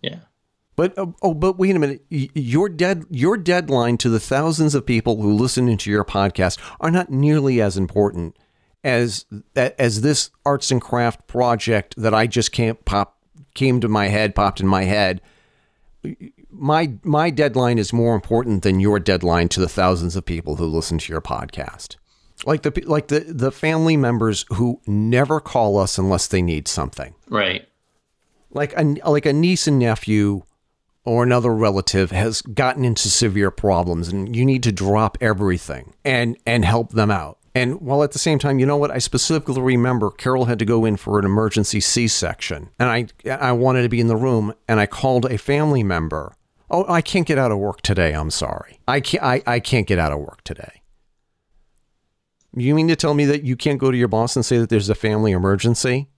[0.00, 0.20] Yeah.
[0.76, 2.04] But uh, oh, but wait a minute.
[2.08, 6.92] Your dead your deadline to the thousands of people who listen into your podcast are
[6.92, 8.36] not nearly as important
[8.84, 9.26] as
[9.56, 13.18] as this arts and craft project that I just can't pop
[13.54, 15.20] came to my head, popped in my head.
[16.50, 20.66] My my deadline is more important than your deadline to the thousands of people who
[20.66, 21.96] listen to your podcast.
[22.46, 27.14] Like the like the the family members who never call us unless they need something.
[27.28, 27.68] Right.
[28.50, 30.42] Like a like a niece and nephew
[31.04, 36.36] or another relative has gotten into severe problems and you need to drop everything and
[36.46, 37.38] and help them out.
[37.54, 38.92] And while at the same time, you know what?
[38.92, 43.52] I specifically remember Carol had to go in for an emergency C-section, and I I
[43.52, 46.34] wanted to be in the room, and I called a family member.
[46.70, 48.12] Oh, I can't get out of work today.
[48.12, 48.78] I'm sorry.
[48.86, 49.24] I can't.
[49.24, 50.82] I, I can't get out of work today.
[52.54, 54.68] You mean to tell me that you can't go to your boss and say that
[54.68, 56.08] there's a family emergency,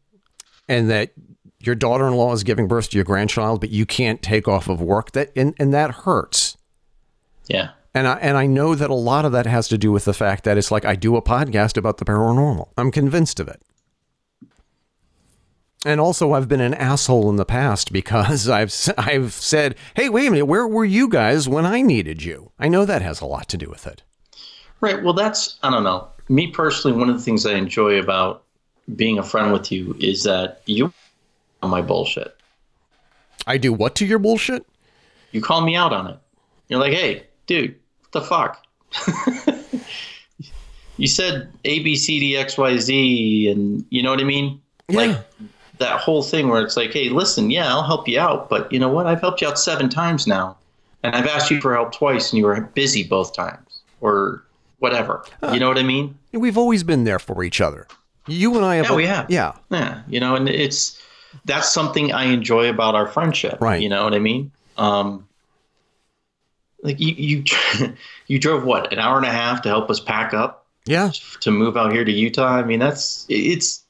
[0.68, 1.12] and that
[1.60, 5.12] your daughter-in-law is giving birth to your grandchild, but you can't take off of work?
[5.12, 6.56] That and, and that hurts.
[7.46, 7.70] Yeah.
[7.92, 10.14] And I and I know that a lot of that has to do with the
[10.14, 12.68] fact that it's like I do a podcast about the paranormal.
[12.78, 13.62] I'm convinced of it.
[15.86, 20.28] And also I've been an asshole in the past because I've I've said, "Hey, wait
[20.28, 23.26] a minute, where were you guys when I needed you?" I know that has a
[23.26, 24.02] lot to do with it.
[24.80, 25.02] Right.
[25.02, 26.08] Well, that's I don't know.
[26.28, 28.44] Me personally, one of the things I enjoy about
[28.94, 30.92] being a friend with you is that you
[31.62, 32.36] on my bullshit.
[33.46, 34.66] I do what to your bullshit?
[35.32, 36.18] You call me out on it.
[36.68, 38.66] You're like, "Hey, dude, what the fuck?
[40.96, 44.60] you said A, B, C, D, X, Y, Z, and you know what I mean?
[44.88, 44.96] Yeah.
[44.96, 45.18] Like
[45.80, 48.78] that whole thing where it's like, hey, listen, yeah, I'll help you out, but you
[48.78, 49.06] know what?
[49.06, 50.56] I've helped you out seven times now,
[51.02, 54.44] and I've asked you for help twice, and you were busy both times, or
[54.78, 55.24] whatever.
[55.52, 56.16] you know what I mean?
[56.32, 57.86] We've always been there for each other.
[58.26, 58.86] You and I have.
[58.90, 59.30] Yeah, we have.
[59.30, 59.52] Yeah.
[59.70, 61.00] Yeah, you know, and it's
[61.44, 63.58] that's something I enjoy about our friendship.
[63.60, 63.80] Right.
[63.82, 64.52] You know what I mean?
[64.76, 65.26] Um,
[66.82, 67.44] like you you
[68.26, 71.10] you drove what an hour and a half to help us pack up Yeah.
[71.40, 72.56] to move out here to Utah.
[72.56, 73.82] I mean, that's it's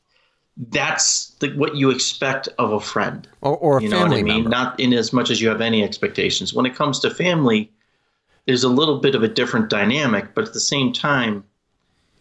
[0.69, 3.27] that's the, what you expect of a friend.
[3.41, 4.43] Or, or a You know family what I mean?
[4.45, 4.51] member.
[4.51, 6.53] Not in as much as you have any expectations.
[6.53, 7.73] When it comes to family,
[8.47, 11.45] there's a little bit of a different dynamic, but at the same time,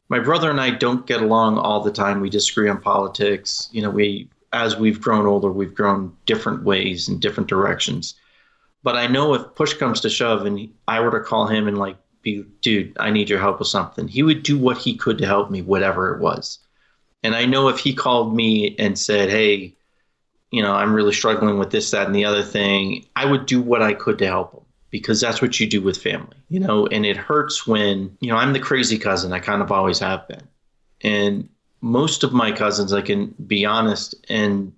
[0.07, 2.22] my brother and I don't get along all the time.
[2.22, 3.70] We disagree on politics.
[3.72, 8.16] You know, we as we've grown older, we've grown different ways and different directions.
[8.82, 11.78] But I know if push comes to shove and I were to call him and
[11.78, 15.18] like be, dude, I need your help with something, he would do what he could
[15.20, 16.60] to help me, whatever it was.
[17.24, 19.74] And I know if he called me and said, hey,
[20.52, 23.62] you know, I'm really struggling with this, that, and the other thing, I would do
[23.62, 26.88] what I could to help him because that's what you do with family, you know,
[26.88, 29.34] and it hurts when, you know, I'm the crazy cousin.
[29.34, 30.48] I kind of always have been.
[31.02, 31.48] And
[31.82, 34.74] most of my cousins, I can be honest, and,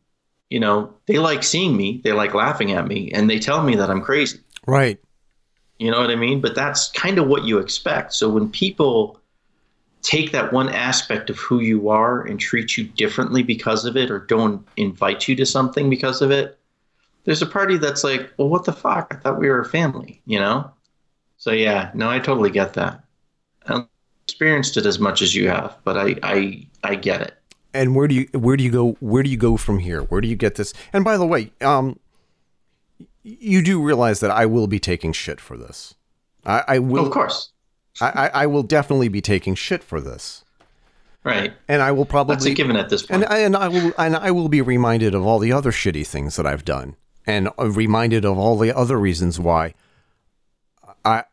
[0.50, 3.76] you know, they like seeing me, they like laughing at me, and they tell me
[3.78, 4.40] that I'm crazy.
[4.68, 5.00] Right.
[5.80, 6.42] You know what I mean?
[6.42, 8.14] But that's kind of what you expect.
[8.14, 9.21] So when people
[10.02, 14.10] take that one aspect of who you are and treat you differently because of it
[14.10, 16.58] or don't invite you to something because of it,
[17.24, 19.14] there's a party that's like, well, what the fuck?
[19.14, 20.72] I thought we were a family, you know?
[21.38, 23.04] So yeah, no, I totally get that.
[23.68, 23.86] I
[24.26, 27.36] experienced it as much as you have, but I, I, I get it.
[27.74, 30.02] And where do you where do you go where do you go from here?
[30.02, 30.74] Where do you get this?
[30.92, 31.98] And by the way, um
[33.24, 35.96] you do realize that I will be taking shit for this.
[36.46, 37.52] I, I will of course.
[38.00, 40.46] I, I will definitely be taking shit for this.
[41.24, 41.54] Right.
[41.68, 43.24] And I will probably That's a given at this point.
[43.24, 46.06] And I, and I will and I will be reminded of all the other shitty
[46.08, 46.96] things that I've done,
[47.28, 49.76] and uh, reminded of all the other reasons why
[51.06, 51.26] I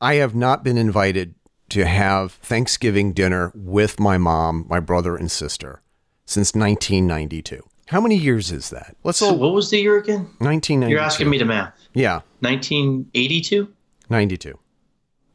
[0.00, 1.34] I have not been invited
[1.70, 5.82] to have Thanksgiving dinner with my mom, my brother, and sister
[6.24, 7.62] since 1992.
[7.86, 8.96] How many years is that?
[9.04, 10.28] Let's so all what was the year again?
[10.38, 10.90] 1992.
[10.90, 11.72] You're asking me to math.
[11.94, 13.72] Yeah, 1982?
[14.10, 14.58] 92.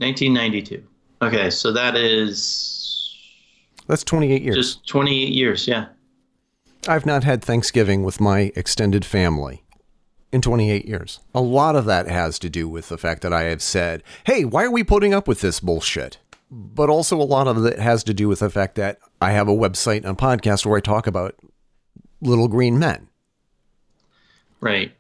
[0.04, 0.84] 1992.
[1.22, 3.16] Okay, so that is
[3.88, 4.56] That's 28 years.
[4.56, 5.68] just 28 years.
[5.68, 5.86] Yeah.
[6.88, 9.64] I've not had Thanksgiving with my extended family
[10.34, 11.22] in 28 years.
[11.34, 14.44] A lot of that has to do with the fact that I have said, hey,
[14.44, 16.18] why are we putting up with this bullshit?
[16.52, 19.48] But also, a lot of it has to do with the fact that I have
[19.48, 21.36] a website and a podcast where I talk about
[22.22, 23.08] little green men.
[24.60, 24.94] Right.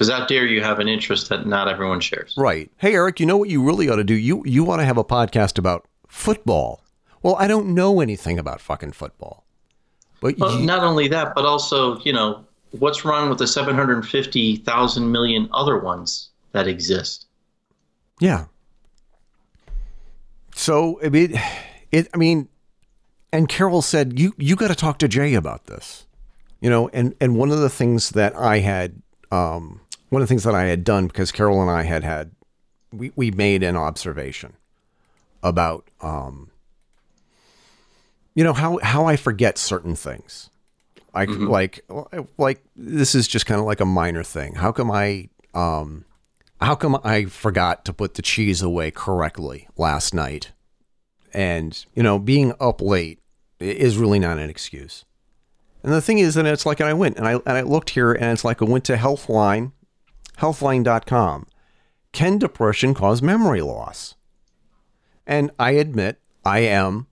[0.00, 2.32] Because out there you have an interest that not everyone shares.
[2.34, 2.70] Right.
[2.78, 4.14] Hey, Eric, you know what you really ought to do?
[4.14, 6.82] You, you want to have a podcast about football.
[7.22, 9.44] Well, I don't know anything about fucking football.
[10.22, 15.12] But Well, you- not only that, but also, you know, what's wrong with the 750,000
[15.12, 17.26] million other ones that exist?
[18.20, 18.46] Yeah.
[20.54, 21.38] So I mean,
[21.92, 22.08] it.
[22.14, 22.48] I mean,
[23.34, 26.06] and Carol said you you got to talk to Jay about this.
[26.62, 29.00] You know, and and one of the things that I had,
[29.30, 29.80] um,
[30.10, 32.32] one of the things that I had done because Carol and I had had,
[32.92, 34.54] we we made an observation
[35.42, 36.50] about, um,
[38.34, 40.50] you know how how I forget certain things.
[41.14, 41.84] I like
[42.38, 44.54] like this is just kind of like a minor thing.
[44.54, 46.04] How come I um
[46.60, 50.52] how come I forgot to put the cheese away correctly last night?
[51.32, 53.18] And you know, being up late
[53.58, 55.04] is really not an excuse.
[55.82, 57.90] And the thing is that it's like and I went and I and I looked
[57.90, 59.72] here and it's like I went to Healthline,
[60.40, 61.46] healthline.com.
[62.12, 64.14] Can depression cause memory loss?
[65.26, 67.06] And I admit I am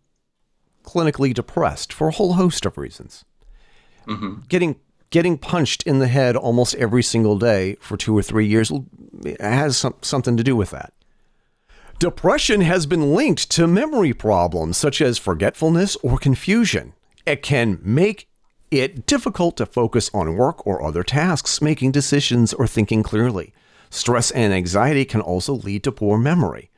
[0.83, 3.25] clinically depressed for a whole host of reasons.
[4.07, 4.41] Mm-hmm.
[4.49, 4.77] Getting
[5.11, 8.71] getting punched in the head almost every single day for two or three years
[9.41, 10.93] has some, something to do with that.
[11.99, 16.93] Depression has been linked to memory problems such as forgetfulness or confusion.
[17.27, 18.29] It can make
[18.71, 23.53] it difficult to focus on work or other tasks, making decisions, or thinking clearly.
[23.91, 26.71] Stress and anxiety can also lead to poor memory.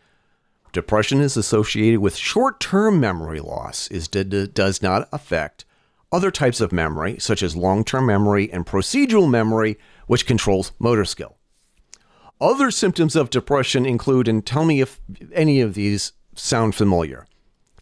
[0.72, 5.64] Depression is associated with short term memory loss, is does not affect
[6.12, 11.04] other types of memory, such as long term memory and procedural memory, which controls motor
[11.04, 11.36] skill.
[12.40, 15.00] Other symptoms of depression include, and tell me if
[15.32, 17.26] any of these sound familiar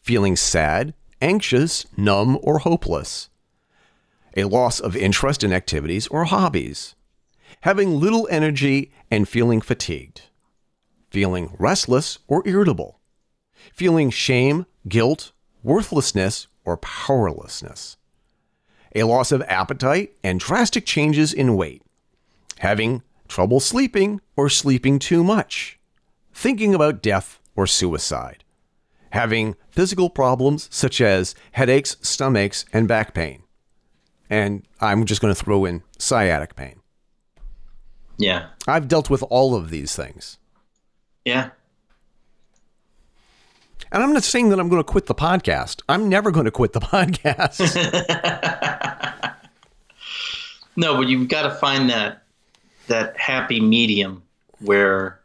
[0.03, 3.29] feeling sad, anxious, numb, or hopeless,
[4.37, 6.95] a loss of interest in activities or hobbies,
[7.63, 10.23] having little energy and feeling fatigued,
[11.11, 13.01] feeling restless or irritable,
[13.73, 15.33] feeling shame, guilt,
[15.63, 17.97] worthlessness, or powerlessness,
[18.95, 21.83] a loss of appetite and drastic changes in weight,
[22.59, 25.79] having trouble sleeping or sleeping too much,
[26.33, 28.45] thinking about death or suicide,
[29.11, 33.43] having physical problems such as headaches, stomachs, and back pain.
[34.31, 36.81] And I'm just going to throw in sciatic pain.
[38.19, 38.49] Yeah.
[38.67, 40.39] I've dealt with all of these things.
[41.25, 41.51] Yeah.
[43.91, 45.81] And I'm not saying that I'm going to quit the podcast.
[45.89, 47.59] I'm never going to quit the podcast.
[50.77, 52.23] No, but you've got to find that
[52.87, 54.23] that happy medium
[54.61, 55.19] where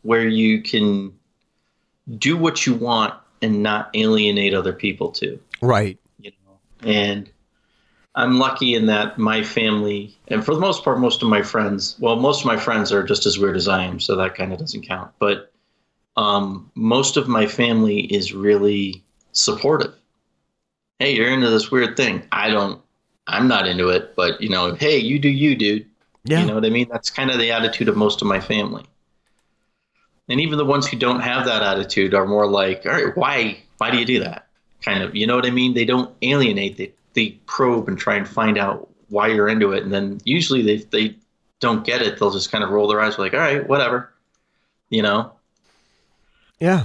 [0.00, 1.12] where you can
[2.16, 3.12] do what you want
[3.42, 5.38] and not alienate other people too.
[5.60, 5.98] right.
[6.20, 7.28] You know, and
[8.16, 11.96] I'm lucky in that my family, and for the most part, most of my friends,
[12.00, 14.54] well, most of my friends are just as weird as I am, so that kind
[14.54, 15.12] of doesn't count.
[15.18, 15.52] But
[16.16, 19.94] um, most of my family is really supportive.
[20.98, 22.22] Hey, you're into this weird thing.
[22.32, 22.80] I don't,
[23.26, 25.86] I'm not into it, but you know, hey, you do you, dude.
[26.24, 26.40] Yeah.
[26.40, 26.88] You know what I mean?
[26.90, 28.84] That's kind of the attitude of most of my family.
[30.28, 33.58] And even the ones who don't have that attitude are more like, all right, why,
[33.76, 34.48] why do you do that?
[34.80, 35.74] Kind of, you know what I mean?
[35.74, 36.78] They don't alienate.
[36.78, 39.82] They, they probe and try and find out why you're into it.
[39.82, 41.16] And then usually they, they
[41.58, 42.18] don't get it.
[42.18, 44.12] They'll just kind of roll their eyes like, all right, whatever,
[44.90, 45.32] you know?
[46.60, 46.84] Yeah.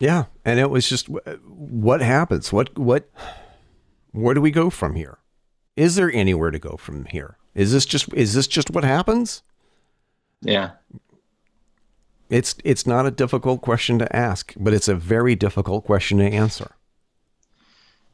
[0.00, 0.24] Yeah.
[0.44, 2.52] And it was just what happens?
[2.52, 3.10] What, what,
[4.12, 5.18] where do we go from here?
[5.76, 7.36] Is there anywhere to go from here?
[7.54, 9.42] Is this just, is this just what happens?
[10.40, 10.70] Yeah.
[12.30, 16.24] It's, it's not a difficult question to ask, but it's a very difficult question to
[16.24, 16.76] answer.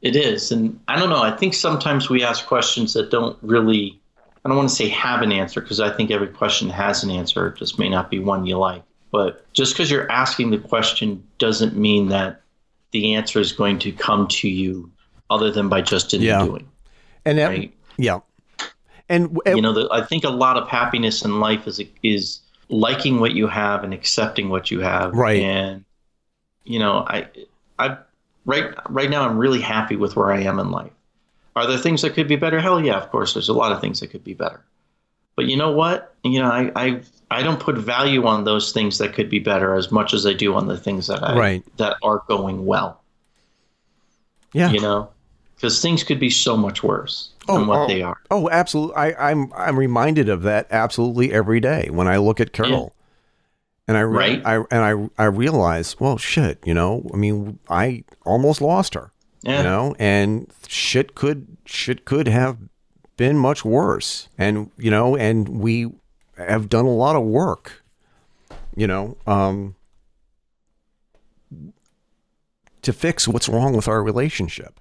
[0.01, 0.51] It is.
[0.51, 1.21] And I don't know.
[1.21, 3.99] I think sometimes we ask questions that don't really,
[4.43, 7.11] I don't want to say have an answer because I think every question has an
[7.11, 7.47] answer.
[7.47, 8.83] It just may not be one you like.
[9.11, 12.41] But just because you're asking the question doesn't mean that
[12.91, 14.89] the answer is going to come to you
[15.29, 16.45] other than by just in Yeah.
[16.45, 16.67] doing.
[17.25, 17.73] And that, Right.
[17.97, 18.19] yeah.
[19.09, 22.39] And, and You know, the, I think a lot of happiness in life is is
[22.69, 25.13] liking what you have and accepting what you have.
[25.13, 25.41] Right.
[25.41, 25.83] And
[26.63, 27.27] you know, I
[27.77, 27.97] I
[28.45, 30.91] right right now I'm really happy with where I am in life.
[31.55, 32.59] Are there things that could be better?
[32.59, 33.33] Hell yeah, of course.
[33.33, 34.63] There's a lot of things that could be better.
[35.35, 36.15] But you know what?
[36.23, 39.75] You know, I I, I don't put value on those things that could be better
[39.75, 41.77] as much as I do on the things that I Right.
[41.77, 43.01] that are going well.
[44.53, 44.71] yeah.
[44.71, 45.09] You know,
[45.55, 48.17] because things could be so much worse than oh, what oh, they are.
[48.29, 48.95] Oh, absolutely.
[48.95, 52.93] I, I'm I'm reminded of that absolutely every day when I look at Carol,
[53.91, 54.41] and I, re- Right.
[54.45, 56.59] I and I I realize, well, shit.
[56.65, 59.11] You know, I mean, I almost lost her.
[59.41, 59.57] Yeah.
[59.57, 62.57] You know, and shit could shit could have
[63.17, 64.29] been much worse.
[64.37, 65.91] And you know, and we
[66.37, 67.83] have done a lot of work.
[68.77, 69.75] You know, um,
[72.81, 74.79] to fix what's wrong with our relationship.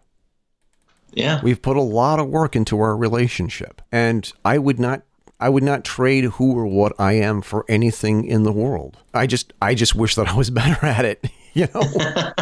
[1.13, 1.41] Yeah.
[1.43, 5.03] We've put a lot of work into our relationship, and I would not
[5.43, 8.99] I would not trade who or what I am for anything in the world.
[9.15, 11.83] I just I just wish that I was better at it, you know.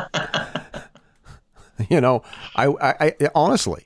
[1.88, 2.22] you know,
[2.56, 3.84] I, I, I honestly,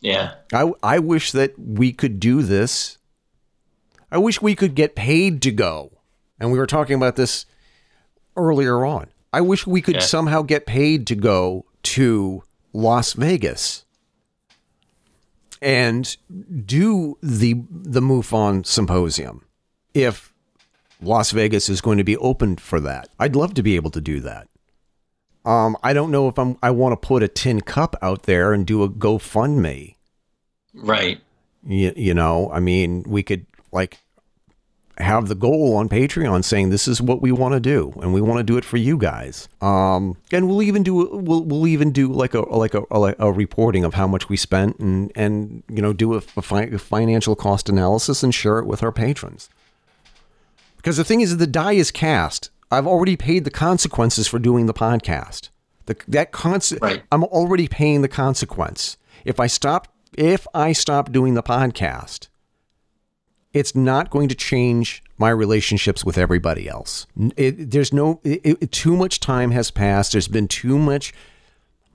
[0.00, 0.34] Yeah.
[0.52, 2.98] I I wish that we could do this.
[4.10, 5.92] I wish we could get paid to go.
[6.40, 7.46] And we were talking about this
[8.36, 9.08] earlier on.
[9.32, 10.00] I wish we could Yeah.
[10.00, 11.64] somehow get paid to go
[11.94, 12.42] to
[12.72, 13.84] Las Vegas
[15.62, 16.16] and
[16.64, 19.44] do the the MUFON symposium
[19.94, 20.32] if
[21.02, 23.08] Las Vegas is going to be open for that.
[23.18, 24.48] I'd love to be able to do that.
[25.44, 28.52] Um, I don't know if I'm I want to put a tin cup out there
[28.52, 29.96] and do a GoFundMe.
[30.74, 31.20] Right.
[31.66, 33.98] You, you know, I mean, we could like
[34.98, 38.20] have the goal on Patreon saying this is what we want to do and we
[38.20, 39.48] want to do it for you guys.
[39.62, 43.32] Um, and we'll even do we'll, we'll even do like a like a, a, a
[43.32, 47.34] reporting of how much we spent and and you know do a, a fi- financial
[47.34, 49.48] cost analysis and share it with our patrons.
[50.76, 52.50] Because the thing is, the die is cast.
[52.70, 55.50] I've already paid the consequences for doing the podcast.
[55.86, 57.02] The, that cons- Right.
[57.12, 58.96] I'm already paying the consequence.
[59.24, 62.28] If I stop, if I stop doing the podcast,
[63.52, 67.06] it's not going to change my relationships with everybody else.
[67.36, 70.12] It, there's no, it, it- too much time has passed.
[70.12, 71.12] There's been too much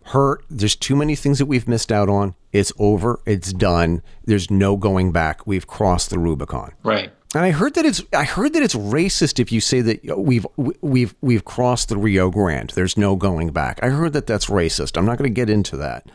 [0.06, 0.44] hurt.
[0.50, 2.36] There's too many things that we've missed out on.
[2.52, 3.20] It's over.
[3.26, 4.02] It's done.
[4.26, 5.48] There's no going back.
[5.48, 6.74] We've crossed the Rubicon.
[6.84, 7.12] Right.
[7.34, 10.46] And I heard that it's I heard that it's racist if you say that we've
[10.82, 12.70] we've we've crossed the Rio Grande.
[12.70, 13.80] There's no going back.
[13.84, 14.96] I heard that that's racist.
[14.98, 16.08] I'm not going to get into that.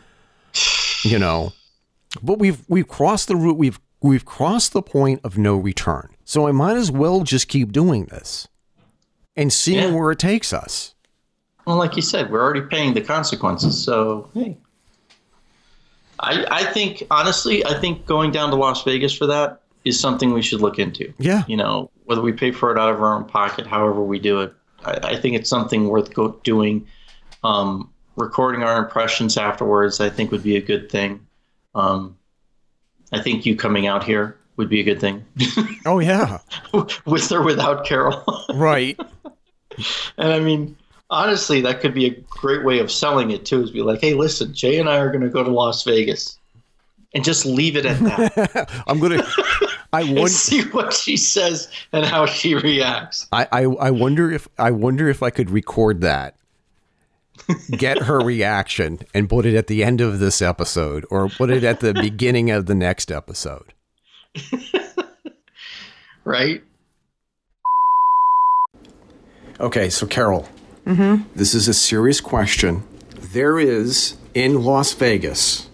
[1.03, 1.53] You know,
[2.23, 3.57] but we've we've crossed the route.
[3.57, 6.09] We've we've crossed the point of no return.
[6.23, 8.47] So I might as well just keep doing this
[9.35, 9.95] and seeing Yeah.
[9.95, 10.95] where it takes us.
[11.65, 13.81] Well, like you said, we're already paying the consequences.
[13.81, 14.57] So, hey.
[16.19, 20.33] I, I think, honestly, I think going down to Las Vegas for that is something
[20.33, 21.13] we should look into.
[21.17, 21.43] Yeah.
[21.47, 24.41] You know, whether we pay for it out of our own pocket, however we do
[24.41, 24.53] it,
[24.85, 26.87] I, I think it's something worth go, doing.
[27.43, 31.25] Um, recording our impressions afterwards, I think, would be a good thing.
[31.73, 32.17] Um,
[33.11, 35.25] I think you coming out here would be a good thing,
[35.85, 36.39] Oh yeah,
[37.05, 38.23] with or without Carol.
[38.53, 38.99] right.
[40.17, 40.75] And I mean,
[41.09, 43.63] honestly, that could be a great way of selling it too.
[43.63, 46.37] Is be like, hey, listen, Jay and I are going to go to Las Vegas,
[47.13, 48.83] and just leave it at that.
[48.87, 49.23] I'm gonna.
[49.93, 50.29] I wonder.
[50.29, 53.27] see what she says and how she reacts.
[53.31, 56.35] I, I I wonder if I wonder if I could record that,
[57.71, 61.63] get her reaction, and put it at the end of this episode, or put it
[61.63, 63.73] at the beginning of the next episode.
[66.23, 66.63] Right?
[69.59, 70.47] Okay, so Carol,
[70.85, 71.23] mm-hmm.
[71.35, 72.83] this is a serious question.
[73.19, 75.67] There is in Las Vegas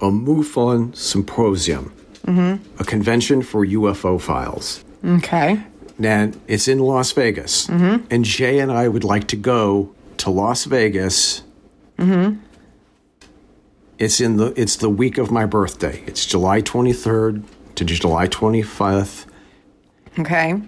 [0.00, 1.92] a MUFON symposium,
[2.24, 2.80] mm-hmm.
[2.80, 4.84] a convention for UFOphiles.
[5.04, 5.62] Okay.
[6.00, 7.66] And it's in Las Vegas.
[7.66, 8.06] Mm-hmm.
[8.10, 9.92] And Jay and I would like to go
[10.28, 11.42] to Las Vegas.
[11.96, 12.38] Mm-hmm.
[13.98, 16.02] It's in the it's the week of my birthday.
[16.06, 17.44] It's July 23rd
[17.76, 19.26] to July 25th.
[20.18, 20.60] Okay.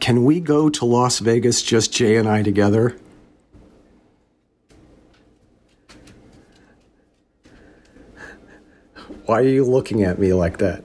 [0.00, 2.96] Can we go to Las Vegas just Jay and I together?
[9.26, 10.84] Why are you looking at me like that?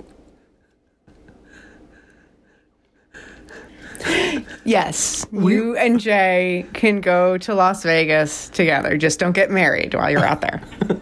[4.66, 8.98] Yes, you and Jay can go to Las Vegas together.
[8.98, 10.62] Just don't get married while you're out there.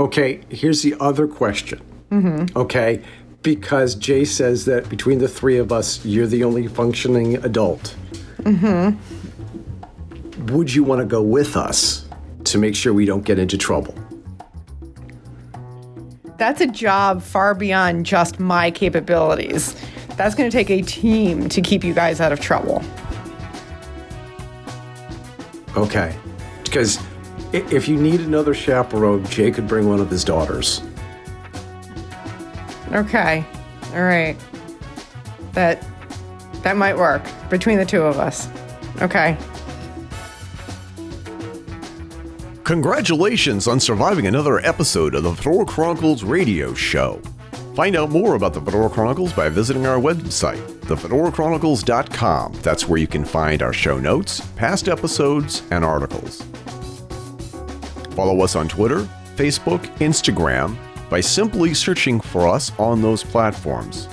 [0.00, 1.78] Okay, here's the other question.
[2.56, 3.02] Okay,
[3.42, 7.94] because Jay says that between the three of us, you're the only functioning adult.
[8.44, 8.92] Hmm.
[10.46, 12.08] Would you want to go with us
[12.44, 13.94] to make sure we don't get into trouble?
[16.38, 19.76] That's a job far beyond just my capabilities.
[20.16, 22.82] That's going to take a team to keep you guys out of trouble.
[25.76, 26.14] Okay,
[26.64, 26.98] because
[27.52, 30.82] if you need another chaperone, Jay could bring one of his daughters.
[32.92, 33.44] Okay.
[33.94, 34.36] All right.
[35.52, 35.84] That
[36.62, 38.48] that might work between the two of us.
[39.00, 39.36] Okay.
[42.64, 47.20] Congratulations on surviving another episode of the Fedora Chronicles radio show.
[47.74, 52.54] Find out more about the Fedora Chronicles by visiting our website, thefedorachronicles.com.
[52.62, 56.42] That's where you can find our show notes, past episodes, and articles.
[58.16, 60.76] Follow us on Twitter, Facebook, Instagram
[61.08, 64.08] by simply searching for us on those platforms.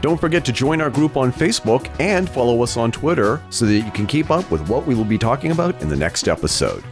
[0.00, 3.74] Don't forget to join our group on Facebook and follow us on Twitter so that
[3.74, 6.82] you can keep up with what we will be talking about in the next episode.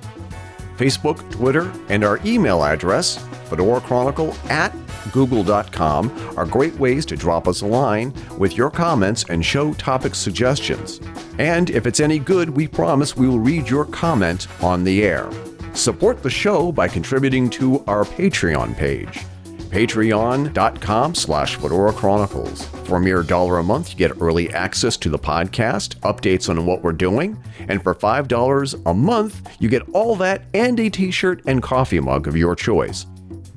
[0.80, 3.18] Facebook, Twitter, and our email address,
[3.50, 4.74] fedorachronicle at
[5.12, 10.14] google.com, are great ways to drop us a line with your comments and show topic
[10.14, 10.98] suggestions.
[11.38, 15.30] And if it's any good, we promise we will read your comment on the air.
[15.74, 19.26] Support the show by contributing to our Patreon page.
[19.70, 22.66] patreon.com slash Fedora Chronicles.
[22.84, 26.66] For a mere dollar a month, you get early access to the podcast, updates on
[26.66, 31.42] what we're doing, and for $5 a month, you get all that and a t-shirt
[31.46, 33.06] and coffee mug of your choice.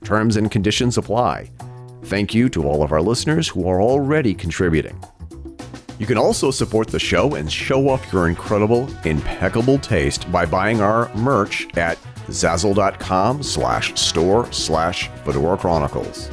[0.04, 1.50] Terms and conditions apply.
[2.04, 5.02] Thank you to all of our listeners who are already contributing.
[6.00, 10.82] You can also support the show and show off your incredible, impeccable taste by buying
[10.82, 11.98] our merch at
[12.28, 16.30] zazzle.com slash store slash Fedora Chronicles.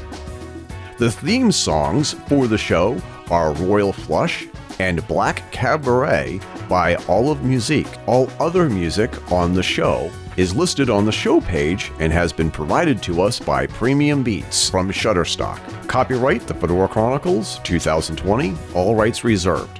[0.98, 3.00] The theme songs for the show
[3.30, 4.46] are Royal Flush
[4.78, 7.88] and Black Cabaret by Olive Musique.
[8.06, 12.50] All other music on the show is listed on the show page and has been
[12.50, 15.60] provided to us by Premium Beats from Shutterstock.
[15.86, 19.79] Copyright The Fedora Chronicles 2020, all rights reserved.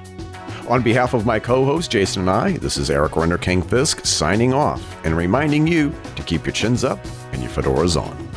[0.71, 4.05] On behalf of my co host Jason and I, this is Eric Renner King Fisk
[4.05, 6.97] signing off and reminding you to keep your chins up
[7.33, 8.30] and your fedoras on.